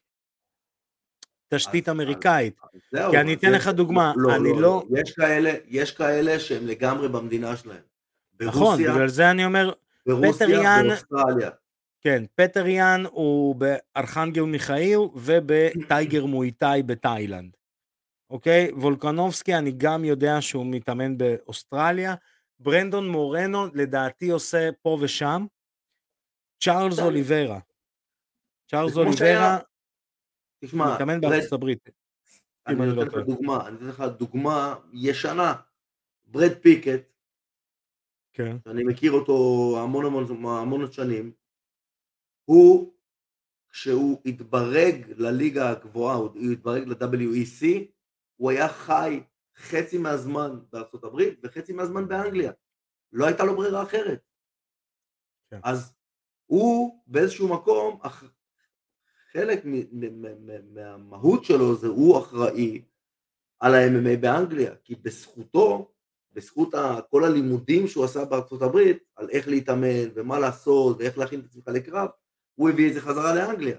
תשתית 1.54 1.88
אמריקאית. 1.88 2.56
זהו, 2.92 3.10
כי 3.10 3.20
אני 3.20 3.34
אתן 3.34 3.52
לך 3.52 3.68
דוגמה, 3.68 4.12
לא, 4.16 4.36
אני 4.36 4.52
לא, 4.52 4.60
לא- 4.60 4.82
יש 5.00 5.12
כאלה, 5.12 5.52
יש 5.68 5.92
כאלה 5.92 6.38
שהם 6.38 6.66
לגמרי 6.66 7.08
במדינה 7.08 7.56
שלהם. 7.56 7.82
נכון, 8.42 8.78
בגלל 8.82 9.08
זה 9.08 9.30
אני 9.30 9.44
אומר, 9.44 9.72
ברוסיה, 10.06 10.32
פטר 10.32 10.50
יאן- 10.50 10.88
באוסטרליה. 10.88 11.50
כן, 12.00 12.24
פטר 12.34 12.66
יאן 12.66 13.04
הוא 13.10 13.54
בארכנגל 13.56 14.42
מיכאיל 14.42 14.98
ובטייגר 15.14 16.24
מואיטאי 16.26 16.82
בתאילנד. 16.82 17.56
אוקיי? 18.30 18.70
וולקנובסקי, 18.72 19.54
אני 19.54 19.72
גם 19.76 20.04
יודע 20.04 20.40
שהוא 20.40 20.66
מתאמן 20.66 21.18
באוסטרליה. 21.18 22.14
ברנדון 22.60 23.08
מורנו, 23.08 23.66
לדעתי 23.74 24.30
עושה 24.30 24.70
פה 24.82 24.98
ושם. 25.00 25.46
צ'ארלס. 26.64 26.98
אוליברה. 26.98 27.58
צ'ארלס 28.70 28.96
אוליברה 28.96 29.58
תשמע, 30.64 30.94
מתאמן 30.94 31.20
ברד- 31.20 31.30
בארצות 31.30 31.52
הברית. 31.52 31.88
אני 32.66 32.80
אני 32.82 32.86
לא 32.96 33.04
נותן 33.04 33.18
לך. 33.18 33.26
דוגמה, 33.26 33.66
אני 33.68 33.72
נותן 33.74 33.86
לך 33.86 34.00
דוגמה 34.18 34.74
ישנה. 34.92 35.54
ברד 36.24 36.52
פיקט, 36.62 37.12
כן. 38.32 38.56
שאני 38.64 38.84
מכיר 38.84 39.12
אותו 39.12 39.34
המון 39.82 40.04
המון 40.06 40.24
המון 40.44 40.92
שנים, 40.92 41.32
הוא, 42.44 42.92
כשהוא 43.70 44.22
התברג 44.26 45.12
לליגה 45.16 45.70
הגבוהה, 45.70 46.16
הוא 46.16 46.30
התברג 46.52 46.88
ל-WEC, 46.88 47.66
הוא 48.36 48.50
היה 48.50 48.68
חי 48.68 49.22
חצי 49.56 49.98
מהזמן 49.98 50.50
בארצות 50.72 51.04
הברית 51.04 51.40
וחצי 51.42 51.72
מהזמן 51.72 52.08
באנגליה. 52.08 52.52
לא 53.12 53.26
הייתה 53.26 53.44
לו 53.44 53.56
ברירה 53.56 53.82
אחרת. 53.82 54.20
כן. 55.50 55.60
אז 55.64 55.94
הוא 56.46 57.02
באיזשהו 57.06 57.54
מקום, 57.54 58.00
אח- 58.02 58.24
חלק 59.32 59.64
מהמהות 60.74 61.44
שלו 61.44 61.76
זה 61.76 61.86
הוא 61.86 62.18
אחראי 62.18 62.82
על 63.60 63.74
ה-MMA 63.74 64.16
באנגליה, 64.20 64.74
כי 64.84 64.94
בזכותו, 64.94 65.92
בזכות 66.32 66.74
כל 67.10 67.24
הלימודים 67.24 67.86
שהוא 67.86 68.04
עשה 68.04 68.24
בארצות 68.24 68.62
הברית, 68.62 68.98
על 69.16 69.30
איך 69.30 69.48
להתאמן 69.48 70.10
ומה 70.14 70.38
לעשות 70.38 70.96
ואיך 70.98 71.18
להכין 71.18 71.40
את 71.40 71.44
עצמך 71.44 71.68
לקרב, 71.68 72.08
הוא 72.54 72.70
הביא 72.70 72.88
את 72.88 72.94
זה 72.94 73.00
חזרה 73.00 73.34
לאנגליה. 73.34 73.76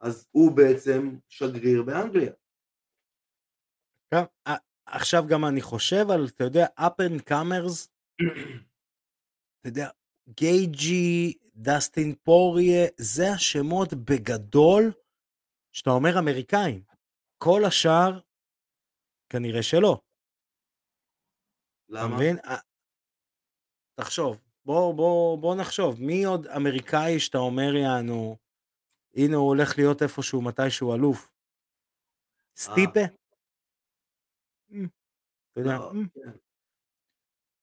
אז 0.00 0.28
הוא 0.30 0.52
בעצם 0.52 1.16
שגריר 1.28 1.82
באנגליה. 1.82 2.32
כן. 4.10 4.52
עכשיו 4.86 5.24
גם 5.28 5.44
אני 5.44 5.60
חושב 5.60 6.10
על, 6.10 6.26
אתה 6.26 6.44
יודע, 6.44 6.66
up 6.78 7.00
and 7.00 7.30
comers, 7.30 7.88
אתה 9.60 9.68
יודע, 9.68 9.88
גייג'י, 10.28 11.34
דסטין 11.62 12.14
פוריה, 12.22 12.86
זה 12.96 13.22
השמות 13.34 13.88
בגדול, 13.94 14.92
שאתה 15.72 15.90
אומר 15.90 16.18
אמריקאים. 16.18 16.82
כל 17.38 17.60
השאר, 17.68 18.20
כנראה 19.32 19.62
שלא. 19.62 20.00
אתה 21.84 21.94
למה? 21.94 22.16
מבין? 22.16 22.36
א- 22.38 22.64
תחשוב, 24.00 24.40
בוא, 24.64 24.94
בוא, 24.94 25.38
בוא 25.38 25.54
נחשוב, 25.60 26.00
מי 26.00 26.24
עוד 26.24 26.46
אמריקאי 26.46 27.20
שאתה 27.20 27.38
אומר 27.38 27.74
יענו, 27.74 28.36
הנה 29.14 29.36
הוא 29.36 29.48
הולך 29.48 29.78
להיות 29.78 30.02
איפשהו 30.02 30.42
מתישהו 30.42 30.94
אלוף? 30.94 31.32
סטיפה? 32.56 33.00
אמ, 34.70 34.86
אתה 35.52 35.60
יודע, 35.60 35.70
לא, 35.78 35.90
אמ, 35.90 36.08
כן. 36.08 36.30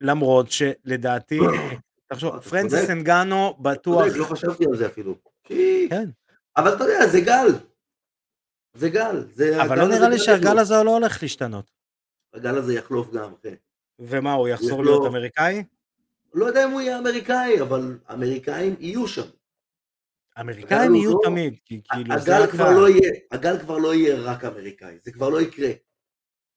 למרות 0.01 0.45
שלדעתי, 0.51 1.35
תחשוב, 2.07 2.39
פרנסיס. 2.39 2.89
אנגנו 2.89 3.49
אתה 3.61 3.61
בטוח, 3.69 4.05
לא 4.15 4.25
חשבתי 4.25 4.65
על 4.65 4.77
זה 4.77 4.85
אפילו. 4.87 5.15
כן, 5.43 6.09
אבל 6.57 6.75
אתה 6.75 6.83
יודע, 6.83 7.07
זה 7.07 7.21
גל. 7.21 7.47
זה 8.73 8.89
גל. 8.89 9.27
זה- 9.31 9.63
אבל 9.63 9.77
לא 9.79 9.87
נראה 9.87 10.09
לי 10.09 10.15
גל 10.17 10.23
שהגל. 10.23 10.59
הזה 10.59 10.73
לא 10.85 10.91
הולך 10.97 11.21
להשתנות. 11.21 11.71
הגל 12.33 12.57
הזה 12.57 12.73
יחלוף 12.73 13.11
גם, 13.11 13.33
אחי. 13.41 13.55
ומה, 13.99 14.33
הוא 14.33 14.47
יחזור 14.47 14.83
להיות 14.83 15.05
אמריקאי? 15.05 15.63
לא 16.33 16.45
יודע 16.45 16.65
אם 16.65 16.71
הוא 16.71 16.81
יהיה 16.81 16.99
אמריקאי, 16.99 17.61
אבל 17.61 17.99
אמריקאים 18.13 18.75
יהיו 18.79 19.07
שם. 19.07 19.21
אמריקאים 20.39 20.95
יהיו 20.95 21.11
לא- 21.11 21.19
תמיד, 21.23 21.55
כי 21.65 21.81
כאילו 21.91 22.19
זה 22.19 22.37
הגל 22.37 22.51
כבר. 22.51 22.71
לא 22.71 22.89
יהיה, 22.89 23.11
הגל 23.31 23.59
כבר 23.59 23.77
לא 23.77 23.93
יהיה 23.93 24.15
רק 24.21 24.45
אמריקאי, 24.45 24.97
זה 25.01 25.11
כבר 25.11 25.29
לא 25.29 25.41
יקרה. 25.41 25.69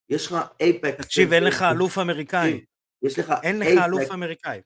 יש 0.09 0.27
לך 0.27 0.37
אייפקס. 0.61 1.05
תקשיב, 1.05 1.33
אין 1.33 1.45
לך 1.45 1.63
אלוף 1.63 1.99
אמריקאי. 1.99 2.65
יש 3.03 3.19
לך 3.19 3.33
אין 3.43 3.59
לך 3.59 3.85
אלוף 3.85 4.11
אמריקאי. 4.11 4.61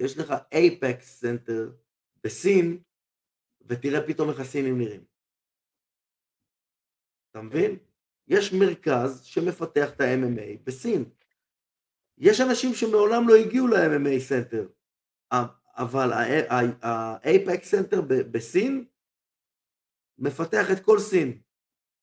יש 0.00 0.18
לך 0.18 0.34
Apex 0.52 1.20
Center 1.20 1.72
בסין, 2.24 2.78
ותראה 3.66 4.06
פתאום 4.06 4.30
איך 4.30 4.40
הסינים 4.40 4.78
נראים. 4.78 5.04
אתה 7.30 7.42
מבין? 7.42 7.78
יש 8.28 8.52
מרכז 8.52 9.24
שמפתח 9.24 9.90
את 9.96 10.00
ה-MMA 10.00 10.58
בסין. 10.64 11.04
יש 12.18 12.40
אנשים 12.40 12.74
שמעולם 12.74 13.28
לא 13.28 13.34
הגיעו 13.34 13.66
ל-MMA 13.66 14.20
center, 14.20 14.68
אבל 15.76 16.10
ה 16.82 17.00
Apex 17.00 17.70
Center 17.70 18.00
בסין 18.30 18.84
מפתח 20.18 20.66
את 20.72 20.84
כל 20.84 20.98
סין. 20.98 21.40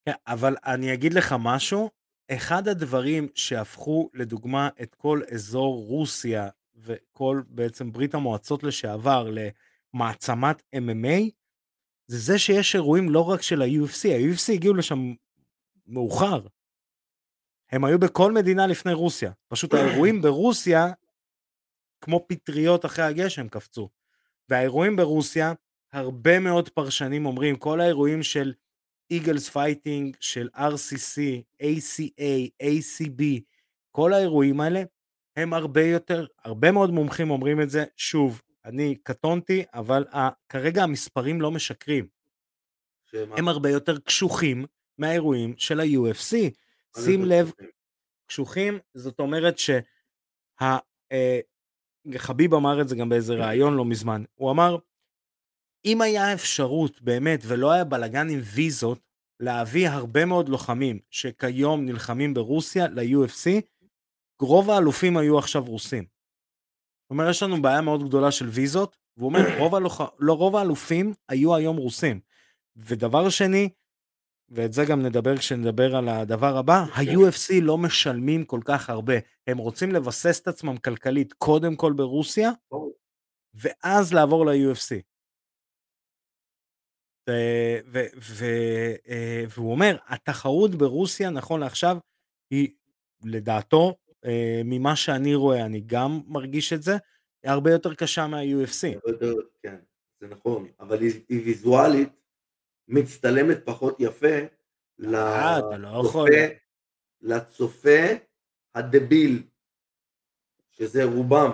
כן, 0.05 0.15
אבל 0.27 0.55
אני 0.65 0.93
אגיד 0.93 1.13
לך 1.13 1.35
משהו, 1.39 1.89
אחד 2.31 2.67
הדברים 2.67 3.27
שהפכו 3.35 4.09
לדוגמה 4.13 4.69
את 4.81 4.95
כל 4.95 5.21
אזור 5.33 5.85
רוסיה 5.87 6.49
וכל 6.77 7.41
בעצם 7.47 7.91
ברית 7.91 8.13
המועצות 8.13 8.63
לשעבר 8.63 9.29
למעצמת 9.93 10.61
MMA, 10.75 11.29
זה 12.07 12.19
זה 12.19 12.39
שיש 12.39 12.75
אירועים 12.75 13.09
לא 13.09 13.29
רק 13.29 13.41
של 13.41 13.61
ה-UFC, 13.61 14.07
ה-UFC 14.07 14.53
הגיעו 14.53 14.73
לשם 14.73 15.13
מאוחר. 15.87 16.41
הם 17.71 17.85
היו 17.85 17.99
בכל 17.99 18.31
מדינה 18.31 18.67
לפני 18.67 18.93
רוסיה. 18.93 19.31
פשוט 19.47 19.73
האירועים 19.73 20.21
ברוסיה, 20.21 20.87
כמו 22.01 22.25
פטריות 22.27 22.85
אחרי 22.85 23.05
הגשם, 23.05 23.47
קפצו. 23.47 23.89
והאירועים 24.49 24.95
ברוסיה, 24.95 25.53
הרבה 25.93 26.39
מאוד 26.39 26.69
פרשנים 26.69 27.25
אומרים, 27.25 27.55
כל 27.55 27.81
האירועים 27.81 28.23
של 28.23 28.53
Eagles 29.11 29.49
Fighting, 29.49 30.17
של 30.19 30.49
RCC, 30.55 31.41
ACA, 31.61 32.63
ACB, 32.63 33.23
כל 33.91 34.13
האירועים 34.13 34.61
האלה 34.61 34.83
הם 35.37 35.53
הרבה 35.53 35.83
יותר, 35.83 36.25
הרבה 36.43 36.71
מאוד 36.71 36.89
מומחים 36.89 37.29
אומרים 37.29 37.61
את 37.61 37.69
זה, 37.69 37.85
שוב, 37.95 38.41
אני 38.65 38.95
קטונתי, 39.03 39.63
אבל 39.73 40.05
ה, 40.13 40.29
כרגע 40.49 40.83
המספרים 40.83 41.41
לא 41.41 41.51
משקרים. 41.51 42.07
שמה? 43.05 43.35
הם 43.37 43.47
הרבה 43.47 43.69
יותר 43.69 43.97
קשוחים 43.97 44.65
מהאירועים 44.97 45.53
של 45.57 45.79
ה-UFC. 45.79 46.35
שים 46.99 47.25
לב, 47.25 47.51
קשוחים, 48.27 48.79
זאת 48.93 49.19
אומרת 49.19 49.57
שה... 49.57 49.79
אה, 50.61 51.39
חביב 52.17 52.53
אמר 52.53 52.81
את 52.81 52.87
זה 52.87 52.95
גם 52.95 53.09
באיזה 53.09 53.33
ראיון 53.33 53.73
לא 53.73 53.85
מזמן, 53.85 54.23
הוא 54.35 54.51
אמר, 54.51 54.77
אם 55.85 56.01
היה 56.01 56.33
אפשרות 56.33 57.01
באמת 57.01 57.39
ולא 57.47 57.71
היה 57.71 57.83
בלאגן 57.83 58.29
עם 58.29 58.39
ויזות, 58.43 58.99
להביא 59.39 59.89
הרבה 59.89 60.25
מאוד 60.25 60.49
לוחמים 60.49 60.99
שכיום 61.09 61.85
נלחמים 61.85 62.33
ברוסיה 62.33 62.87
ל-UFC, 62.87 63.61
רוב 64.41 64.69
האלופים 64.69 65.17
היו 65.17 65.37
עכשיו 65.39 65.65
רוסים. 65.65 66.03
הוא 67.07 67.17
אומר, 67.17 67.29
יש 67.29 67.43
לנו 67.43 67.61
בעיה 67.61 67.81
מאוד 67.81 68.07
גדולה 68.07 68.31
של 68.31 68.45
ויזות, 68.45 68.97
והוא 69.17 69.29
אומר, 69.29 69.39
רוב, 69.59 69.75
הלוח... 69.75 70.01
לא, 70.19 70.33
רוב 70.33 70.55
האלופים 70.55 71.13
היו 71.29 71.55
היום 71.55 71.77
רוסים. 71.77 72.19
ודבר 72.75 73.29
שני, 73.29 73.69
ואת 74.49 74.73
זה 74.73 74.85
גם 74.89 75.01
נדבר 75.01 75.37
כשנדבר 75.37 75.95
על 75.95 76.09
הדבר 76.09 76.57
הבא. 76.57 76.73
ה-UFC 76.73 77.53
לא 77.61 77.77
משלמים 77.77 78.45
כל 78.45 78.59
כך 78.65 78.89
הרבה. 78.89 79.13
הם 79.47 79.57
רוצים 79.57 79.91
לבסס 79.91 80.41
את 80.41 80.47
עצמם 80.47 80.77
כלכלית 80.77 81.33
קודם 81.33 81.75
כל 81.75 81.93
ברוסיה, 81.93 82.51
ואז 83.53 84.13
לעבור 84.13 84.45
ל-UFC. 84.45 85.01
אה, 87.29 87.79
והוא 89.49 89.71
אומר, 89.71 89.97
התחרות 90.07 90.75
ברוסיה 90.75 91.29
נכון 91.29 91.59
לעכשיו 91.59 91.97
היא 92.49 92.69
לדעתו, 93.23 93.95
ממה 94.65 94.95
שאני 94.95 95.35
רואה, 95.35 95.65
אני 95.65 95.81
גם 95.85 96.21
מרגיש 96.27 96.73
את 96.73 96.83
זה, 96.83 96.97
היא 97.43 97.51
הרבה 97.51 97.71
יותר 97.71 97.93
קשה 97.93 98.27
מה-UFC. 98.27 98.99
כן, 99.63 99.75
זה 100.19 100.27
נכון, 100.27 100.67
אבל 100.79 101.01
היא, 101.01 101.11
היא 101.29 101.45
ויזואלית 101.45 102.09
מצטלמת 102.87 103.57
פחות 103.65 103.95
יפה 103.99 104.37
אה, 105.13 105.59
לא 105.77 105.99
לצופה, 105.99 106.25
לצופה 107.21 108.05
הדביל, 108.75 109.43
שזה 110.71 111.03
רובם. 111.03 111.51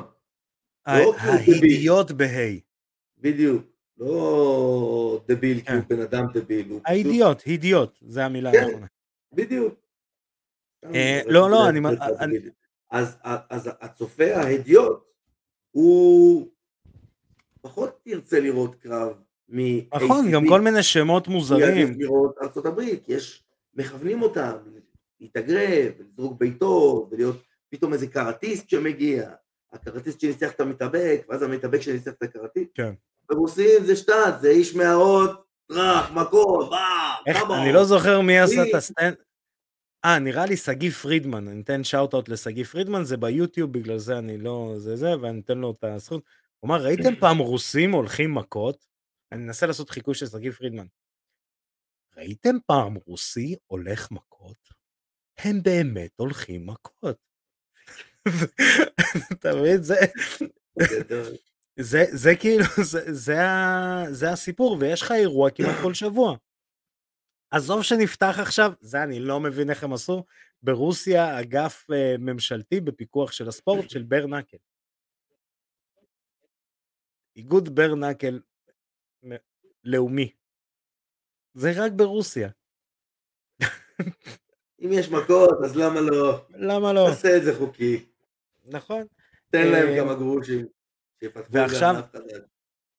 לא 0.88 1.16
ההידיות 1.18 2.12
בה'. 2.12 2.58
בדיוק. 3.18 3.66
לא 3.98 5.24
דביל 5.28 5.62
כי 5.62 5.72
הוא 5.72 5.82
כן. 5.82 5.96
בן 5.96 6.02
אדם 6.02 6.26
דביל. 6.34 6.80
האידיוט, 6.86 7.42
הידיוט, 7.46 7.98
זה 8.02 8.26
המילה 8.26 8.52
כן, 8.52 8.64
הנכונה. 8.64 8.86
בדיוק. 9.34 9.74
אה, 10.84 11.22
לא, 11.26 11.50
לא, 11.50 11.70
אני... 11.70 11.80
אז 12.94 13.70
הצופה 13.82 14.36
ההדיוט, 14.36 15.04
הוא 15.72 16.48
פחות 17.62 18.00
ירצה 18.06 18.40
לראות 18.40 18.76
קרב 18.76 19.14
מ-ACB. 19.50 20.04
נכון, 20.04 20.32
גם 20.32 20.48
כל 20.48 20.62
מיני 20.62 20.84
שמות 20.84 21.28
מוזרים. 21.28 22.00
לראות 22.00 22.36
ארצות 22.42 22.66
הברית, 22.66 23.04
יש, 23.08 23.44
מכוונים 23.76 24.22
אותם 24.22 24.52
להתאגרף, 25.20 25.94
לזרוק 26.00 26.40
ביתו, 26.40 27.08
ולהיות 27.12 27.44
פתאום 27.70 27.94
איזה 27.94 28.08
קראטיסט 28.08 28.70
שמגיע, 28.70 29.32
הקראטיסט 29.74 30.20
שניצח 30.20 30.52
את 30.52 30.60
המתאבק, 30.60 31.26
ואז 31.30 31.42
המתאבק 31.42 31.82
שניצח 31.82 32.12
את 32.12 32.24
הקראטיסט. 32.24 32.72
כן. 32.74 32.94
ברוסים 33.30 33.86
זה 33.86 33.96
שטאט, 33.96 34.42
זה 34.42 34.50
איש 34.50 34.76
מערות, 34.76 35.44
טראח, 35.68 36.12
מכות, 36.12 36.70
בא, 36.70 37.34
כמה. 37.34 37.64
אני 37.64 37.74
לא 37.74 37.84
זוכר 37.84 38.22
מי 38.22 38.40
עשה 38.40 38.64
את 38.70 38.76
ה 38.76 38.80
stand... 38.80 39.16
אה, 40.06 40.20
נראה 40.20 40.46
לי 40.46 40.58
שגיא 40.58 40.92
פרידמן, 40.92 41.48
אני 41.48 41.62
אתן 41.62 41.84
shout-out 41.84 42.30
לשגיא 42.30 42.64
פרידמן, 42.64 43.04
זה 43.04 43.18
ביוטיוב, 43.18 43.72
בגלל 43.72 43.98
זה 43.98 44.18
אני 44.18 44.38
לא... 44.38 44.74
זה 44.78 44.96
זה, 44.96 45.20
ואני 45.22 45.40
אתן 45.40 45.58
לו 45.58 45.72
את 45.72 45.84
הזכות. 45.84 46.24
הוא 46.60 46.68
אמר, 46.68 46.84
ראיתם 46.84 47.16
פעם 47.20 47.38
רוסים 47.38 47.92
הולכים 47.92 48.36
מכות? 48.36 48.86
אני 49.32 49.44
אנסה 49.44 49.66
לעשות 49.66 49.90
חיקוי 49.90 50.16
של 50.16 50.26
שגיא 50.26 50.52
פרידמן. 50.52 50.86
ראיתם 52.18 52.56
פעם 52.66 52.96
רוסי 53.06 53.56
הולך 53.68 54.12
מכות? 54.12 54.70
הם 55.38 55.64
באמת 55.64 56.12
הולכים 56.16 56.68
מכות. 56.68 57.18
אתה 59.34 59.56
מבין? 59.56 59.84
זה... 59.84 59.96
זה, 61.80 62.06
זה 62.12 62.36
כאילו, 62.36 62.64
זה, 62.84 63.14
זה, 63.14 63.38
זה 64.12 64.32
הסיפור, 64.32 64.78
ויש 64.80 65.02
לך 65.02 65.12
אירוע 65.12 65.50
כמעט 65.50 65.76
כל 65.82 65.94
שבוע. 65.94 66.38
עזוב 67.54 67.84
שנפתח 67.84 68.36
עכשיו, 68.42 68.72
זה 68.82 69.04
אני 69.04 69.20
לא 69.20 69.40
מבין 69.40 69.70
איך 69.70 69.84
הם 69.84 69.94
עשו, 69.94 70.26
ברוסיה 70.64 71.40
אגף 71.40 71.88
uh, 71.92 72.18
ממשלתי 72.20 72.82
בפיקוח 72.82 73.32
של 73.32 73.48
הספורט 73.48 73.90
של 73.90 74.04
ברנקל. 74.04 74.58
איגוד 77.36 77.76
ברנקל 77.76 78.40
לאומי. 79.84 80.32
זה 81.54 81.72
רק 81.76 81.92
ברוסיה. 81.92 82.50
אם 84.80 84.90
יש 84.92 85.10
מכות, 85.10 85.58
אז 85.66 85.76
למה 85.76 86.02
לא? 86.02 86.46
למה 86.50 86.94
לא? 86.94 87.06
תעשה 87.10 87.38
את 87.38 87.44
זה 87.44 87.56
חוקי. 87.58 88.06
נכון. 88.66 89.04
תן 89.50 89.68
להם 89.72 89.88
אה, 89.88 89.98
כמה 89.98 90.14
גרושים. 90.14 90.68
ועכשיו, 91.50 91.96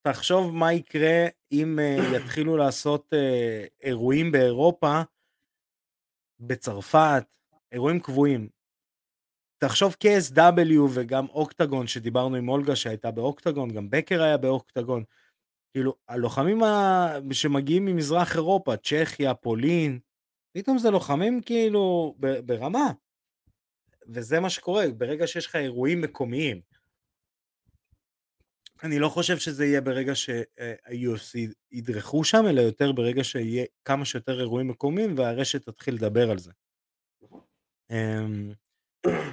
תחשוב 0.06 0.54
מה 0.54 0.72
יקרה 0.72 1.26
אם 1.52 1.78
uh, 1.78 2.16
יתחילו 2.16 2.56
לעשות 2.56 3.12
uh, 3.12 3.68
אירועים 3.82 4.32
באירופה, 4.32 5.02
בצרפת, 6.40 7.24
אירועים 7.72 8.00
קבועים. 8.00 8.48
תחשוב 9.58 9.96
KSW 10.04 10.80
וגם 10.94 11.26
אוקטגון 11.28 11.86
שדיברנו 11.86 12.36
עם 12.36 12.48
אולגה 12.48 12.76
שהייתה 12.76 13.10
באוקטגון, 13.10 13.70
גם 13.70 13.90
בקר 13.90 14.22
היה 14.22 14.36
באוקטגון. 14.36 15.04
כאילו, 15.72 15.94
הלוחמים 16.08 16.62
ה... 16.62 17.08
שמגיעים 17.32 17.84
ממזרח 17.84 18.36
אירופה, 18.36 18.76
צ'כיה, 18.76 19.34
פולין, 19.34 19.98
פתאום 20.52 20.78
זה 20.78 20.90
לוחמים 20.90 21.40
כאילו 21.42 22.14
ברמה. 22.46 22.92
וזה 24.08 24.40
מה 24.40 24.50
שקורה, 24.50 24.84
ברגע 24.96 25.26
שיש 25.26 25.46
לך 25.46 25.56
אירועים 25.56 26.00
מקומיים. 26.00 26.60
אני 28.84 28.98
לא 28.98 29.08
חושב 29.08 29.38
שזה 29.38 29.64
יהיה 29.64 29.80
ברגע 29.80 30.14
שה-UFC 30.14 31.38
ידרכו 31.72 32.24
שם, 32.24 32.44
אלא 32.50 32.60
יותר 32.60 32.92
ברגע 32.92 33.24
שיהיה 33.24 33.64
כמה 33.84 34.04
שיותר 34.04 34.40
אירועים 34.40 34.68
מקומיים 34.68 35.18
והרשת 35.18 35.68
תתחיל 35.68 35.94
לדבר 35.94 36.30
על 36.30 36.38
זה. 36.38 36.52
אמ, 37.90 38.52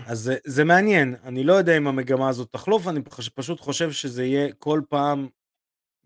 אז 0.08 0.20
זה, 0.20 0.36
זה 0.46 0.64
מעניין, 0.64 1.16
אני 1.24 1.44
לא 1.44 1.54
יודע 1.54 1.78
אם 1.78 1.88
המגמה 1.88 2.30
הזאת 2.30 2.52
תחלוף, 2.52 2.88
אני 2.88 3.00
פשוט 3.36 3.60
חושב 3.60 3.92
שזה 3.92 4.24
יהיה 4.24 4.54
כל 4.54 4.82
פעם 4.90 5.28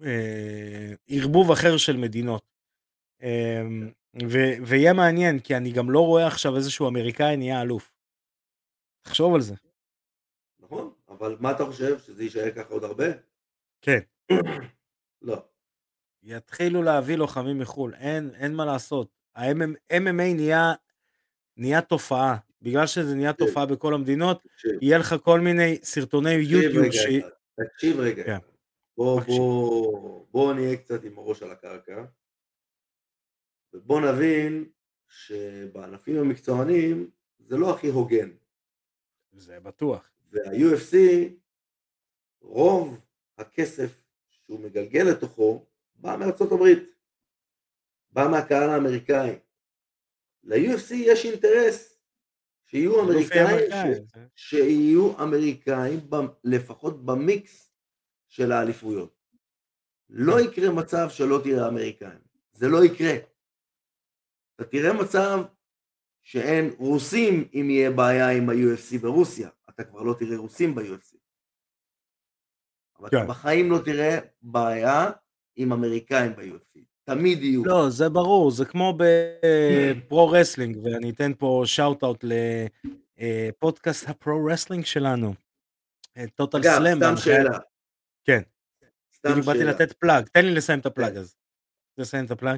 אה, 0.03 0.93
ערבוב 1.07 1.51
אחר 1.51 1.77
של 1.77 1.97
מדינות. 1.97 2.43
אה, 3.23 3.61
ו- 4.23 4.65
ויהיה 4.67 4.93
מעניין, 4.93 5.39
כי 5.39 5.57
אני 5.57 5.71
גם 5.71 5.91
לא 5.91 5.99
רואה 5.99 6.27
עכשיו 6.27 6.55
איזשהו 6.55 6.87
אמריקאי 6.87 7.37
נהיה 7.37 7.61
אלוף. 7.61 7.91
תחשוב 9.01 9.35
על 9.35 9.41
זה. 9.41 9.55
נכון, 10.59 10.93
אבל 11.09 11.37
מה 11.39 11.51
אתה 11.51 11.65
חושב, 11.65 11.99
שזה 11.99 12.23
יישאר 12.23 12.51
ככה 12.51 12.73
עוד 12.73 12.83
הרבה? 12.83 13.05
כן. 13.85 13.99
לא. 15.21 15.45
יתחילו 16.23 16.83
להביא 16.83 17.15
לוחמים 17.15 17.59
מחו"ל, 17.59 17.93
אין, 17.93 18.31
אין 18.35 18.55
מה 18.55 18.65
לעשות. 18.65 19.07
ה-MMA 19.35 20.33
נהיה, 20.35 20.73
נהיה 21.57 21.81
תופעה, 21.81 22.37
בגלל 22.61 22.87
שזה 22.87 23.15
נהיה 23.15 23.33
כן. 23.33 23.45
תופעה 23.45 23.65
בכל 23.65 23.93
המדינות, 23.93 24.43
תקשיב. 24.43 24.71
יהיה 24.81 24.97
לך 24.97 25.15
כל 25.23 25.39
מיני 25.39 25.77
סרטוני 25.83 26.33
יוטיוב 26.33 26.91
ש... 26.91 27.05
תקשיב 27.65 27.99
רגע, 27.99 28.23
כן. 28.23 28.37
בוא, 28.97 29.21
בוא, 29.21 30.25
בוא 30.31 30.53
נהיה 30.53 30.77
קצת 30.77 31.03
עם 31.03 31.17
הראש 31.17 31.43
על 31.43 31.51
הקרקע, 31.51 32.05
ובוא 33.73 34.01
נבין 34.01 34.65
שבענפים 35.07 36.19
המקצוענים 36.19 37.09
זה 37.39 37.57
לא 37.57 37.75
הכי 37.75 37.87
הוגן. 37.87 38.29
זה 39.31 39.59
בטוח. 39.59 40.11
וה-UFC, 40.31 40.95
רוב 42.41 43.04
הכסף 43.37 44.03
שהוא 44.29 44.59
מגלגל 44.59 45.03
לתוכו 45.03 45.65
בא 45.95 46.15
מארצות 46.19 46.51
הברית, 46.51 46.79
בא 48.11 48.27
מהקהל 48.31 48.69
האמריקאי. 48.69 49.35
ל-UFC 50.43 50.93
יש 50.93 51.25
אינטרס 51.25 51.99
שיהיו 52.65 53.01
אמריקאים, 53.01 53.69
ש... 54.35 54.49
שיהיו 54.49 55.21
אמריקאים 55.23 55.99
לפחות 56.43 57.05
במיקס 57.05 57.71
של 58.27 58.51
האליפויות. 58.51 59.15
לא 60.09 60.33
כן. 60.33 60.43
יקרה 60.43 60.73
מצב 60.73 61.09
שלא 61.09 61.41
תראה 61.43 61.67
אמריקאים, 61.67 62.19
זה 62.53 62.67
לא 62.67 62.85
יקרה. 62.85 63.13
אתה 64.55 64.65
תראה 64.65 64.93
מצב 64.93 65.39
שאין 66.23 66.69
רוסים 66.77 67.49
אם 67.53 67.69
יהיה 67.69 67.91
בעיה 67.91 68.29
עם 68.29 68.49
ה-UFC 68.49 69.01
ברוסיה, 69.01 69.49
אתה 69.69 69.83
כבר 69.83 70.01
לא 70.01 70.15
תראה 70.19 70.37
רוסים 70.37 70.75
ב-UFC. 70.75 71.24
אבל 72.99 73.09
כן. 73.09 73.27
בחיים 73.27 73.71
לא 73.71 73.79
תראה 73.85 74.19
בעיה 74.41 75.11
עם 75.55 75.73
אמריקאים 75.73 76.35
ב-UFC. 76.35 76.79
תמיד 77.03 77.43
יהיו. 77.43 77.65
לא, 77.65 77.89
זה 77.89 78.09
ברור, 78.09 78.51
זה 78.51 78.65
כמו 78.65 78.97
ב 78.97 79.30
pro 79.30 80.29
wrestling, 80.29 80.77
ואני 80.83 81.09
אתן 81.09 81.31
פה 81.37 81.63
shout-out 81.65 82.25
לפודקאסט 83.17 84.09
ה 84.09 84.18
pro 84.18 84.45
wrestling 84.45 84.85
שלנו. 84.85 85.33
Total 86.35 86.57
אגב, 86.57 86.77
Slam. 86.77 86.97
סתם 86.97 87.17
שאלה. 87.17 87.57
כן. 88.23 88.41
סתם 89.15 89.31
בדיוק 89.31 89.45
באתי. 89.45 89.63
לתת 89.63 89.93
plug, 89.93 90.25
תן 90.25 90.45
לי 90.45 90.53
לסיים 90.53 90.79
את 90.79 90.85
ה 90.85 90.91
plug 90.91 91.13
כן. 91.13 91.19
הזה. 91.19 91.33
לסיים 91.97 92.25
את 92.25 92.31
ה 92.31 92.36
plug. 92.36 92.57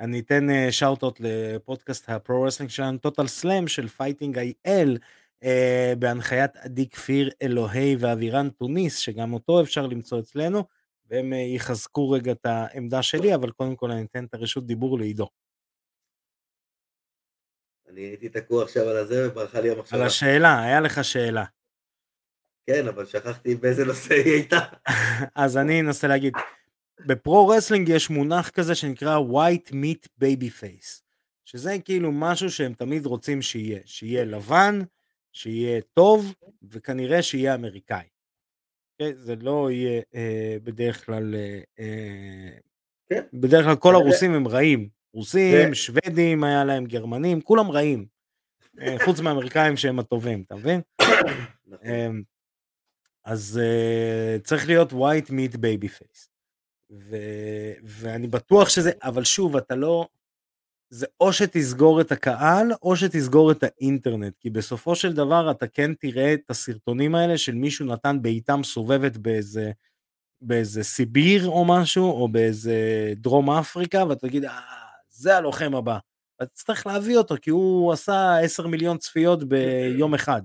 אני 0.00 0.20
אתן 0.20 0.46
shout-out 0.70 1.20
לפודקאסט 1.20 2.10
ה 2.10 2.18
pro 2.18 2.42
wrestling 2.42 2.70
שלנו, 2.70 2.98
Total 2.98 3.26
Slam 3.26 3.68
של 3.68 3.88
Fighting 3.88 4.38
IL, 4.38 4.98
אה, 5.42 5.92
בהנחיית 5.98 6.56
עדי 6.56 6.88
כפיר 6.88 7.30
אלוהי 7.42 7.96
ואבירן 8.00 8.50
טוניס, 8.50 8.98
שגם 8.98 9.32
אותו 9.32 9.62
אפשר 9.62 9.86
למצוא 9.86 10.20
אצלנו, 10.20 10.64
והם 11.10 11.32
אה, 11.32 11.38
יחזקו 11.38 12.10
רגע 12.10 12.32
את 12.32 12.46
העמדה 12.46 13.02
שלי, 13.02 13.34
אבל 13.34 13.50
קודם 13.50 13.76
כל 13.76 13.90
אני 13.90 14.04
אתן 14.04 14.24
את 14.24 14.34
הרשות 14.34 14.66
דיבור 14.66 14.98
לעידו. 14.98 15.28
אני 17.88 18.00
הייתי 18.00 18.28
תקוע 18.28 18.64
עכשיו 18.64 18.88
על 18.88 18.96
הזה 18.96 19.28
וברחה 19.28 19.60
לי 19.60 19.70
על 19.70 19.76
המחשבה. 19.76 20.06
השאלה, 20.06 20.62
היה 20.62 20.80
לך 20.80 21.04
שאלה. 21.04 21.44
כן, 22.66 22.88
אבל 22.88 23.06
שכחתי 23.06 23.54
באיזה 23.54 23.84
נושא 23.84 24.14
היא 24.14 24.32
הייתה. 24.32 24.58
אז 25.34 25.56
אני 25.56 25.80
אנסה 25.80 26.06
להגיד, 26.06 26.32
ב 27.06 27.16
pro 27.16 27.48
wrestling 27.48 27.88
יש 27.88 28.10
מונח 28.10 28.50
כזה 28.50 28.74
שנקרא 28.74 29.18
white 29.18 29.70
meat 29.70 30.08
babyface, 30.22 31.02
שזה 31.44 31.76
כאילו 31.84 32.12
משהו 32.12 32.50
שהם 32.50 32.74
תמיד 32.74 33.06
רוצים 33.06 33.42
שיהיה, 33.42 33.80
שיהיה 33.84 34.24
לבן, 34.24 34.80
שיהיה 35.36 35.80
טוב, 35.80 36.34
וכנראה 36.70 37.22
שיהיה 37.22 37.54
אמריקאי. 37.54 38.04
כן? 38.98 39.12
זה 39.14 39.36
לא 39.36 39.70
יהיה 39.70 40.02
אה, 40.14 40.56
בדרך 40.62 41.06
כלל, 41.06 41.34
אה, 41.34 41.60
אה, 41.78 42.58
כן. 43.08 43.22
בדרך 43.32 43.64
כלל 43.64 43.76
כל 43.76 43.88
כנראה. 43.88 44.02
הרוסים 44.04 44.34
הם 44.34 44.48
רעים. 44.48 44.88
רוסים, 45.14 45.74
שוודים 45.74 46.44
היה 46.44 46.64
להם, 46.64 46.86
גרמנים, 46.86 47.40
כולם 47.40 47.70
רעים. 47.70 48.06
אה, 48.80 48.96
חוץ 49.04 49.20
מהאמריקאים 49.20 49.76
שהם 49.76 49.98
הטובים, 49.98 50.42
אתה 50.46 50.54
מבין? 50.54 50.80
נכון. 51.66 52.22
אז 53.24 53.60
uh, 53.62 54.42
צריך 54.42 54.66
להיות 54.66 54.92
white 54.92 55.30
meat 55.30 55.54
baby 55.54 55.88
face. 55.98 56.28
ו, 56.90 57.16
ואני 57.82 58.26
בטוח 58.26 58.68
שזה, 58.68 58.90
אבל 59.02 59.24
שוב, 59.24 59.56
אתה 59.56 59.74
לא, 59.74 60.08
זה 60.90 61.06
או 61.20 61.32
שתסגור 61.32 62.00
את 62.00 62.12
הקהל, 62.12 62.72
או 62.82 62.96
שתסגור 62.96 63.52
את 63.52 63.62
האינטרנט, 63.62 64.36
כי 64.40 64.50
בסופו 64.50 64.96
של 64.96 65.12
דבר 65.12 65.50
אתה 65.50 65.66
כן 65.66 65.94
תראה 65.94 66.34
את 66.34 66.50
הסרטונים 66.50 67.14
האלה 67.14 67.38
של 67.38 67.54
מישהו 67.54 67.86
נתן 67.86 68.22
בעיטה 68.22 68.56
מסובבת 68.56 69.16
באיזה, 69.16 69.70
באיזה 70.40 70.84
סיביר 70.84 71.48
או 71.48 71.64
משהו, 71.64 72.10
או 72.10 72.28
באיזה 72.28 73.12
דרום 73.16 73.50
אפריקה, 73.50 74.04
ואתה 74.08 74.26
תגיד, 74.26 74.44
אה, 74.44 74.60
זה 75.08 75.36
הלוחם 75.36 75.74
הבא. 75.74 75.98
אתה 76.36 76.46
תצטרך 76.46 76.86
להביא 76.86 77.16
אותו, 77.16 77.34
כי 77.42 77.50
הוא 77.50 77.92
עשה 77.92 78.38
10 78.38 78.66
מיליון 78.66 78.98
צפיות 78.98 79.44
ביום 79.44 80.14
אחד. 80.14 80.42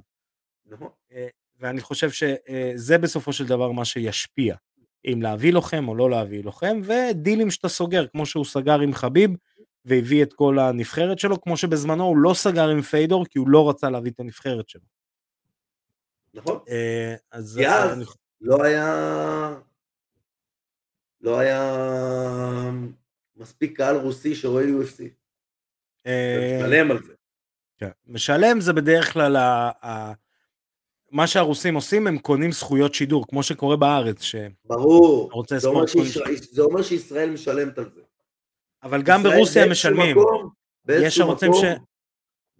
נכון. 0.66 0.90
אה, 1.12 1.28
ואני 1.60 1.82
חושב 1.82 2.12
שזה 2.12 2.98
בסופו 2.98 3.34
של 3.34 3.46
דבר 3.46 3.72
מה 3.72 3.86
שישפיע, 3.86 4.56
אם 5.06 5.22
להביא 5.22 5.54
לוחם 5.54 5.88
או 5.88 5.96
לא 5.96 6.10
להביא 6.10 6.44
לוחם, 6.44 6.82
ודילים 6.84 7.52
שאתה 7.52 7.70
סוגר, 7.70 8.08
כמו 8.08 8.26
שהוא 8.26 8.46
סגר 8.46 8.80
עם 8.80 8.94
חביב, 8.94 9.32
והביא 9.86 10.24
את 10.24 10.34
כל 10.34 10.60
הנבחרת 10.60 11.20
שלו, 11.20 11.42
כמו 11.42 11.58
שבזמנו 11.58 12.04
הוא 12.04 12.18
לא 12.18 12.34
סגר 12.34 12.70
עם 12.70 12.82
פיידור, 12.82 13.26
כי 13.26 13.40
הוא 13.40 13.50
לא 13.50 13.70
רצה 13.70 13.90
להביא 13.90 14.12
את 14.12 14.20
הנבחרת 14.20 14.70
שלו. 14.70 14.82
נכון. 16.34 16.60
אה, 16.70 17.16
אז... 17.32 17.56
כי 17.60 17.68
אז 17.68 17.94
אני- 17.94 18.06
לא 18.42 18.64
היה... 18.64 19.54
לא 21.22 21.40
היה 21.40 22.72
מספיק 23.36 23.78
קהל 23.78 23.96
רוסי 23.96 24.36
שרואה 24.36 24.64
UFC. 24.64 25.04
אה, 26.08 26.60
משלם 26.62 26.92
על 26.92 27.04
זה. 27.04 27.14
כן. 27.78 27.90
משלם 28.08 28.62
זה 28.62 28.74
בדרך 28.74 29.14
כלל 29.14 29.36
ה... 29.36 29.72
ה... 29.86 30.14
מה 31.12 31.28
שהרוסים 31.28 31.76
עושים, 31.76 32.08
הם 32.08 32.18
קונים 32.18 32.52
זכויות 32.52 32.94
שידור, 32.94 33.28
כמו 33.28 33.44
שקורה 33.44 33.76
בארץ, 33.78 34.22
ש... 34.22 34.36
ברור. 34.66 35.32
אומר 35.66 35.86
זה 36.52 36.62
אומר 36.62 36.82
שישראל 36.82 37.30
משלמת 37.30 37.78
על 37.78 37.90
זה. 37.96 38.01
אבל 38.84 39.02
גם 39.02 39.24
ברוסיה 39.24 39.70
משלמים. 39.72 40.18
מקום- 40.18 40.50
באיזשהו 40.86 41.28
ערוצים 41.28 41.54
ש- 41.54 41.80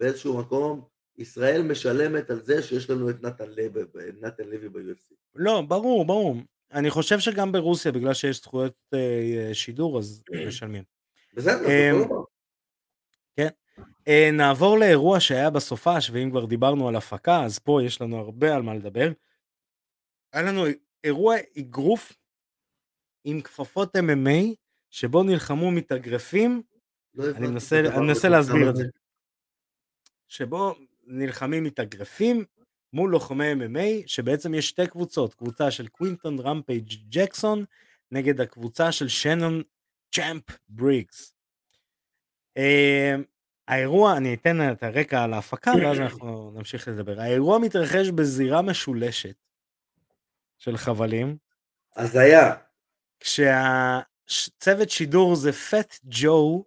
באיזשהו 0.00 0.38
מקום, 0.38 0.84
ישראל 1.18 1.62
משלמת 1.62 2.30
על 2.30 2.40
זה 2.42 2.62
שיש 2.62 2.90
לנו 2.90 3.10
את 3.10 3.22
נתן 3.22 3.48
לוי, 3.50 3.82
נתן 4.20 4.44
לוי 4.44 4.68
ב-UFC. 4.68 5.14
לא, 5.34 5.60
ברור, 5.68 6.04
ברור. 6.04 6.36
אני 6.72 6.90
חושב 6.90 7.18
שגם 7.18 7.52
ברוסיה, 7.52 7.92
בגלל 7.92 8.14
שיש 8.14 8.36
זכויות 8.42 8.74
אה, 8.94 9.50
שידור, 9.54 9.98
אז 9.98 10.24
משלמים. 10.46 10.82
בסדר, 11.34 11.58
זה 11.66 11.90
אמ, 11.92 12.04
דבר. 12.04 12.22
אה, 14.08 14.30
נעבור 14.32 14.78
לאירוע 14.78 15.20
שהיה 15.20 15.50
בסופש, 15.50 16.10
ואם 16.12 16.30
כבר 16.30 16.44
דיברנו 16.44 16.88
על 16.88 16.96
הפקה, 16.96 17.44
אז 17.44 17.58
פה 17.58 17.80
יש 17.84 18.00
לנו 18.00 18.16
הרבה 18.18 18.54
על 18.56 18.62
מה 18.62 18.74
לדבר. 18.74 19.12
היה 20.32 20.42
לנו 20.42 20.64
אירוע 21.04 21.34
אגרוף 21.58 22.12
עם 23.24 23.40
כפפות 23.40 23.96
MMA, 23.96 24.54
שבו 24.92 25.22
נלחמו 25.22 25.70
מתאגרפים, 25.70 26.62
לא 27.14 27.24
אני 27.36 27.46
מנסה, 27.46 27.80
אני 27.80 28.06
מנסה. 28.06 28.28
להסביר 28.28 28.70
את 28.70 28.76
זה. 28.76 28.84
שבו 30.28 30.74
נלחמים 31.06 31.64
מתאגרפים 31.64 32.44
מול 32.92 33.10
לוחמי 33.10 33.52
MMA, 33.52 34.06
שבעצם 34.06 34.54
יש 34.54 34.68
שתי 34.68 34.86
קבוצות, 34.86 35.34
קבוצה 35.34 35.70
של 35.70 35.88
קווינטון 35.88 36.38
רמפייג' 36.38 36.92
ג'קסון, 37.08 37.64
נגד 38.10 38.40
הקבוצה 38.40 38.92
של 38.92 39.08
שנון 39.08 39.62
צ'אמפ 40.14 40.44
בריגס. 40.68 41.34
אה, 42.56 43.16
האירוע, 43.68 44.16
אני 44.16 44.34
אתן 44.34 44.72
את 44.72 44.82
הרקע 44.82 45.22
על 45.22 45.32
ההפקה, 45.32 45.72
ואז 45.82 46.00
אנחנו 46.00 46.50
נמשיך 46.54 46.88
לדבר. 46.88 47.20
האירוע 47.20 47.58
מתרחש 47.58 48.08
בזירה 48.08 48.62
משולשת 48.62 49.36
של 50.58 50.76
חבלים, 50.76 51.36
הזיה. 51.96 52.54
כשהצוות 54.32 54.90
שידור 54.90 55.36
זה 55.36 55.52
פט 55.52 55.94
ג'ו 56.04 56.64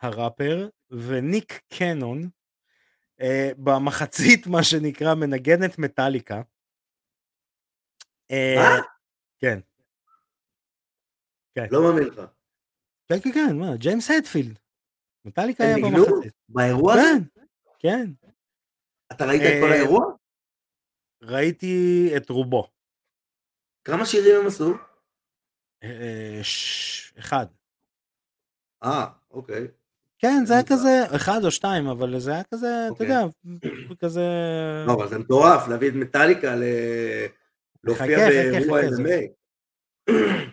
הראפר 0.00 0.68
וניק 0.90 1.60
קנון, 1.78 2.28
אה, 3.20 3.50
במחצית 3.58 4.46
מה 4.52 4.62
שנקרא 4.62 5.14
מנגנת 5.14 5.78
מטאליקה. 5.78 6.42
אה? 8.30 8.80
כן. 9.38 9.58
כן, 11.54 11.66
לא 11.70 11.82
מאמין 11.82 12.08
לך. 12.08 12.20
כן, 13.08 13.20
כן, 13.20 13.32
כן, 13.32 13.56
מה, 13.58 13.76
ג'יימס 13.76 14.10
הדפילד. 14.10 14.58
מטאליקה 15.24 15.64
הם 15.64 15.84
היה 15.84 15.96
במחצית. 15.96 16.32
באירוע 16.48 16.94
הזה? 16.94 17.02
כן, 17.78 18.06
כן. 18.20 18.28
אתה 19.12 19.24
ראית 19.24 19.42
את 19.42 19.60
כל 19.60 19.72
אה, 19.72 19.72
האירוע? 19.72 20.04
ראיתי 21.22 22.10
את 22.16 22.30
רובו. 22.30 22.68
כמה 23.84 24.06
שירים 24.06 24.40
הם 24.40 24.46
עשו? 24.46 24.74
אה, 25.84 26.40
ש- 26.42 27.12
אחד. 27.18 27.46
אה, 28.84 29.06
אוקיי. 29.30 29.66
כן, 30.18 30.42
זה 30.46 30.54
היה 30.54 30.62
כזה, 30.62 31.04
אחד 31.16 31.44
או 31.44 31.50
שתיים, 31.50 31.86
אבל 31.86 32.18
זה 32.18 32.32
היה 32.32 32.42
כזה, 32.54 32.66
אתה 32.84 32.90
אוקיי. 32.90 33.06
יודע, 33.06 33.26
כזה... 34.00 34.22
לא, 34.86 34.92
אבל 34.92 35.08
זה 35.08 35.18
מטורף 35.18 35.68
להביא 35.68 35.88
את 35.88 35.94
מטאליקה 35.94 36.54
להופיע 37.84 38.28
באירוע 38.28 38.80
MMA. 38.80 39.44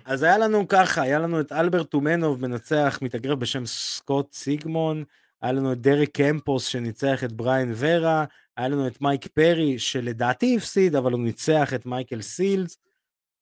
אז 0.05 0.23
היה 0.23 0.38
לנו 0.38 0.67
ככה, 0.67 1.01
היה 1.01 1.19
לנו 1.19 1.39
את 1.39 1.51
אלברט 1.51 1.89
טומנוב 1.89 2.41
מנצח 2.41 2.99
מתאגרף 3.01 3.39
בשם 3.39 3.65
סקוט 3.65 4.34
סיגמון, 4.34 5.03
היה 5.41 5.51
לנו 5.51 5.71
את 5.73 5.82
דריק 5.82 6.17
קמפוס 6.17 6.65
שניצח 6.65 7.23
את 7.23 7.32
בריין 7.32 7.71
ורה, 7.75 8.25
היה 8.57 8.67
לנו 8.67 8.88
את 8.88 9.01
מייק 9.01 9.27
פרי 9.27 9.79
שלדעתי 9.79 10.57
הפסיד, 10.57 10.95
אבל 10.95 11.11
הוא 11.11 11.21
ניצח 11.21 11.73
את 11.73 11.86
מייקל 11.86 12.21
סילס, 12.21 12.77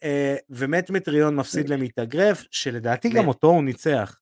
אה, 0.04 0.36
ומט 0.50 0.90
מטריון 0.90 1.36
מפסיד 1.36 1.70
למתאגרף, 1.70 2.44
שלדעתי 2.52 3.10
גם. 3.10 3.28
אותו 3.28 3.48
הוא 3.48 3.64
ניצח. 3.64 4.20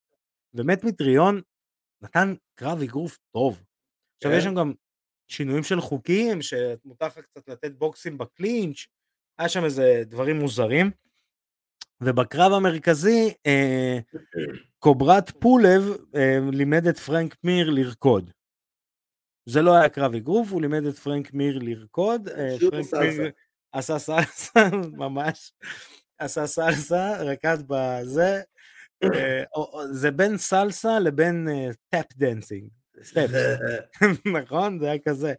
ומט 0.54 0.84
מטריון 0.84 1.40
נתן 2.02 2.34
קרב 2.54 2.82
אגרוף 2.82 3.18
טוב. 3.32 3.62
עכשיו 4.16 4.32
כן. 4.32 4.38
יש 4.38 4.44
שם 4.44 4.54
גם 4.54 4.72
שינויים 5.28 5.62
של 5.62 5.80
חוקים, 5.80 6.42
שמותר 6.42 7.06
לך 7.06 7.18
קצת 7.18 7.48
לתת 7.48 7.72
בוקסים 7.72 8.18
ב 8.18 8.27
clinch, 8.27 8.86
היה 9.38 9.48
שם 9.48 9.64
איזה 9.64 10.02
דברים 10.06 10.36
מוזרים. 10.36 10.90
ובקרב 12.00 12.52
המרכזי, 12.52 13.34
אה, 13.46 13.98
קוברת 14.78 15.30
פולב 15.30 15.82
אה, 16.14 16.38
לימד 16.52 16.86
את 16.86 16.98
פרנק 16.98 17.36
מיר 17.44 17.70
לרקוד. 17.70 18.30
זה 19.46 19.62
לא 19.62 19.76
היה 19.76 19.88
קרב 19.88 20.14
אגרוף, 20.14 20.52
הוא 20.52 20.62
לימד 20.62 20.84
את 20.84 20.98
פרנק 20.98 21.32
מיר 21.32 21.58
לרקוד. 21.58 22.28
אה, 22.28 22.56
פרנק. 22.60 22.94
מיר 22.94 23.30
עשה 23.72 23.98
סלסה, 23.98 24.60
ממש. 25.02 25.52
עשה 26.18 26.46
סלסה, 26.46 27.22
רקד 27.22 27.58
בזה. 27.66 28.42
אה, 29.04 29.42
זה 29.92 30.10
בין 30.10 30.38
סלסה 30.38 30.98
לבין 30.98 31.48
tap 31.88 32.06
dancing. 32.16 32.68
סטפס. 33.02 33.58
נכון? 34.42 34.78
זה 34.78 34.86
היה 34.86 34.98
כזה. 35.08 35.34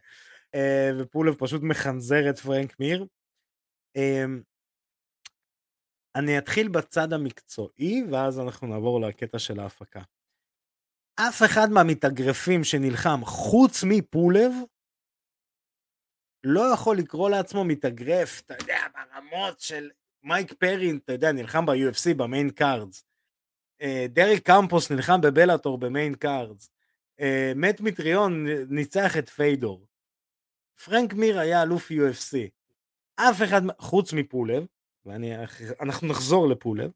אה, 0.55 0.91
ופולב 0.99 1.35
פשוט 1.35 1.61
מחנזר 1.63 2.29
את 2.29 2.39
פרנק 2.39 2.79
מיר. 2.79 3.05
אה, 3.97 4.25
אני 6.15 6.37
אתחיל 6.37 6.67
בצד 6.67 7.13
המקצועי, 7.13 8.03
ואז 8.11 8.39
אנחנו 8.39 8.67
נעבור 8.67 9.01
לקטע 9.01 9.39
של 9.39 9.59
ההפקה. 9.59 10.01
אף 11.15 11.43
אחד 11.45 11.69
מהמתאגרפים 11.69 12.63
שנלחם, 12.63 13.19
חוץ 13.25 13.83
מפולב, 13.87 14.51
לא 16.43 16.73
יכול 16.73 16.97
לקרוא 16.97 17.29
לעצמו 17.29 17.63
מתאגרף, 17.63 18.41
אתה 18.45 18.53
יודע, 18.61 18.79
ברמות 18.93 19.59
של 19.59 19.89
מייק 20.23 20.53
פרי, 20.53 20.99
אתה 21.05 21.13
יודע, 21.13 21.31
נלחם 21.31 21.65
ב-UFC 21.65 22.13
ב 22.17 22.24
main 22.24 22.49
cards. 22.49 23.03
אה, 23.81 24.05
דריק 24.09 24.45
קמפוס 24.45 24.91
נלחם 24.91 25.21
בבלאטור 25.21 25.77
ב 25.77 25.85
main 25.85 26.15
cards. 26.15 26.71
אה, 27.19 27.51
מט 27.55 27.81
מטריון 27.81 28.47
ניצח 28.69 29.17
את 29.17 29.29
פיידור. 29.29 29.85
פרנק 30.85 31.13
מיר 31.13 31.39
היה 31.39 31.63
אלוף 31.63 31.91
UFC. 31.91 32.37
אף 33.15 33.41
אחד, 33.43 33.61
חוץ 33.79 34.13
מפולב, 34.13 34.65
ואנחנו 35.05 36.07
נחזור 36.07 36.49
לפולב, 36.49 36.91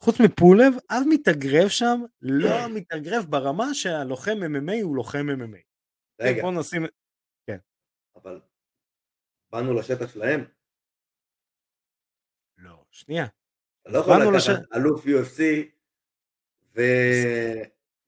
חוץ 0.00 0.20
מפולב, 0.20 0.74
אף 0.86 1.02
מתאגרף 1.08 1.68
שם 1.72 2.00
לא 2.22 2.68
מתאגרף 2.68 3.24
ברמה 3.24 3.74
שהלוחם 3.74 4.38
MMA 4.42 4.82
הוא 4.82 4.96
לוחם 4.96 5.26
MMA. 5.30 5.60
רגע. 6.20 6.42
בוא 6.42 6.52
נשים... 6.52 6.86
באנו 9.56 9.74
לשטח 9.74 10.12
שלהם. 10.12 10.44
לא, 12.58 12.84
שנייה. 12.90 13.26
אתה 13.82 13.90
לא 13.90 13.98
יכול 13.98 14.16
לקחת 14.16 14.32
לש... 14.34 14.48
אלוף 14.74 15.04
UFC 15.06 15.40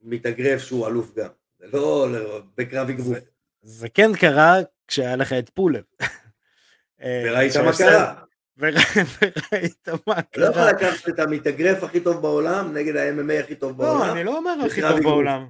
ומתאגרף 0.02 0.60
שהוא 0.62 0.86
אלוף 0.86 1.14
גם. 1.14 1.28
זה 1.58 1.66
לא, 1.72 2.12
לא 2.12 2.42
בקרב 2.56 2.88
אגרוף. 2.88 3.18
זה, 3.18 3.20
זה 3.62 3.88
כן 3.88 4.10
קרה 4.20 4.54
כשהיה 4.88 5.16
לך 5.16 5.32
את 5.32 5.50
פולב. 5.50 5.84
וראית 7.00 7.56
מה 7.56 7.72
קרה. 7.78 8.22
וראית 8.58 9.88
מה 10.06 10.22
קרה. 10.22 10.44
לא 10.44 10.50
יכול 10.50 10.62
לקחת 10.62 11.08
את 11.08 11.18
המתאגרף 11.18 11.82
הכי 11.82 12.00
טוב 12.00 12.22
בעולם 12.22 12.74
נגד 12.74 12.96
ה-MMA 12.96 13.44
הכי 13.44 13.54
טוב 13.54 13.78
בעולם. 13.78 14.06
לא, 14.06 14.12
אני 14.12 14.24
לא 14.24 14.36
אומר 14.36 14.56
הכי 14.66 14.80
טוב 14.80 15.00
בעולם. 15.02 15.48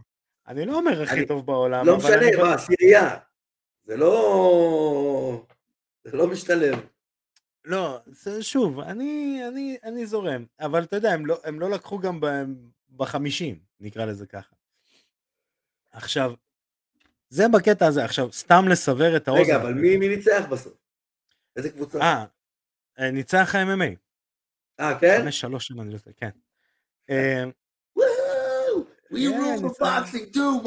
אני 0.49 0.66
לא 0.66 0.74
אומר 0.74 1.03
הכי 1.03 1.26
טוב 1.26 1.46
בעולם. 1.46 1.86
לא 1.86 1.96
משנה, 1.96 2.26
מה, 2.42 2.59
סירייה. 2.59 3.16
זה 3.84 3.96
לא... 3.96 5.46
זה 6.11 6.16
לא 6.16 6.26
משתלם. 6.26 6.78
לא, 7.64 8.00
שוב, 8.40 8.80
אני, 8.80 9.40
אני, 9.48 9.76
אני 9.84 10.06
זורם, 10.06 10.44
אבל 10.61 10.82
אתה 10.82 10.96
יודע, 10.96 11.12
הם 11.12 11.26
לא, 11.26 11.40
הם 11.44 11.61
לא 11.61 11.70
לקחו 11.70 11.98
גם 11.98 12.20
בחמישים, 12.96 13.59
נקרא 13.80 14.04
לזה 14.04 14.26
ככה. 14.26 14.54
עכשיו, 15.92 16.32
זה 17.28 17.48
בקטע 17.48 17.86
הזה, 17.86 18.04
עכשיו, 18.04 18.32
סתם 18.32 18.64
לסבר 18.68 19.16
את 19.16 19.28
האוזן. 19.28 19.42
רגע, 19.42 19.56
אבל 19.56 19.74
מי, 19.74 19.96
מי 19.96 20.09
ניצח 20.09 20.44
בסוף? 20.50 20.74
איזה 21.56 21.70
קבוצה? 21.70 22.00
אה, 22.00 22.24
אה 22.98 23.11
ניצח 23.11 23.54
ה-MMA. 23.54 23.96
אה, 24.80 24.98
כן? 25.00 25.20
חמש 25.22 25.40
שלוש 25.40 25.70
אם 25.70 25.80
אני 25.80 25.92
לא 25.92 25.98
טועה, 25.98 26.16
כן. 26.16 26.30
אה, 27.11 27.44
We 29.11 29.26
rule 29.28 29.61
for 29.61 29.74
boxing 29.80 30.30
too, 30.32 30.62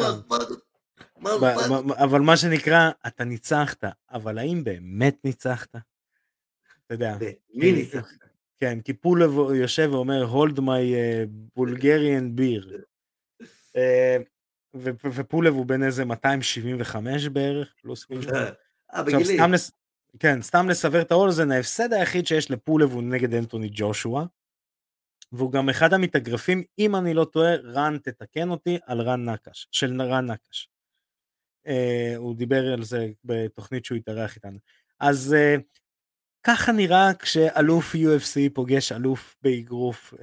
אבל 1.97 2.20
מה 2.20 2.38
שנקרא, 2.38 2.89
אתה 3.08 3.24
ניצחת, 3.24 3.84
אבל 4.12 4.38
האם 4.38 4.64
באמת 4.64 5.18
ניצחת? 5.24 5.76
אתה 6.86 6.93
יודע. 6.93 7.18
מי 7.54 7.72
ניצחת? 7.72 8.16
כן, 8.60 8.82
כי 8.82 8.93
פולב 8.93 9.32
יושב 9.56 9.89
ואומר, 9.91 10.26
hold 10.34 10.58
my 10.58 10.84
Bulgarian 11.60 12.39
beer. 12.39 12.72
ופולב 15.14 15.54
הוא 15.54 15.66
בין 15.66 15.84
איזה 15.84 16.06
275 16.06 17.28
בערך, 17.28 17.74
פלוס 17.82 18.10
מינוס. 18.10 18.28
אה, 18.93 19.04
בגילי. 19.04 19.38
כן, 20.20 20.41
סתם 20.41 20.70
לסבר 20.70 21.02
את 21.02 21.12
האוזן, 21.12 21.52
ההפסד 21.52 21.93
היחיד 21.93 22.28
שיש 22.28 22.52
לפולב 22.52 22.91
הוא 22.91 23.04
נגד 23.04 23.34
אנטוני 23.34 23.70
ג'ושוע, 23.72 24.26
והוא 25.32 25.52
גם 25.52 25.70
אחד 25.70 25.93
המתאגרפים, 25.93 26.64
אם 26.80 26.95
אני 26.95 27.14
לא 27.14 27.26
טועה, 27.26 27.56
רן 27.56 27.97
תתקן 27.97 28.49
אותי, 28.49 28.78
על 28.86 29.02
רן 29.02 29.30
נקש, 29.30 29.68
של 29.72 30.02
רן 30.02 30.32
נקש. 30.32 30.70
Uh, 31.68 32.18
הוא 32.18 32.36
דיבר 32.36 32.74
על 32.74 32.84
זה 32.84 33.12
בתוכנית 33.24 33.86
שהוא 33.86 33.97
התארח 33.97 34.36
איתנו. 34.36 34.59
אז 34.99 35.36
uh, 35.38 35.62
ככה 36.43 36.72
נראה 36.72 37.14
כשאלוף 37.20 37.95
UFC 37.95 38.53
פוגש 38.53 38.91
אלוף 38.91 39.36
באגרוף, 39.41 40.14
uh, 40.14 40.18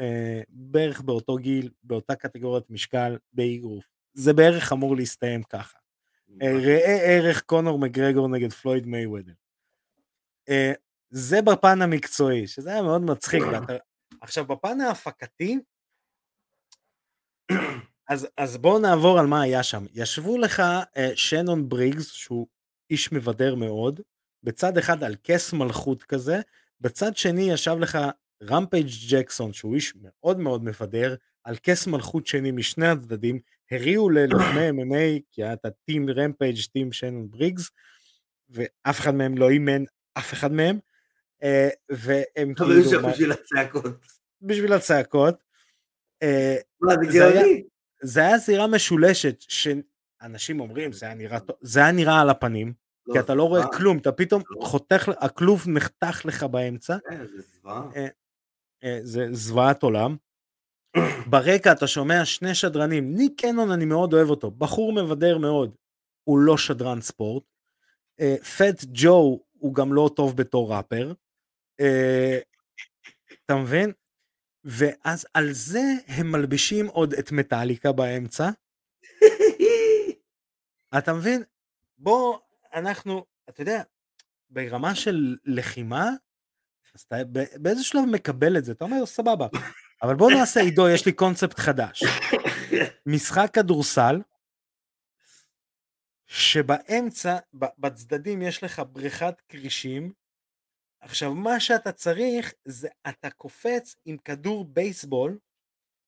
בערך 0.48 1.00
באותו 1.00 1.36
גיל, 1.36 1.70
באותה 1.82 2.14
קטגוריית 2.14 2.70
משקל, 2.70 3.16
באגרוף. 3.32 3.84
זה 4.14 4.32
בערך 4.32 4.72
אמור 4.72 4.96
להסתיים 4.96 5.42
ככה. 5.42 5.78
Uh, 6.28 6.44
ראה 6.44 6.98
ערך 7.02 7.42
קונור 7.42 7.78
מגרגור 7.78 8.28
נגד 8.28 8.52
פלויד 8.52 8.86
מייוודר. 8.86 9.32
Uh, 10.50 10.74
זה 11.10 11.42
בפן 11.42 11.82
המקצועי, 11.82 12.46
שזה 12.46 12.70
היה 12.70 12.82
מאוד 12.82 13.02
מצחיק. 13.02 13.42
ואתה... 13.52 13.72
עכשיו 14.20 14.44
בפן 14.44 14.80
ההפקתי, 14.80 15.58
אז, 18.08 18.28
אז 18.36 18.56
בואו 18.56 18.78
נעבור 18.78 19.18
על 19.18 19.26
מה 19.26 19.42
היה 19.42 19.62
שם. 19.62 19.84
ישבו 19.94 20.38
לך 20.38 20.60
uh, 20.60 21.00
שנון 21.14 21.68
בריגס, 21.68 22.12
שהוא 22.12 22.46
איש 22.90 23.12
מבדר 23.12 23.54
מאוד, 23.54 24.00
בצד 24.42 24.78
אחד 24.78 25.04
על 25.04 25.16
כס 25.24 25.52
מלכות 25.52 26.02
כזה, 26.02 26.40
בצד 26.80 27.16
שני 27.16 27.52
ישב 27.52 27.76
לך 27.80 27.98
רמפייג' 28.42 28.88
ג'קסון, 29.10 29.52
שהוא 29.52 29.74
איש 29.74 29.94
מאוד 30.02 30.38
מאוד 30.38 30.64
מבדר, 30.64 31.14
על 31.44 31.56
כס 31.62 31.86
מלכות 31.86 32.26
שני 32.26 32.50
משני 32.50 32.88
הצדדים, 32.88 33.40
הריעו 33.70 34.10
ללוחמי 34.10 34.70
MMA, 34.70 35.20
כי 35.30 35.44
היה 35.44 35.52
את 35.52 35.64
הטים 35.64 36.10
רמפייג', 36.10 36.58
טים 36.72 36.92
שנון 36.92 37.30
בריגס, 37.30 37.70
ואף 38.48 39.00
אחד 39.00 39.14
מהם 39.14 39.38
לא 39.38 39.48
אימן 39.48 39.84
אף 40.18 40.32
אחד 40.32 40.52
מהם, 40.52 40.78
uh, 41.42 41.46
והם 41.88 42.54
כאילו... 42.54 43.10
בשביל 43.10 43.32
הצעקות. 43.32 44.06
בשביל 44.42 44.72
הצעקות. 44.72 45.34
Uh, 46.24 46.26
מה, 46.80 46.94
זה 46.94 47.18
גאוני? 47.18 47.62
זה 48.02 48.20
היה 48.20 48.38
זירה 48.38 48.66
משולשת, 48.66 49.40
שאנשים 49.40 50.60
אומרים, 50.60 50.92
זה 50.92 51.06
היה 51.06 51.14
נראה, 51.14 51.38
זה 51.60 51.80
היה 51.80 51.92
נראה 51.92 52.20
על 52.20 52.30
הפנים, 52.30 52.72
לא, 53.06 53.12
כי 53.12 53.20
אתה 53.20 53.34
לא 53.34 53.44
רואה 53.44 53.66
כלום, 53.72 53.98
אתה 53.98 54.12
פתאום 54.12 54.42
לא. 54.50 54.66
חותך, 54.66 55.08
הכלוב 55.18 55.64
נחתך 55.68 56.22
לך 56.24 56.42
באמצע. 56.42 56.96
כן, 57.10 57.26
זה 57.26 57.42
זוועה. 57.42 57.82
אה, 57.96 58.06
אה, 58.84 58.98
זה 59.02 59.26
זוועת 59.32 59.82
עולם. 59.82 60.16
ברקע 61.30 61.72
אתה 61.72 61.86
שומע 61.86 62.24
שני 62.24 62.54
שדרנים, 62.54 63.14
ניק 63.16 63.40
קנון 63.40 63.70
אני 63.70 63.84
מאוד 63.84 64.14
אוהב 64.14 64.30
אותו, 64.30 64.50
בחור 64.50 64.92
מבדר 64.92 65.38
מאוד, 65.38 65.74
הוא 66.24 66.38
לא 66.38 66.56
שדרן 66.56 67.00
ספורט. 67.00 67.42
פט 68.56 68.82
uh, 68.82 68.86
ג'ו 68.92 69.40
הוא 69.52 69.74
גם 69.74 69.92
לא 69.92 70.10
טוב 70.16 70.36
בתור 70.36 70.74
ראפר. 70.74 71.12
אתה 73.44 73.54
מבין? 73.56 73.92
ואז 74.70 75.26
על 75.34 75.52
זה 75.52 75.82
הם 76.06 76.32
מלבישים 76.32 76.86
עוד 76.86 77.14
את 77.14 77.32
מטאליקה 77.32 77.92
באמצע. 77.92 78.50
אתה 80.98 81.12
מבין? 81.12 81.42
בוא, 81.98 82.38
אנחנו, 82.74 83.24
אתה 83.48 83.62
יודע, 83.62 83.82
ברמה 84.50 84.94
של 84.94 85.36
לחימה, 85.44 86.08
אז 86.94 87.00
אתה 87.00 87.16
באיזה 87.56 87.84
שלב 87.84 88.04
מקבל 88.12 88.58
את 88.58 88.64
זה, 88.64 88.72
אתה 88.72 88.84
אומר, 88.84 89.06
סבבה. 89.06 89.46
אבל 90.02 90.14
בוא 90.14 90.30
נעשה 90.30 90.60
עידו, 90.60 90.88
יש 90.88 91.06
לי 91.06 91.12
קונספט 91.12 91.58
חדש. 91.58 92.04
משחק 93.06 93.50
כדורסל, 93.52 94.20
שבאמצע, 96.26 97.38
בצדדים 97.54 98.42
יש 98.42 98.64
לך 98.64 98.82
בריכת 98.92 99.42
כרישים, 99.48 100.12
עכשיו, 101.00 101.34
מה 101.34 101.60
שאתה 101.60 101.92
צריך 101.92 102.54
זה 102.64 102.88
אתה 103.08 103.30
קופץ 103.30 103.96
עם 104.04 104.16
כדור 104.16 104.64
בייסבול, 104.64 105.38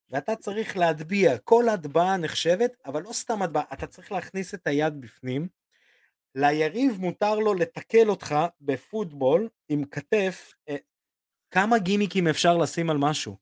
ואתה 0.09 0.35
צריך 0.35 0.77
להטביע, 0.77 1.37
כל 1.37 1.69
הטבעה 1.69 2.17
נחשבת, 2.17 2.71
אבל 2.85 3.01
לא 3.01 3.13
סתם 3.13 3.41
הטבעה, 3.41 3.63
אתה 3.73 3.87
צריך 3.87 4.11
להכניס 4.11 4.53
את 4.53 4.67
היד 4.67 5.01
בפנים, 5.01 5.47
ליריב 6.35 6.97
מותר 6.99 7.35
לו 7.35 7.53
לתקל 7.53 8.09
אותך 8.09 8.35
בפוטבול 8.61 9.49
עם 9.69 9.85
כתף, 9.85 10.53
אה, 10.69 10.75
כמה 11.51 11.79
גימיקים 11.79 12.27
אפשר 12.27 12.57
לשים 12.57 12.89
על 12.89 12.97
משהו? 12.97 13.37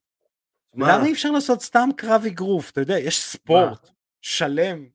מה? 0.74 0.88
למה 0.98 1.06
אי 1.06 1.14
אפשר 1.14 1.32
לעשות 1.32 1.62
סתם 1.62 1.90
קרב 1.98 2.22
אגרוף? 2.28 2.72
אתה 2.72 2.82
יודע, 2.82 3.00
יש 3.00 3.24
ספורט 3.24 3.90
מה? 3.90 3.92
שלם. 4.22 4.88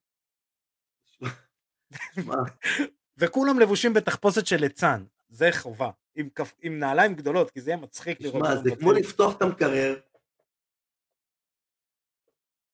וכולם 3.16 3.58
לבושים 3.58 3.92
בתחפושת 3.92 4.46
של 4.46 4.56
ליצן, 4.56 5.04
זה 5.34 5.48
חובה. 5.52 5.90
עם, 6.14 6.28
כפ... 6.34 6.54
עם 6.60 6.78
נעליים 6.78 7.14
גדולות, 7.14 7.50
כי 7.50 7.60
זה 7.60 7.70
יהיה 7.70 7.80
מצחיק 7.80 8.20
לראות. 8.20 8.44
שמע, 8.46 8.62
זה 8.62 8.76
כמו 8.76 8.92
לפתוח 8.92 9.36
את 9.36 9.42
המקרר, 9.42 10.00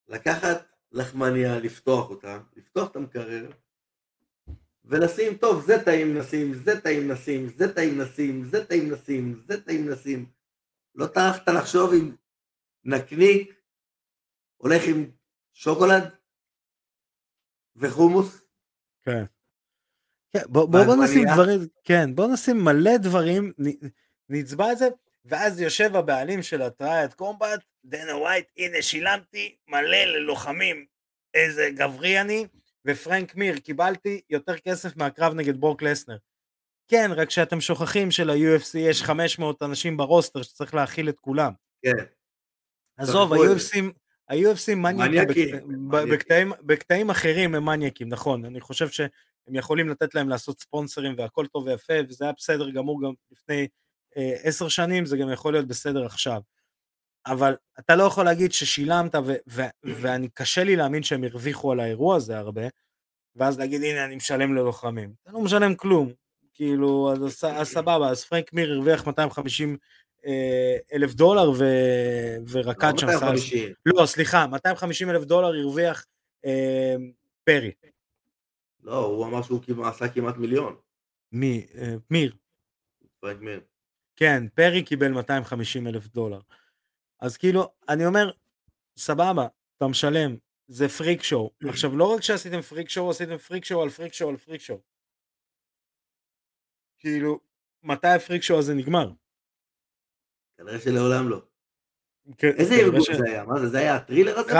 לקחת 0.09 0.67
לחמניה, 0.93 1.59
לפתוח 1.59 2.11
אותה, 2.11 2.41
לפתוח 2.57 2.91
את 2.91 2.97
המקרר, 2.97 3.51
ולשים, 4.85 5.37
טוב, 5.37 5.67
זה 5.67 5.85
טעים 5.85 6.19
נשים, 6.19 6.55
זה 6.55 6.81
טעים 6.81 7.13
נשים, 7.13 7.49
זה 7.49 7.75
טעים 7.75 8.01
נשים, 8.01 8.45
זה 8.45 8.67
טעים 8.67 8.93
נשים, 8.93 9.43
זה 9.49 9.65
טעים 9.65 9.91
נשים. 9.91 10.31
לא 10.95 11.07
טרחת 11.07 11.49
לחשוב 11.49 11.91
אם 11.93 12.15
נקניק 12.85 13.55
הולך 14.57 14.83
עם 14.89 15.11
שוקולד 15.53 16.05
וחומוס? 17.77 18.45
כן. 19.03 19.25
כן, 20.33 20.43
בוא, 20.49 20.69
בוא, 20.69 20.85
בוא 20.85 21.05
נשים 21.05 21.25
דברים, 21.35 21.61
כן, 21.85 22.15
בוא 22.15 22.27
נשים 22.33 22.65
מלא 22.65 22.97
דברים, 22.97 23.53
נצבע 24.29 24.73
את 24.73 24.79
זה, 24.79 24.89
ואז 25.25 25.61
יושב 25.61 25.97
הבעלים 25.97 26.43
של 26.43 26.63
הטריאד 26.63 27.15
קומבט, 27.15 27.61
דנה 27.85 28.17
ווייט, 28.17 28.47
הנה 28.57 28.83
שילמתי 28.83 29.57
מלא 29.69 30.05
ללוחמים, 30.05 30.87
איזה 31.35 31.69
גברי 31.75 32.21
אני, 32.21 32.47
ופרנק 32.87 33.37
מיר, 33.37 33.59
קיבלתי 33.59 34.21
יותר 34.31 34.57
כסף 34.57 34.97
מהקרב 34.97 35.35
נגד 35.35 35.61
ברוק 35.61 35.83
לסנר. 35.83 36.17
כן, 36.89 37.11
רק 37.17 37.31
שאתם 37.31 37.61
שוכחים 37.61 38.11
של-UFC 38.11 38.79
יש 38.79 39.03
500 39.03 39.63
אנשים 39.63 39.97
ב 39.97 40.03
roster 40.03 40.43
שצריך 40.43 40.75
להכיל 40.75 41.09
את 41.09 41.19
כולם. 41.21 41.53
כן. 41.83 42.05
עזוב, 42.97 43.33
ה-UFC, 43.33 43.77
ה-UFC 44.29 44.75
מניאקים. 44.75 45.57
בקטעים, 45.91 46.53
בקטעים 46.61 47.11
אחרים 47.11 47.55
הם 47.55 47.65
מניאקים, 47.65 48.09
נכון, 48.09 48.45
אני 48.45 48.61
חושב 48.61 48.89
שהם 49.51 49.57
יכולים 49.57 49.89
לתת 49.89 50.15
להם 50.15 50.29
לעשות 50.29 50.61
ספונסרים 50.61 51.15
והכל 51.19 51.47
טוב 51.47 51.67
ויפה, 51.67 51.95
וזה 52.09 52.25
היה 52.25 52.33
בסדר 52.37 52.71
גמור 52.71 53.03
גם 53.03 53.13
לפני 53.31 53.69
אה, 54.17 54.37
עשר 54.43 54.69
שנים, 54.69 55.07
זה 55.07 55.17
גם 55.17 55.33
יכול 55.33 55.53
להיות 55.53 55.67
בסדר 55.67 56.07
עכשיו. 56.07 56.41
אבל 57.27 57.55
אתה 57.79 57.97
לא 57.97 58.05
יכול 58.05 58.25
להגיד 58.25 58.53
ששילמת, 58.53 59.15
ו- 59.15 59.35
ו- 59.49 59.63
ואני 59.85 60.29
קשה 60.35 60.65
לי 60.65 60.77
להאמין 60.77 61.03
שהם 61.03 61.25
הרוויחו 61.25 61.73
על 61.73 61.81
האירוע 61.81 62.17
הזה 62.17 62.39
הרבה, 62.39 62.63
ואז 63.37 63.59
להגיד 63.59 63.83
הנה 63.83 64.05
אני 64.05 64.17
משלם 64.17 64.55
ללוחמים. 64.55 65.13
אתה 65.23 65.33
לא 65.33 65.41
משלם 65.41 65.75
כלום, 65.75 66.13
כאילו, 66.55 67.13
אז, 67.13 67.23
אז, 67.23 67.45
אז 67.45 67.69
סבבה, 67.69 68.09
אז 68.11 68.25
פרנק 68.25 68.53
מיר 68.53 68.73
הרוויח 68.73 69.07
250 69.07 69.77
אה, 70.27 70.77
אלף 70.93 71.15
דולר 71.15 71.51
ו... 71.51 71.65
ורקד 72.51 72.93
שם 72.99 73.07
לא, 73.07 73.13
סל. 73.13 73.25
250. 73.25 73.73
לא, 73.87 74.07
סליחה, 74.07 74.47
250 74.47 75.11
אלף 75.11 75.25
דולר 75.25 75.61
הרוויח 75.61 76.07
אה, 76.45 76.95
פרי. 77.45 77.71
לא, 78.83 79.05
הוא 79.05 79.27
אמר 79.27 79.43
שהוא 79.43 79.87
עשה 79.87 80.09
כמעט 80.09 80.37
מיליון. 80.37 80.77
מי? 81.33 81.67
אה, 81.75 81.95
מיר. 82.11 82.37
פרנק 83.21 83.41
מיר. 83.41 83.61
כן, 84.17 84.49
פרי 84.55 84.85
קיבל 84.85 85.09
250 85.09 85.87
אלף 85.87 86.07
דולר. 86.07 86.41
אז 87.21 87.37
כאילו, 87.37 87.73
אני 87.89 88.07
אומר, 88.07 88.31
סבבה, 88.97 89.47
אתה 89.77 89.89
משלם, 89.89 90.37
זה 90.67 90.89
freak 90.89 91.23
show. 91.23 91.51
עכשיו, 91.69 91.97
לא 91.97 92.15
רק 92.15 92.23
שעשיתם 92.23 92.61
freak 92.61 92.89
show, 92.89 93.11
עשיתם 93.11 93.39
freak 93.39 93.65
show 93.65 93.83
על 93.83 93.91
freak 93.91 94.13
show 94.13 94.31
על 94.31 94.37
freak 94.37 94.61
show. 94.61 94.81
כאילו, 96.99 97.41
מתי 97.83 98.09
ה 98.09 98.14
freak 98.14 98.43
show 98.43 98.59
הזה 98.59 98.75
נגמר? 98.75 99.13
כנראה 100.59 100.79
שלעולם 100.79 101.29
לא. 101.29 101.43
כן, 102.39 102.49
איזה 102.59 102.75
ארגון 102.75 103.01
זה 103.01 103.25
היה? 103.27 103.45
מה 103.45 103.61
זה? 103.61 103.69
זה 103.69 103.79
היה 103.79 103.97
הטרילר 103.97 104.39
הזה? 104.39 104.53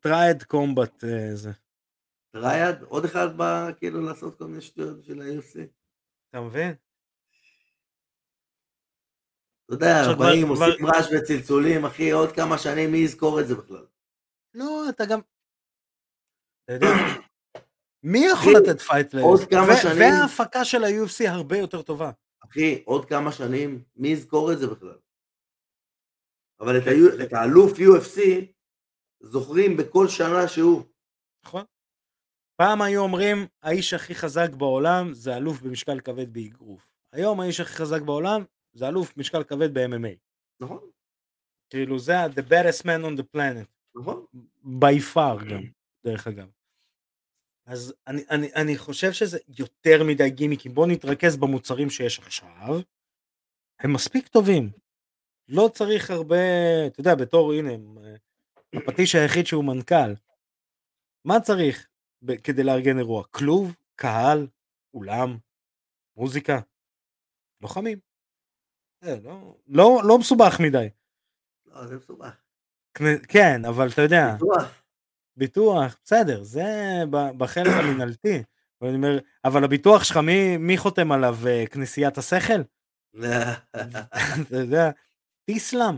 טריאד 0.00 0.42
קומבט 0.42 1.04
אה, 1.04 1.34
זה. 1.34 1.50
טריאד? 2.40 2.82
עוד 2.82 3.04
אחד 3.04 3.36
בא 3.36 3.72
כאילו 3.78 4.00
לעשות 4.00 4.38
כל 4.38 4.44
מיני 4.44 4.60
שטויות 4.60 5.04
של 5.04 5.20
ה-UFC? 5.22 5.60
אתה 6.30 6.40
מבין? 6.40 6.74
אתה 9.64 9.74
יודע, 9.74 10.02
באים, 10.18 10.48
עושים 10.48 10.86
רעש 10.86 11.06
וצלצולים, 11.12 11.84
אחי, 11.84 12.10
עוד 12.10 12.32
כמה 12.32 12.58
שנים 12.58 12.92
מי 12.92 12.98
יזכור 12.98 13.40
את 13.40 13.48
זה 13.48 13.54
בכלל? 13.54 13.86
לא, 14.54 14.84
אתה 14.88 15.04
גם... 15.10 15.20
אתה 16.64 16.72
יודע, 16.72 16.86
מי 18.12 18.18
יכול 18.32 18.52
לתת 18.62 18.80
fight 18.80 19.14
ל... 19.14 19.18
עוד 19.18 19.40
כמה 19.50 19.76
שנים- 19.82 19.98
וההפקה 19.98 20.64
של 20.64 20.84
ה-UFC 20.84 21.30
הרבה 21.30 21.58
יותר 21.58 21.82
טובה. 21.82 22.10
אחי, 22.44 22.82
עוד 22.84 23.08
כמה 23.08 23.32
שנים, 23.32 23.84
מי 23.96 24.08
יזכור 24.08 24.52
את 24.52 24.58
זה 24.58 24.66
בכלל? 24.66 24.98
אבל 26.60 26.78
את, 26.78 26.84
כן, 26.84 27.24
את 27.24 27.32
האלוף 27.32 27.72
UFC 27.78 28.20
זוכרים 29.20 29.76
בכל 29.76 30.08
שנה 30.08 30.48
שהוא. 30.48 30.82
נכון? 31.44 31.64
פעם 32.56 32.82
היו 32.82 33.00
אומרים, 33.02 33.46
האיש 33.62 33.94
הכי 33.94 34.14
חזק 34.14 34.50
בעולם 34.50 35.12
זה 35.12 35.36
אלוף 35.36 35.60
במשקל 35.62 36.00
כבד 36.00 36.32
באגרוף. 36.32 36.90
היום 37.12 37.40
האיש 37.40 37.60
הכי 37.60 37.72
חזק 37.72 38.00
בעולם 38.02 38.44
זה 38.72 38.88
אלוף 38.88 39.16
משקל 39.16 39.44
כבד 39.44 39.74
ב-MMA. 39.78 40.16
נכון, 40.60 40.90
כאילו 41.70 41.98
זה 41.98 42.18
ה- 42.20 42.26
the 42.26 42.42
baddest 42.50 42.82
man 42.82 43.04
on 43.04 43.20
the 43.20 43.24
planet. 43.36 43.66
נכון. 43.96 44.26
by 44.64 45.14
far 45.14 45.44
גם, 45.50 45.62
דרך 46.06 46.26
אגב. 46.26 46.50
אז 47.66 47.94
אני, 48.06 48.22
אני, 48.30 48.54
אני 48.54 48.78
חושב 48.78 49.12
שזה 49.12 49.38
יותר 49.58 50.04
מדי 50.08 50.30
גימיקים. 50.30 50.74
בואו 50.74 50.86
נתרכז 50.86 51.36
במוצרים 51.36 51.90
שיש 51.90 52.18
עכשיו. 52.18 52.80
הם 53.80 53.92
מספיק 53.92 54.28
טובים. 54.28 54.70
לא 55.48 55.70
צריך 55.74 56.10
הרבה, 56.10 56.36
אתה 56.86 57.00
יודע, 57.00 57.14
בתור, 57.14 57.52
הנה, 57.52 57.70
אה, 57.72 58.14
הפטיש 58.74 59.14
היחיד 59.14 59.46
שהוא 59.46 59.64
מנכ"ל. 59.64 60.14
מה 61.24 61.40
צריך 61.40 61.88
כדי 62.44 62.62
לארגן 62.62 62.98
אירוע? 62.98 63.24
כלוב, 63.30 63.76
קהל, 63.96 64.46
אולם, 64.94 65.36
מוזיקה, 66.16 66.60
לוחמים. 67.62 67.98
זה 69.04 69.20
לא, 69.24 69.56
לא, 69.66 70.00
לא 70.04 70.18
מסובך 70.18 70.60
מדי. 70.60 70.88
לא, 71.66 71.86
זה 71.86 71.96
מסובך. 71.96 72.36
כן, 73.28 73.64
אבל 73.64 73.88
אתה 73.92 74.02
יודע, 74.02 74.34
בטוח. 74.34 74.82
ביטוח, 75.36 75.98
בסדר, 76.04 76.42
זה 76.42 76.64
בחלק 77.10 77.72
אני 78.82 78.94
אומר, 78.94 79.18
אבל 79.44 79.64
הביטוח 79.64 80.04
שלך, 80.04 80.16
מי, 80.16 80.56
מי 80.56 80.78
חותם 80.78 81.12
עליו? 81.12 81.36
אה, 81.46 81.64
כנסיית 81.66 82.18
השכל? 82.18 82.62
אתה 84.42 84.56
יודע, 84.56 84.90
טיסלאם, 85.44 85.96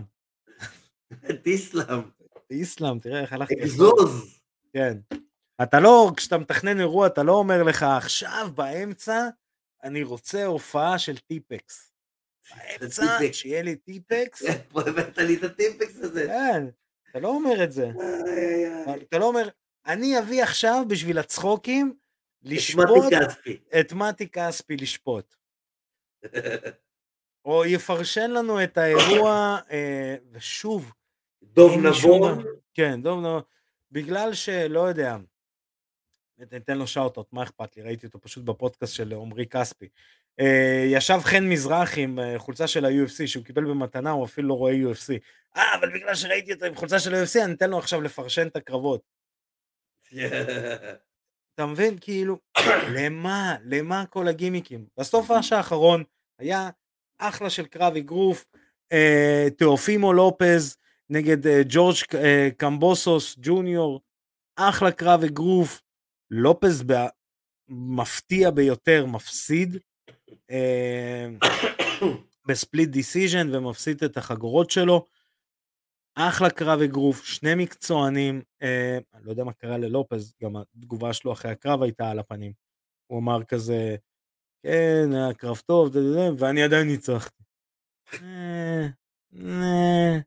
טיסלאם, 1.43 2.01
טיסלאם, 2.47 2.99
תראה 2.99 3.21
איך 3.21 3.33
הלכתי. 3.33 3.55
אגזוז. 3.55 4.41
כן. 4.73 4.99
אתה 5.63 5.81
לא, 5.81 6.11
כשאתה 6.17 6.39
מתכנן 6.39 6.81
אירוע, 6.81 7.07
אתה 7.07 7.23
לא 7.23 7.33
אומר 7.33 7.63
לך, 7.63 7.83
עכשיו 7.83 8.49
באמצע, 8.55 9.29
אני 9.85 10.03
רוצה 10.03 10.45
הופעה 10.45 10.99
של 10.99 11.19
טיפקס. 11.19 11.93
באמצע. 12.57 13.19
שיהיה 13.33 13.63
לי 13.63 13.77
טיפקס, 13.77 14.43
איפה 14.49 14.81
הבאת 14.81 15.19
לי 15.19 15.37
את 15.37 15.43
הטיפקס 15.43 15.97
הזה? 15.97 16.27
כן, 16.27 16.67
אתה 17.11 17.19
לא 17.19 17.29
אומר 17.29 17.65
את 17.65 17.73
זה. 17.73 17.91
אתה 19.03 19.19
לא 19.19 19.25
אומר, 19.25 19.49
אני 19.87 20.19
אביא 20.19 20.43
עכשיו 20.43 20.85
בשביל 20.89 21.19
הצחוקים, 21.19 21.95
לשפוט. 22.43 23.13
את 23.81 23.93
מתי 23.93 24.29
כספי 24.29 24.77
לשפוט. 24.77 25.35
או 27.45 27.65
יפרשן 27.65 28.31
לנו 28.31 28.65
את 28.65 28.79
האירוע, 28.79 29.59
אה, 29.71 30.17
ושוב, 30.33 30.93
דוב 31.43 31.73
נבון. 31.73 32.45
כן, 32.75 33.03
דוב 33.03 33.19
נבון. 33.19 33.43
בגלל 33.93 34.35
שלא 34.35 34.81
יודע, 34.81 35.17
ניתן 36.53 36.79
לו 36.79 36.87
שאוטות, 36.87 37.33
מה 37.33 37.43
אכפת 37.43 37.77
לי, 37.77 37.83
ראיתי 37.83 38.07
אותו 38.07 38.21
פשוט 38.21 38.45
בפודקאסט 38.45 38.95
של 38.95 39.13
עמרי 39.13 39.47
כספי. 39.47 39.89
אה, 40.41 40.85
ישב 40.87 41.19
חן 41.23 41.49
מזרחי 41.49 42.03
עם 42.03 42.19
אה, 42.19 42.39
חולצה 42.39 42.67
של 42.67 42.85
ה-UFC 42.85 43.27
שהוא 43.27 43.45
קיבל 43.45 43.65
במתנה, 43.65 44.11
הוא 44.11 44.25
אפילו 44.25 44.49
לא 44.49 44.55
רואה 44.55 44.73
UFC. 44.73 45.19
אה, 45.57 45.75
אבל 45.75 45.95
בגלל 45.95 46.15
שראיתי 46.15 46.53
אותו 46.53 46.67
עם 46.67 46.75
חולצה 46.75 46.99
של 46.99 47.15
ה-UFC, 47.15 47.45
אני 47.45 47.53
אתן 47.53 47.71
לו 47.71 47.79
עכשיו 47.79 48.01
לפרשן 48.01 48.47
את 48.47 48.57
הקרבות. 48.57 49.01
אתה 51.55 51.67
מבין? 51.67 51.99
כאילו, 52.01 52.39
למה? 52.95 53.57
למה 53.65 54.07
כל 54.07 54.29
הגימיקים? 54.29 54.87
בסוף 54.99 55.31
האחרון 55.31 56.05
היה 56.39 56.71
אחלה 57.19 57.51
של 57.51 57.67
קרב 57.67 57.97
אגרוף, 57.97 58.45
אה, 58.93 59.47
תאופימו 59.59 60.13
לופז 60.13 60.77
נגד 61.11 61.47
ג'ורג' 61.69 61.97
קמבוסוס 62.57 63.37
ג'וניור, 63.39 64.01
אחלה 64.57 64.93
קרב 64.93 65.25
אגרוף, 65.25 65.83
לופז 66.31 66.85
מפתיע 67.69 68.51
ביותר 68.51 69.07
מפסיד 69.07 69.77
אה, 70.51 71.29
ב 72.49 72.55
split 72.55 72.89
decision 72.89 73.55
ומפסיד 73.55 74.05
את 74.05 74.17
החגורות 74.17 74.71
שלו. 74.71 75.05
אחלה 76.15 76.51
קרב 76.51 76.81
אגרוף, 76.81 77.25
שני 77.25 77.55
מקצוענים, 77.55 78.43
אה, 78.63 78.99
אני 79.15 79.25
לא 79.25 79.31
יודע 79.31 79.45
מה 79.45 79.53
קרה 79.53 79.79
ללופז, 79.79 80.35
גם 80.43 80.57
התגובה 80.57 81.13
שלו 81.13 81.33
אחרי 81.33 81.51
הקרב 81.51 81.83
הייתה 81.83 82.11
על 82.11 82.19
הפנים. 82.19 82.53
הוא 83.07 83.19
אמר 83.19 83.45
כזה, 83.45 83.97
כן, 84.63 85.13
היה 85.13 85.35
קרב 85.35 85.63
טוב, 85.67 85.97
ואני 86.39 86.63
עדיין 86.63 86.87
ניצחתי. 86.87 87.43
אה, 88.15 88.87
אה. 89.35 90.19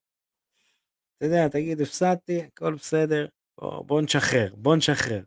אתה 1.18 1.26
יודע, 1.26 1.48
תגיד, 1.48 1.82
הפסדתי, 1.82 2.42
הכל 2.42 2.76
בסדר, 2.76 3.28
בוא, 3.58 3.86
בוא 3.86 4.02
נשחרר, 4.02 4.56
בוא 4.56 4.76
נשחרר. 4.76 5.24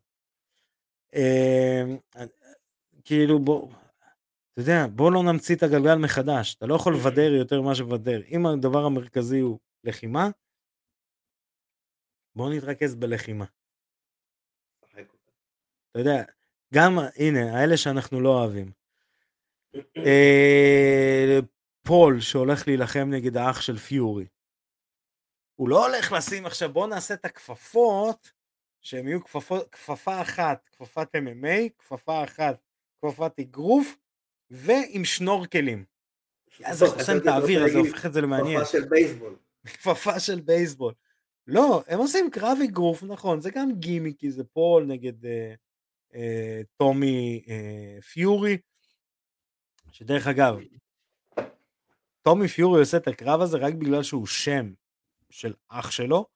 אה, 1.15 1.83
כאילו, 3.05 3.39
בוא, 3.39 3.69
אתה 4.53 4.61
יודע, 4.62 4.87
בוא 4.91 5.12
לא 5.12 5.23
נמציא 5.23 5.57
את 5.57 5.62
הגלגל 5.62 5.95
מחדש, 5.95 6.55
אתה 6.55 6.67
לא 6.67 6.75
יכול 6.75 6.95
לבדר 6.97 7.33
יותר 7.33 7.61
ממה 7.61 7.75
שבדר. 7.75 8.21
אם 8.31 8.47
הדבר 8.47 8.85
המרכזי 8.85 9.41
הוא 9.41 9.59
לחימה, 9.85 10.29
בוא 12.37 12.51
נתרכז 12.55 12.95
בלחימה. 12.95 13.45
אתה 15.91 15.99
יודע, 15.99 16.25
גם, 16.75 16.99
הנה, 17.17 17.61
האלה 17.61 17.77
שאנחנו 17.77 18.21
לא 18.21 18.29
אוהבים. 18.29 18.73
אה, 20.07 21.39
פול 21.83 22.21
שהולך 22.21 22.69
להילחם 22.69 23.09
נגד 23.11 23.37
האח 23.37 23.61
של 23.61 23.77
פיורי. 23.77 24.27
הוא 25.55 25.69
לא 25.69 25.87
הולך 25.87 26.12
לשים 26.12 26.47
עכשיו, 26.47 26.73
בוא 26.73 26.87
נעשה 26.87 27.15
את 27.15 27.25
הכפפות, 27.25 28.33
שהם 28.85 29.09
יהיו 29.09 29.24
כפפות, 29.24 29.68
כפפה 29.72 30.20
אחת, 30.20 30.68
כפפת 30.72 31.09
MMA, 31.16 31.68
כפפה 31.78 32.24
אחת, 32.24 32.57
כפפת 32.99 33.39
אגרוף, 33.41 33.97
ועם 34.51 35.05
שנורקלים. 35.05 35.85
אז 36.64 36.78
זה 36.78 36.87
חוסם 36.87 37.16
את 37.16 37.26
האוויר, 37.26 37.64
אז 37.64 37.72
זה 37.72 37.78
הופך 37.78 38.07
את 38.07 38.12
זה 38.12 38.20
למעניין. 38.20 38.61
כפפה 38.61 38.72
של 38.72 38.85
בייסבול. 38.85 39.37
כפפה 39.74 40.20
של 40.20 40.41
בייסבול. 40.41 40.93
לא, 41.47 41.82
הם 41.87 41.99
עושים 41.99 42.30
קרב 42.30 42.59
אגרוף, 42.64 43.03
נכון, 43.03 43.41
זה 43.41 43.51
גם 43.51 43.72
גימיקי, 43.72 44.30
זה 44.30 44.45
פול 44.45 44.85
נגד 44.85 45.26
אה, 45.26 45.55
אה, 46.14 46.61
טומי 46.76 47.45
אה, 47.49 48.03
פיורי, 48.03 48.59
שדרך 49.93 50.26
אגב, 50.26 50.59
טומי 52.22 52.49
פיורי 52.49 52.80
עושה 52.80 52.97
את 52.97 53.09
הקרב 53.09 53.41
הזה 53.41 53.59
רק 53.59 53.74
בגלל 53.74 54.03
שהוא 54.03 54.26
שם 54.26 54.72
של 55.30 55.55
אח 55.68 55.91
שלו. 55.91 56.26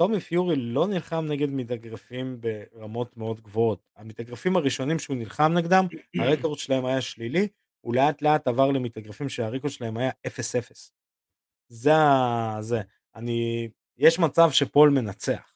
טומי 0.00 0.20
פיורי 0.20 0.56
לא 0.56 0.86
נלחם 0.86 1.24
נגד 1.28 1.48
מתאגרפים 1.50 2.40
ברמות 2.40 3.16
מאוד 3.16 3.40
גבוהות. 3.40 3.90
המתאגרפים 3.96 4.56
הראשונים 4.56 4.98
שהוא 4.98 5.16
נלחם 5.16 5.52
נגדם, 5.58 5.84
הרקורד 6.18 6.58
שלהם 6.58 6.84
היה 6.84 7.00
שלילי, 7.00 7.48
הוא 7.80 7.94
לאט 7.94 8.22
לאט 8.22 8.48
עבר 8.48 8.70
למתאגרפים 8.70 9.28
שהרקורד 9.28 9.72
שלהם 9.72 9.96
היה 9.96 10.10
0-0. 10.26 10.30
זה 11.68 11.94
ה... 11.94 12.56
זה. 12.60 12.80
אני... 13.14 13.68
יש 13.96 14.18
מצב 14.18 14.50
שפול 14.50 14.90
מנצח. 14.90 15.54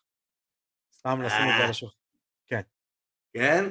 סתם 0.95 1.23
לשים 1.23 1.41
את 1.41 1.59
זה 1.59 1.65
על 1.65 1.71
השולחן. 1.71 1.97
כן. 2.47 2.61
כן? 3.33 3.65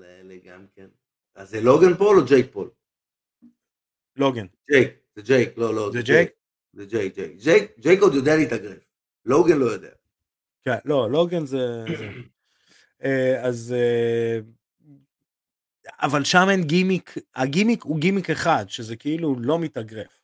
אלה 0.00 0.36
גם 0.44 0.66
כן. 0.74 0.88
אז 1.34 1.50
זה 1.50 1.60
לוגן 1.60 1.94
פול 1.98 2.18
או 2.18 2.24
ג'ייק 2.26 2.52
פול? 2.52 2.70
לוגן. 4.16 4.46
ג'ייק, 4.70 4.90
זה 5.14 5.22
ג'ייק, 5.22 5.58
לא, 5.58 5.74
לא. 5.74 5.90
זה 5.92 6.02
ג'ייק? 6.02 6.30
זה 6.72 6.86
ג'ייק, 6.86 7.14
ג'ייק. 7.14 7.36
ג'ייק, 7.36 7.78
ג'ייק 7.78 8.00
עוד 8.00 8.14
יודע 8.14 8.36
להתאגרף. 8.36 8.89
לוגן 9.24 9.58
לא 9.58 9.64
יודע. 9.64 9.90
כן, 10.62 10.76
לא, 10.84 11.10
לוגן 11.10 11.46
זה... 11.46 11.84
זה. 11.98 12.10
אה, 13.04 13.46
אז... 13.46 13.74
אה, 13.78 14.40
אבל 16.02 16.24
שם 16.24 16.46
אין 16.50 16.62
גימיק, 16.62 17.14
הגימיק 17.34 17.82
הוא 17.82 17.98
גימיק 17.98 18.30
אחד, 18.30 18.64
שזה 18.68 18.96
כאילו 18.96 19.36
לא 19.40 19.58
מתאגרף. 19.58 20.20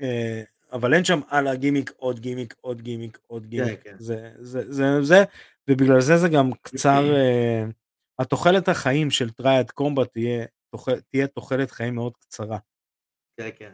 אה, 0.00 0.42
אבל 0.72 0.94
אין 0.94 1.04
שם 1.04 1.20
על 1.28 1.46
הגימיק 1.46 1.92
עוד 1.96 2.20
גימיק, 2.20 2.54
עוד 2.60 2.82
גימיק, 2.82 3.18
עוד 3.26 3.46
גימיק. 3.46 3.82
כן, 3.82 3.90
כן. 3.90 3.96
זה, 3.98 4.30
זה, 4.38 4.72
זה, 4.72 5.02
זה, 5.02 5.24
ובגלל 5.70 6.00
זה 6.00 6.16
זה 6.16 6.28
גם 6.28 6.50
קצר, 6.62 7.04
אה, 7.14 7.72
התוחלת 8.22 8.68
החיים 8.68 9.10
של 9.10 9.30
טריאד 9.30 9.70
קומבט 9.70 10.12
תהיה, 10.12 10.44
תוחל, 10.70 11.00
תהיה 11.00 11.26
תוחלת 11.26 11.70
חיים 11.70 11.94
מאוד 11.94 12.16
קצרה. 12.16 12.58
כן, 13.36 13.48
כן. 13.58 13.72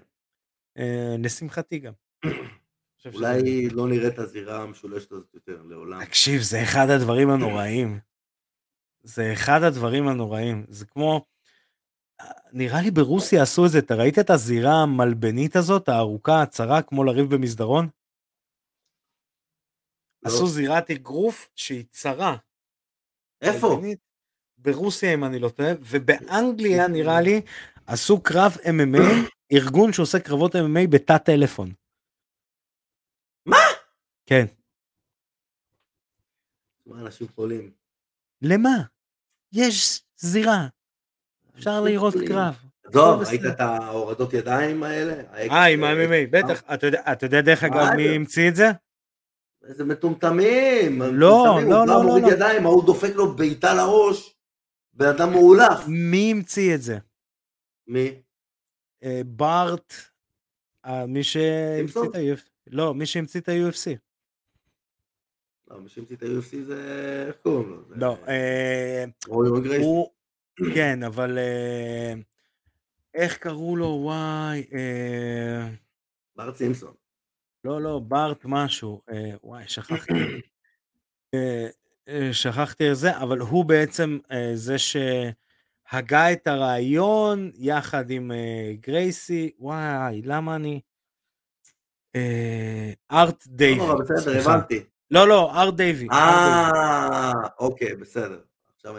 אה, 0.79 0.83
לשמחתי 1.19 1.79
גם. 1.79 1.93
אולי 3.15 3.69
לא 3.69 3.89
נראה 3.89 4.09
את 4.09 4.19
הזירה 4.19 4.63
המשולשת 4.63 5.13
הזאת 5.13 5.35
יותר 5.35 5.63
לעולם. 5.63 6.05
תקשיב, 6.05 6.43
זה 6.43 6.63
אחד 6.63 6.91
הדברים 6.91 7.31
הנוראים. 7.31 7.99
זה 9.03 9.33
אחד 9.33 9.63
הדברים 9.63 10.09
הנוראים. 10.09 10.67
זה 10.69 10.87
כמו... 10.87 11.25
נראה 12.53 12.83
לי 12.83 12.91
ברוסיה 12.91 13.43
עשו 13.43 13.67
את 13.67 13.71
זה, 13.71 13.79
אתה 13.79 13.95
ראית 13.95 14.19
את 14.19 14.31
הזירה 14.31 14.83
המלבנית 14.83 15.57
הזאת, 15.57 15.89
הארוכה, 15.89 16.43
הצרה, 16.43 16.83
כמו 16.83 17.05
לריב 17.05 17.35
במסדרון? 17.35 17.89
לא. 20.23 20.31
עשו 20.31 20.47
זירת 20.47 20.91
אגרוף 20.91 21.49
שהיא 21.55 21.85
צרה. 21.91 22.37
איפה? 23.43 23.69
מלבנית, 23.69 23.99
ברוסיה 24.59 25.15
אם 25.15 25.25
אני 25.25 25.39
לא 25.39 25.49
טועה, 25.49 25.73
ובאנגליה 25.81 26.89
נראה 26.89 27.21
לי 27.21 27.41
עשו 27.87 28.23
קרב 28.23 28.57
MMA, 28.63 29.31
ארגון 29.53 29.93
שעושה 29.93 30.19
קרבות 30.21 30.55
MMA 30.55 30.87
בתא 30.91 31.19
טלפון. 31.19 31.73
כן. 34.31 34.45
מה, 36.87 37.01
אנשים 37.01 37.27
חולים. 37.35 37.71
למה? 38.43 38.71
יש 39.53 40.03
זירה, 40.19 40.67
אפשר 41.57 41.81
לראות 41.81 42.15
קרב. 42.29 42.55
עזוב, 42.85 43.23
ראית. 43.23 43.41
את 43.45 43.61
ההורדות 43.61 44.33
ידיים 44.33 44.83
האלה? 44.83 45.13
אה, 45.35 45.65
עם 45.65 45.85
ה-MMA, 45.85 46.27
בטח. 46.31 46.63
אתה 46.75 46.87
יודע- 46.87 47.13
אתה 47.13 47.27
יודע 47.27 47.41
דרך 47.41 47.65
אגב 47.65 47.95
מי? 47.97 48.09
המציא 48.09 48.49
את 48.49 48.57
זה? 48.57 48.67
איזה 49.65 49.85
מטומטמים. 49.85 51.03
לא, 51.03 51.11
לא, 51.13 51.49
הוא 51.49 51.61
לא, 51.71 51.85
בא 51.87 51.93
לא, 51.93 52.03
מוריד 52.03 52.25
לא. 52.25 52.33
ידיים, 52.33 52.67
ההוא 52.67 52.87
דופק 52.87 53.13
לו 53.15 53.37
בעיטה 53.37 53.75
לראש. 53.75 54.37
בן 54.93 55.07
אדם 55.07 55.31
מאולף. 55.31 55.81
מי 55.89 56.31
המציא 56.33 56.75
את 56.75 56.83
זה? 56.83 56.99
מי? 57.87 58.23
אה, 59.05 59.21
בארט, 59.27 59.95
אה, 60.87 61.07
מי 61.07 61.25
שהמציא? 61.25 62.01
את 62.11 62.15
ה-UFC. 62.15 62.49
לא, 62.67 62.95
מי 62.95 63.07
שהמציא 63.07 63.41
את 63.41 63.49
ה-UFC. 63.49 64.10
לא, 65.71 65.81
מי 65.81 65.89
שהמציא 65.89 66.17
את 66.17 66.23
ה-UFC 66.23 66.57
זה... 66.63 67.25
איך 67.29 67.37
קוראים 67.43 67.69
לו? 67.71 67.83
לא, 67.91 68.17
אה. 68.29 69.05
הוא, 69.79 70.11
כן, 70.75 71.03
אבל 71.03 71.39
אה, 71.39 72.15
איך 73.15 73.37
קראו 73.37 73.77
לו? 73.77 73.87
וואי, 73.87 74.65
אה, 74.75 75.69
בארט 76.37 76.57
סימפסון. 76.57 76.95
לא, 77.65 77.83
לא, 77.83 77.99
בארט 77.99 78.41
משהו, 78.45 79.03
וואי, 79.43 79.65
שכחתי. 79.69 80.13
שכחתי 82.33 82.91
את 82.91 82.97
זה, 82.97 83.19
אבל 83.19 83.39
הוא 83.39 83.65
בעצם 83.65 84.19
זה 84.55 84.77
שהגה 84.79 86.33
את 86.33 86.47
הרעיון 86.47 87.51
יחד 87.55 88.11
עם 88.11 88.31
גרייסי, 88.81 89.51
וואי, 89.59 90.23
למה 90.25 90.57
אני... 90.57 90.81
ארט 93.13 93.47
לא 93.47 93.57
דייבי, 93.57 93.79
נורא, 93.79 93.95
בסדר. 93.95 94.41
הבנתי. 94.41 94.90
לא, 95.11 95.29
לא, 95.29 95.63
ארט 95.63 95.75
דייבי. 95.75 96.09
אה, 96.13 97.33
אוקיי, 97.59 97.97
בסדר. 97.97 98.41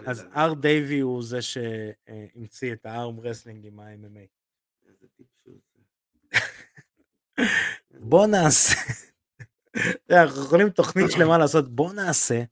אז. 0.06 0.26
ארט 0.36 0.58
דייבי 0.58 1.00
הוא 1.00 1.24
זה 1.24 1.42
שהמציא 1.42 2.74
את 2.74 2.86
ה 2.86 2.94
arm 2.94 3.20
wrestling 3.20 3.66
עם 3.66 3.80
ה-MMA. 3.80 4.28
איזה 4.88 5.06
טיפשות. 5.18 5.62
בוא 8.10 8.28
נעשה, 8.28 8.76
אנחנו 10.10 10.44
יכולים 10.44 10.70
תוכנית 10.70 11.12
שלמה 11.16 11.38
לעשות, 11.38 11.76
בוא 11.76 11.94
נעשה 11.94 12.44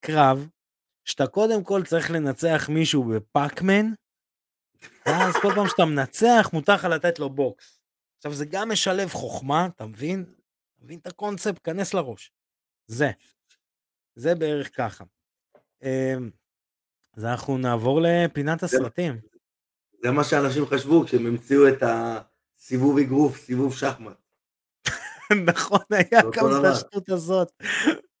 קרב 0.00 0.48
שאתה 1.04 1.26
קודם 1.26 1.64
כל 1.64 1.82
צריך 1.84 2.10
לנצח 2.10 2.68
מישהו 2.68 3.04
בפאקמן, 3.04 3.86
ואז 5.06 5.34
כל 5.42 5.52
פעם 5.54 5.68
שאתה 5.68 5.84
מנצח 5.84 6.50
מותר 6.52 6.74
לך 6.74 6.84
לתת 6.84 7.18
לו 7.18 7.30
בוקס. 7.30 7.80
עכשיו 8.16 8.34
זה 8.34 8.44
גם 8.44 8.70
משלב 8.72 9.08
חוכמה, 9.08 9.66
אתה 9.76 9.86
מבין? 9.86 10.22
אתה 10.22 10.84
מבין 10.84 10.98
את 10.98 11.06
הקונספט? 11.06 11.60
כנס 11.64 11.94
לראש. 11.94 12.32
זה. 12.90 13.10
זה 14.14 14.34
בערך 14.34 14.76
ככה. 14.76 15.04
אמ, 15.82 16.30
אז 17.16 17.24
אנחנו 17.24 17.58
נעבור 17.58 18.00
לפינת 18.02 18.62
הסרטים. 18.62 19.20
זה 20.02 20.10
מה 20.10 20.24
שאנשים 20.24 20.66
חשבו 20.66 21.04
כשהם 21.04 21.26
המציאו 21.26 21.68
את 21.68 21.82
הסיבוב 21.82 22.98
אגרוף, 22.98 23.36
סיבוב 23.36 23.74
שחמט. 23.76 24.16
נכון, 25.52 25.80
היה 25.90 26.22
גם 26.36 26.46
את. 26.60 26.64
השטות 26.64 27.08
הזאת. 27.08 27.52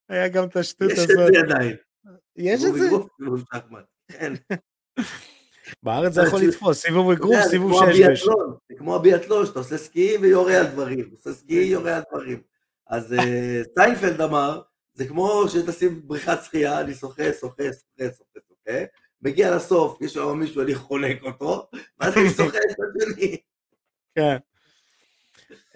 היה 0.08 0.28
גם 0.28 0.44
את 0.44 0.56
השטות 0.56 0.90
יש 0.90 0.98
את 0.98 1.10
הזאת. 1.10 1.32
זה 1.32 1.40
עדיין. 1.40 1.76
יש 2.36 2.60
את 2.60 2.64
סיבוב 2.64 2.78
זה? 2.78 2.86
אגרוף, 2.86 3.08
סיבוב 3.16 3.44
שחמט. 3.54 3.84
כן. 4.08 4.32
בארץ 5.82 6.12
זה 6.12 6.22
יכול 6.22 6.40
לתפוס, 6.40 6.82
סיבוב 6.82 7.10
אגרוף, 7.10 7.40
סיבוב 7.50 7.72
כמו 7.72 7.92
שש 7.92 8.24
זה 8.68 8.74
כמו 8.78 8.96
הביאטלון, 8.96 9.46
שאתה 9.46 9.58
עושה 9.58 9.78
סקי 9.78 10.16
ויורה 10.20 10.60
על 10.60 10.66
דברים. 10.66 11.10
עושה 11.10 11.32
סקי, 11.32 11.54
יורה 11.54 11.96
על 11.96 12.02
דברים. 12.10 12.49
אז 12.90 13.12
אה, 13.12 13.62
סיינפלד 13.78 14.20
אמר, 14.20 14.60
זה 14.94 15.08
כמו 15.08 15.44
שתשים 15.48 16.08
בריכת 16.08 16.38
שחייה, 16.44 16.80
אני 16.80 16.94
שוחה, 16.94 17.22
שוחה, 17.40 17.62
שוחה, 17.62 18.14
שוחה, 18.16 18.40
שוחה, 18.48 18.78
מגיע 19.22 19.56
לסוף, 19.56 20.00
יש 20.00 20.12
שם 20.14 20.38
מישהו, 20.38 20.62
אני 20.62 20.74
חונק 20.74 21.22
אותו, 21.22 21.68
ואז 22.00 22.16
אני 22.16 22.30
שוחה 22.30 22.58
את 22.58 22.76
השני. 23.02 23.36
כן. 24.14 24.36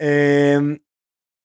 אמ, 0.01 0.75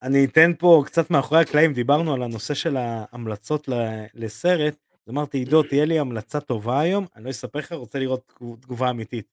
אני 0.01 0.26
אתן 0.26 0.51
פה 0.59 0.84
קצת 0.86 1.11
מאחורי 1.11 1.41
הקלעים, 1.41 1.74
דיברנו 1.74 2.13
על 2.13 2.24
הנושא 2.24 2.53
של 2.53 2.78
ההמלצות 2.78 3.70
לסרט, 4.13 4.76
אמרתי, 5.09 5.38
עידו, 5.38 5.63
תהיה 5.63 5.86
לי 5.86 5.99
המלצה 5.99 6.39
טובה 6.39 6.80
היום, 6.80 7.05
אני 7.15 7.26
לא 7.26 7.30
אספר 7.30 7.59
לך, 7.59 7.72
רוצה 7.72 7.99
לראות 7.99 8.34
תגו- 8.36 8.55
תגובה 8.55 8.89
אמיתית. 8.89 9.28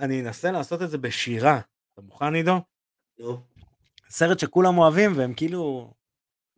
אני 0.00 0.20
אנסה 0.20 0.50
לעשות 0.50 0.82
את 0.82 0.90
זה 0.90 0.98
בשירה. 0.98 1.60
אתה 1.94 2.02
מוכן, 2.02 2.34
עידו? 2.34 2.58
נו, 3.18 3.40
סרט 4.08 4.38
שכולם 4.38 4.78
אוהבים 4.78 5.12
והם 5.16 5.34
כאילו 5.34 5.92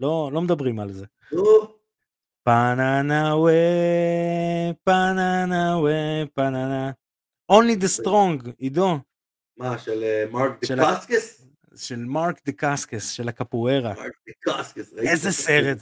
לא, 0.01 0.31
לא 0.33 0.41
מדברים 0.41 0.81
על 0.81 0.93
זה. 0.93 1.07
פננה 2.43 3.37
ווי, 3.37 3.55
פננה 4.85 5.77
ווי, 5.79 6.27
פננה. 6.35 6.91
Only 7.53 7.83
the 7.83 8.03
strong, 8.03 8.51
עידו, 8.59 8.99
מה, 9.57 9.79
של 9.79 10.03
אה, 10.03 10.25
מרק 10.31 10.65
של 10.65 10.77
דקסקס? 10.77 11.47
של 11.77 11.97
מרק 11.97 12.41
דה 12.47 12.53
קסקס, 12.53 13.11
של 13.11 13.29
הקפוארה. 13.29 13.95
איזה 14.99 15.33
סרט. 15.33 15.79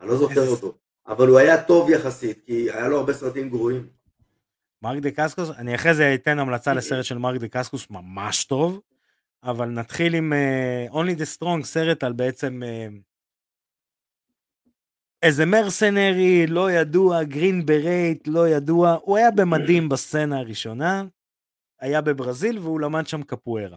אני 0.00 0.08
לא 0.08 0.16
זוכר 0.16 0.48
אותו, 0.48 0.74
אבל 1.06 1.28
הוא 1.28 1.38
היה 1.38 1.64
טוב 1.64 1.90
יחסית, 1.90 2.42
כי 2.46 2.70
היה 2.70 2.88
לו 2.88 2.98
הרבה 2.98 3.12
סרטים 3.12 3.48
גרועים. 3.48 3.86
מרק 4.82 4.98
דה 4.98 5.10
קסקוס, 5.10 5.50
אני 5.50 5.74
אחרי 5.74 5.94
זה 5.94 6.14
אתן 6.14 6.38
המלצה 6.38 6.74
לסרט 6.74 7.04
של 7.04 7.18
מרק 7.18 7.40
דה 7.40 7.48
קסקוס 7.48 7.90
ממש 7.90 8.44
טוב, 8.44 8.80
אבל 9.44 9.68
נתחיל 9.68 10.14
עם 10.14 10.32
אה, 10.32 10.92
Only 10.92 11.18
the 11.20 11.38
Strong, 11.38 11.64
סרט 11.64 12.04
על 12.04 12.12
בעצם 12.12 12.62
אה, 12.62 12.92
איזה 15.22 15.46
mercenary, 15.46 16.46
לא 16.46 16.70
ידוע, 16.70 17.24
Green 17.24 17.66
Beret, 17.66 18.28
לא 18.28 18.48
ידוע, 18.48 18.98
הוא 19.02 19.16
היה 19.16 19.30
במדים 19.30 19.88
בסצנה 19.88 20.38
הראשונה, 20.38 21.04
היה 21.80 22.00
בברזיל 22.00 22.58
והוא 22.58 22.80
למד 22.80 23.06
שם 23.06 23.22
קפוארה. 23.22 23.76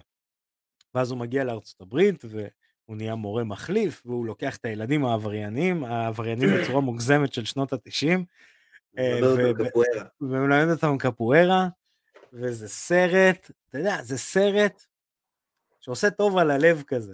ואז 0.96 1.12
הוא 1.12 1.20
מגיע 1.20 1.44
לארצות 1.44 1.82
הברית 1.82 2.26
והוא 2.26 2.98
נהיה 2.98 3.16
מורה 3.16 3.44
מחליף 3.44 4.02
והוא 4.06 4.26
לוקח 4.26 4.58
את 4.58 4.66
הילדים 4.66 5.06
העבריינים, 5.06 5.84
העבריינים 5.84 6.50
בצורה 6.50 6.82
מוגזמת 6.82 7.34
של 7.34 7.46
שנות 7.46 7.74
התשעים. 7.74 8.26
ומלמד 10.22 10.72
אותם 10.72 10.98
קפוארה, 10.98 11.68
וזה 12.34 12.68
סרט, 12.68 13.52
אתה 13.70 13.78
יודע, 13.78 14.02
זה 14.02 14.18
סרט 14.18 14.86
שעושה 15.86 16.10
טוב 16.10 16.38
על 16.38 16.52
הלב 16.52 16.84
כזה. 16.88 17.14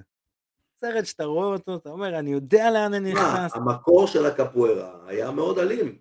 סרט 0.80 1.06
שאתה 1.06 1.24
רואה 1.24 1.48
אותו, 1.48 1.76
אתה 1.76 1.90
אומר, 1.90 2.20
אני 2.20 2.32
יודע 2.32 2.72
לאן 2.72 2.94
אני 2.94 3.14
נכנס. 3.14 3.56
המקור 3.56 4.08
של 4.08 4.26
הקפוארה 4.26 5.00
היה 5.08 5.32
מאוד 5.32 5.60
אלים. 5.60 5.98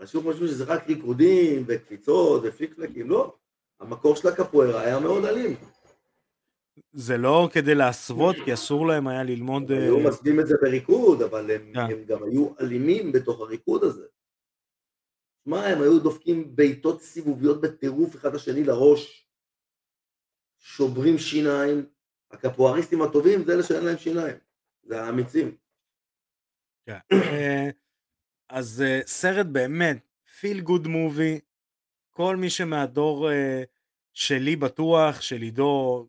אנשים 0.00 0.22
חושבים 0.22 0.48
שזה 0.48 0.64
רק 0.64 0.88
ריקודים 0.88 1.64
וקפיצות 1.66 2.42
ופיקפקים, 2.44 3.10
לא. 3.10 3.34
המקור 3.80 4.16
של 4.16 4.28
הקפוארה 4.28 4.80
היה 4.80 5.00
מאוד 5.00 5.24
אלים. 5.24 5.56
זה 6.92 7.16
לא 7.16 7.48
כדי 7.52 7.74
להסוות, 7.74 8.36
כי 8.44 8.54
אסור 8.54 8.86
להם 8.86 9.08
היה 9.08 9.22
ללמוד... 9.22 9.72
הם 9.72 9.78
היו 9.78 9.98
אה, 9.98 10.08
מסבים 10.08 10.40
את 10.40 10.46
זה 10.46 10.54
בריקוד, 10.62 11.22
אבל 11.22 11.50
הם, 11.50 11.72
yeah. 11.72 11.74
כן. 11.74 11.92
הם 11.92 12.04
גם 12.04 12.24
היו 12.24 12.48
אלימים 12.60 13.12
בתוך 13.12 13.40
הריקוד 13.40 13.84
הזה. 13.84 14.06
מה, 15.46 15.66
הם 15.66 15.82
היו 15.82 15.98
דופקים 15.98 16.56
בעיטות 16.56 17.02
סיבוביות 17.02 17.60
בטירוף 17.60 18.16
אחד 18.16 18.34
לשני 18.34 18.64
לראש, 18.64 19.28
שוברים 20.64 21.18
שיניים, 21.18 21.86
הקפואריסטים 22.30 23.02
הטובים 23.02 23.44
זה 23.44 23.52
אלה 23.52 23.62
שאין 23.62 23.84
להם 23.84 23.98
שיניים, 23.98 24.36
זה 24.82 25.02
האמיצים. 25.02 25.56
כן. 26.86 26.98
אה, 27.12 27.68
אז 28.48 28.82
אה, 28.86 29.00
סרט 29.06 29.46
באמת, 29.46 29.98
פיל 30.40 30.60
גוד 30.60 30.86
מובי, 30.86 31.40
כל 32.10 32.36
מי 32.36 32.50
שמהדור 32.50 33.30
אה, 33.30 33.62
שלי 34.12 34.56
בטוח, 34.56 35.20
של 35.20 35.42
עידו, 35.42 36.06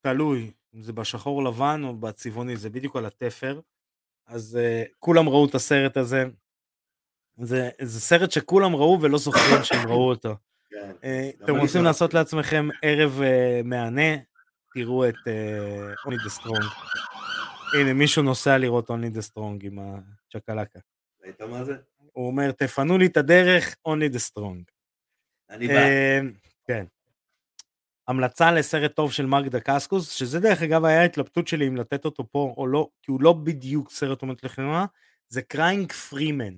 תלוי, 0.00 0.52
אם 0.74 0.82
זה 0.82 0.92
בשחור 0.92 1.44
לבן 1.44 1.80
או 1.84 1.96
בצבעוני, 1.96 2.56
זה 2.56 2.70
בדיוק 2.70 2.96
על 2.96 3.06
התפר. 3.06 3.60
אז 4.26 4.58
כולם 4.98 5.28
ראו 5.28 5.46
את 5.46 5.54
הסרט 5.54 5.96
הזה. 5.96 6.24
זה, 7.36 7.70
זה 7.80 8.00
סרט 8.00 8.30
שכולם 8.30 8.76
ראו 8.76 8.98
ולא 9.02 9.18
זוכרים 9.18 9.64
שהם 9.64 9.88
ראו 9.88 10.08
אותו. 10.08 10.36
כן. 10.74 10.90
אתם 11.44 11.56
רוצים 11.56 11.84
לעשות 11.84 12.14
לעצמכם 12.14 12.68
ערב 12.82 13.20
מהנה, 13.64 14.16
תראו 14.74 15.08
את 15.08 15.14
Only 16.06 16.26
the 16.26 16.40
Strong. 16.40 16.64
הנה, 17.78 17.92
מישהו 17.92 18.22
נוסע 18.22 18.58
לראות 18.58 18.90
Only 18.90 19.16
the 19.16 19.30
Strong 19.32 19.58
עם 19.60 19.78
הצ'קלקה. 19.78 20.78
ראית 21.22 21.40
מה 21.40 21.64
זה? 21.64 21.76
הוא 22.12 22.26
אומר, 22.26 22.52
תפנו 22.52 22.98
לי 22.98 23.06
את 23.06 23.16
הדרך, 23.16 23.74
Only 23.88 24.14
the 24.14 24.18
Strong. 24.18 24.62
אני 25.50 25.68
בא. 25.68 25.74
אה, 25.74 26.48
כן. 26.66 26.84
המלצה 28.08 28.52
לסרט 28.52 28.96
טוב 28.96 29.12
של 29.12 29.26
מרק 29.26 29.46
דה 29.46 29.60
קסקוס, 29.60 30.10
שזה 30.10 30.40
דרך 30.40 30.62
אגב 30.62 30.84
היה 30.84 31.04
התלבטות 31.04 31.48
שלי 31.48 31.68
אם 31.68 31.76
לתת 31.76 32.04
אותו 32.04 32.30
פה 32.30 32.54
או 32.56 32.66
לא, 32.66 32.88
כי 33.02 33.12
הוא 33.12 33.22
לא 33.22 33.32
בדיוק 33.32 33.90
סרט 33.90 34.22
אומנת 34.22 34.44
לחימה, 34.44 34.86
זה 35.28 35.42
Crying 35.42 35.92
Freeman. 35.92 36.54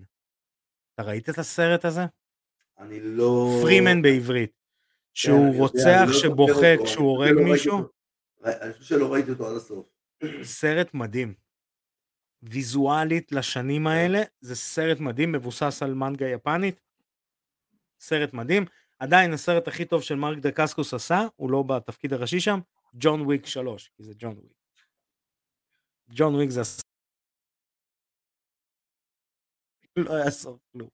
אתה 0.94 1.02
ראית 1.02 1.28
את 1.28 1.38
הסרט 1.38 1.84
הזה? 1.84 2.02
אני 2.78 3.00
לא... 3.00 3.58
Freeman 3.62 4.02
בעברית. 4.02 4.56
שהוא 5.14 5.52
כן, 5.52 5.58
רוצח 5.58 6.04
לא 6.06 6.12
שבוכה 6.12 6.84
כשהוא 6.84 7.08
הורג 7.08 7.30
לא 7.30 7.42
מישהו? 7.44 7.78
אני 8.44 8.72
חושב 8.72 8.84
שלא 8.84 9.12
ראיתי 9.12 9.30
אותו 9.30 9.46
עד 9.46 9.56
הסוף. 9.56 9.86
סרט 10.42 10.94
מדהים. 10.94 11.34
ויזואלית 12.42 13.32
לשנים 13.32 13.82
כן. 13.82 13.90
האלה, 13.90 14.22
זה 14.40 14.56
סרט 14.56 15.00
מדהים, 15.00 15.32
מבוסס 15.32 15.82
על 15.82 15.94
מנגה 15.94 16.28
יפנית. 16.28 16.80
סרט 18.00 18.32
מדהים. 18.32 18.64
עדיין 18.98 19.32
הסרט 19.32 19.68
הכי 19.68 19.84
טוב 19.84 20.02
של 20.02 20.14
מרק 20.14 20.38
דה 20.38 20.50
קסקוס 20.50 20.94
עשה, 20.94 21.26
הוא 21.36 21.50
לא 21.50 21.62
בתפקיד 21.62 22.12
הראשי 22.12 22.40
שם, 22.40 22.60
ג'ון 22.94 23.20
וויק 23.20 23.46
3, 23.46 23.90
כי 23.96 24.02
זה 24.02 24.12
ג'ון 24.18 24.38
וויק. 24.38 24.52
ג'ון 26.10 26.34
וויק 26.34 26.50
זה... 26.50 26.62
לא 30.07 30.12
יעשור 30.12 30.59
כלום. 30.72 30.88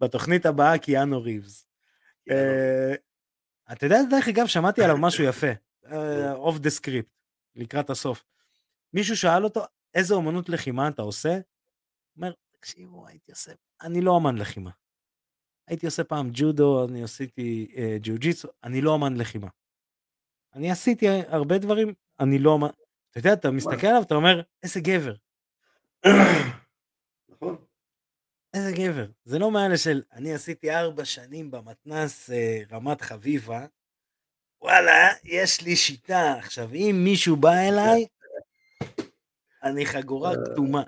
בתוכנית 0.00 0.46
הבאה 0.46 0.78
קיאנו 0.78 1.22
ריבס. 1.22 1.66
אה, 2.30 2.94
אתה 3.72 3.86
יודע, 3.86 3.98
דרך 4.10 4.28
אגב, 4.28 4.46
שמעתי 4.46 4.82
עליו 4.82 4.96
משהו 4.98 5.24
יפה. 5.30 5.46
Off 6.32 6.58
the 6.58 6.70
script, 6.70 7.10
לקראת 7.56 7.90
הסוף. 7.90 8.24
מישהו 8.92 9.16
שאל 9.16 9.44
אותו, 9.44 9.64
איזה 9.94 10.14
אומנות 10.14 10.48
לחימה 10.48 10.88
אתה 10.88 11.02
עושה? 11.02 11.32
הוא 11.32 11.42
אומר, 12.16 12.32
תקשיבו, 12.50 13.06
הייתי 13.06 13.32
עושה, 13.32 13.52
אני 13.82 14.00
לא 14.00 14.16
אמן 14.16 14.36
לחימה. 14.38 14.70
הייתי 15.68 15.86
עושה 15.86 16.04
פעם 16.04 16.30
ג'ודו, 16.32 16.88
אני 16.88 17.04
עשיתי 17.04 17.72
אה, 17.76 17.96
ג'יו 18.00 18.18
ג'יצו, 18.18 18.48
אני 18.64 18.80
לא 18.80 18.94
אמן 18.94 19.16
לחימה. 19.16 19.48
אני 20.54 20.70
עשיתי 20.70 21.06
הרבה 21.28 21.58
דברים, 21.58 21.94
אני 22.20 22.38
לא 22.38 22.54
אמן. 22.54 22.68
אתה 23.10 23.18
יודע, 23.18 23.32
אתה 23.32 23.50
מסתכל 23.50 23.86
עליו, 23.86 24.02
אתה 24.02 24.14
אומר, 24.14 24.42
איזה 24.62 24.80
גבר. 24.80 25.14
איזה 28.56 28.72
גבר. 28.72 29.06
זה 29.24 29.38
לא 29.38 29.50
מאלה 29.50 29.76
של, 29.76 30.02
אני 30.12 30.34
עשיתי 30.34 30.70
ארבע 30.70 31.04
שנים 31.04 31.50
במתנ"ס 31.50 32.30
אה, 32.30 32.62
רמת 32.72 33.00
חביבה, 33.00 33.66
וואלה, 34.62 35.08
יש 35.24 35.60
לי 35.60 35.76
שיטה. 35.76 36.34
עכשיו, 36.38 36.74
אם 36.74 37.00
מישהו 37.04 37.36
בא 37.36 37.52
אליי, 37.52 38.06
אני 39.62 39.86
חגורה 39.86 40.32
כתומה. 40.44 40.82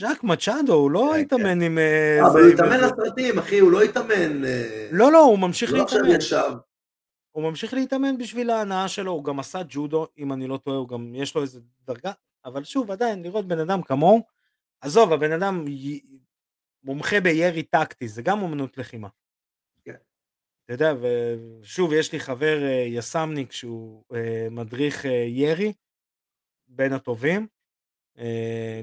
ז'אק 0.00 0.24
מצ'אדו, 0.24 0.74
הוא 0.74 0.90
לא 0.90 1.12
כן, 1.14 1.20
התאמן 1.20 1.58
כן. 1.58 1.60
עם... 1.60 1.78
אה, 1.78 2.18
אבל 2.30 2.40
הוא 2.40 2.50
התאמן 2.50 2.80
לסרטים, 2.80 3.38
אחי, 3.38 3.58
הוא 3.58 3.72
לא 3.72 3.82
התאמן... 3.82 4.44
אה, 4.44 4.88
לא, 4.92 5.12
לא, 5.12 5.18
הוא 5.18 5.38
ממשיך 5.38 5.72
להתאמן. 5.72 6.08
הוא 7.32 7.42
ממשיך 7.42 7.74
להתאמן 7.74 8.18
בשביל 8.18 8.50
ההנאה 8.50 8.88
שלו, 8.88 9.12
הוא 9.12 9.24
גם 9.24 9.38
עשה 9.38 9.58
ג'ודו, 9.68 10.06
אם 10.18 10.32
אני 10.32 10.46
לא 10.46 10.56
טועה, 10.56 10.76
הוא 10.76 10.88
גם, 10.88 11.14
יש 11.14 11.34
לו 11.34 11.42
איזה 11.42 11.60
דרגה, 11.84 12.12
אבל 12.44 12.64
שוב, 12.64 12.90
עדיין, 12.90 13.22
לראות 13.22 13.48
בן 13.48 13.58
אדם 13.58 13.82
כמוהו, 13.82 14.22
עזוב, 14.80 15.12
הבן 15.12 15.32
אדם 15.32 15.64
מומחה 16.84 17.20
בירי 17.20 17.62
טקטי, 17.62 18.08
זה 18.08 18.22
גם 18.22 18.42
אומנות 18.42 18.78
לחימה. 18.78 19.08
כן. 19.84 19.96
אתה 20.64 20.72
יודע, 20.72 20.94
ושוב, 21.00 21.92
יש 21.92 22.12
לי 22.12 22.20
חבר 22.20 22.62
אה, 22.62 22.84
יס"מניק 22.88 23.52
שהוא 23.52 24.04
אה, 24.14 24.48
מדריך 24.50 25.06
אה, 25.06 25.24
ירי, 25.28 25.72
בין 26.68 26.92
הטובים, 26.92 27.46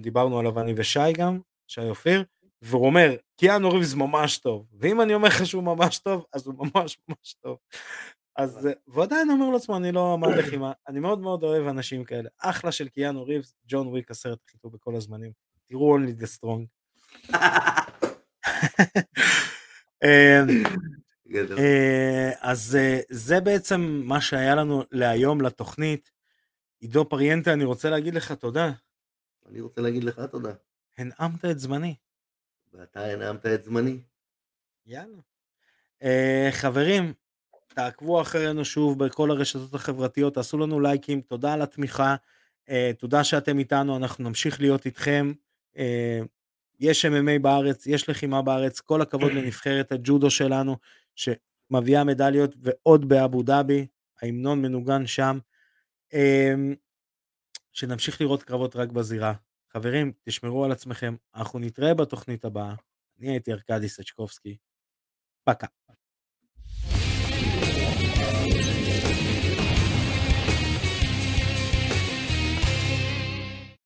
דיברנו 0.01 0.39
עליו 0.39 0.59
אני 0.59 0.73
ושי 0.77 1.13
גם, 1.13 1.39
שי 1.67 1.81
אופיר, 1.81 2.23
והוא 2.61 2.85
אומר, 2.85 3.15
קיאנו 3.37 3.69
ריבס 3.69 3.93
ממש 3.93 4.37
טוב, 4.37 4.67
ואם 4.73 5.01
אני 5.01 5.13
אומר 5.13 5.27
לך 5.27 5.45
שהוא 5.45 5.63
ממש 5.63 5.99
טוב, 5.99 6.25
אז 6.33 6.47
הוא 6.47 6.55
ממש 6.57 6.97
ממש 7.07 7.33
טוב. 7.33 7.57
אז, 8.35 8.67
והוא 8.87 9.03
עדיין 9.03 9.29
אומר 9.29 9.49
לעצמו, 9.49 9.77
אני 9.77 9.91
לא 9.91 10.13
עמד 10.13 10.29
לחימה, 10.37 10.71
אני 10.87 10.99
מאוד 10.99 11.19
מאוד 11.19 11.43
אוהב 11.43 11.67
אנשים 11.67 12.03
כאלה, 12.03 12.29
אחלה 12.37 12.71
של 12.71 12.87
קיאנו 12.87 13.23
ריבס, 13.23 13.53
ג'ון 13.67 13.87
וויק 13.87 14.11
הסרט 14.11 14.39
הכי 14.45 14.57
טוב 14.57 14.73
בכל 14.73 14.95
הזמנים, 14.95 15.31
תראו 15.65 15.97
strong. 15.97 16.65
אמ, 20.03 20.63
אה, 21.57 22.31
אז 22.39 22.75
אה, 22.75 22.99
זה 23.09 23.39
בעצם 23.39 24.01
מה 24.03 24.21
שהיה 24.21 24.55
לנו 24.55 24.83
להיום 24.91 25.41
לתוכנית. 25.41 26.11
עידו 26.79 27.09
פריאנטה, 27.09 27.53
אני 27.53 27.63
רוצה 27.63 27.89
להגיד 27.89 28.15
לך 28.15 28.31
תודה. 28.31 28.71
אני 29.49 29.61
רוצה 29.61 29.81
להגיד 29.81 30.03
לך 30.03 30.19
תודה. 30.31 30.53
הנעמת 30.97 31.45
את 31.45 31.59
זמני. 31.59 31.95
ואתה 32.73 33.05
הנעמת 33.05 33.45
את 33.45 33.63
זמני. 33.63 34.01
יאללה. 34.85 35.17
Uh, 36.03 36.51
חברים, 36.51 37.13
תעקבו 37.79 38.21
אחרינו 38.21 38.65
שוב 38.65 39.05
בכל 39.05 39.31
הרשתות 39.31 39.73
החברתיות, 39.73 40.33
תעשו 40.33 40.57
לנו 40.57 40.79
לייקים, 40.79 41.21
תודה 41.21 41.53
על 41.53 41.61
התמיכה, 41.61 42.15
uh, 42.65 42.71
תודה 42.97 43.23
שאתם 43.23 43.59
איתנו, 43.59 43.97
אנחנו 43.97 44.23
נמשיך 44.23 44.61
להיות 44.61 44.85
איתכם. 44.85 45.33
Uh, 45.75 45.79
יש 46.79 47.05
MMA 47.05 47.39
בארץ, 47.41 47.87
יש 47.87 48.09
לחימה 48.09 48.41
בארץ, 48.41 48.79
כל 48.79 49.01
הכבוד 49.01 49.31
לנבחרת 49.37 49.91
הג'ודו 49.91 50.29
שלנו, 50.29 50.77
שמביאה 51.15 52.03
מדליות, 52.03 52.55
ועוד 52.61 53.09
באבו 53.09 53.43
דאבי, 53.43 53.87
ההמנון 54.21 54.61
מנוגן 54.61 55.07
שם. 55.07 55.39
אמ, 56.13 56.75
שנמשיך 57.73 58.21
לראות 58.21 58.43
קרבות 58.43 58.75
רק 58.75 58.89
בזירה. 58.89 59.33
חברים, 59.73 60.11
תשמרו 60.23 60.65
על 60.65 60.71
עצמכם, 60.71 61.15
אנחנו 61.35 61.59
נתראה 61.59 61.93
בתוכנית 61.93 62.45
הבאה. 62.45 62.75
אני 63.19 63.29
הייתי 63.29 63.53
ארכדי 63.53 63.89
סצ'קובסקי. 63.89 64.57
פקה. 65.43 65.67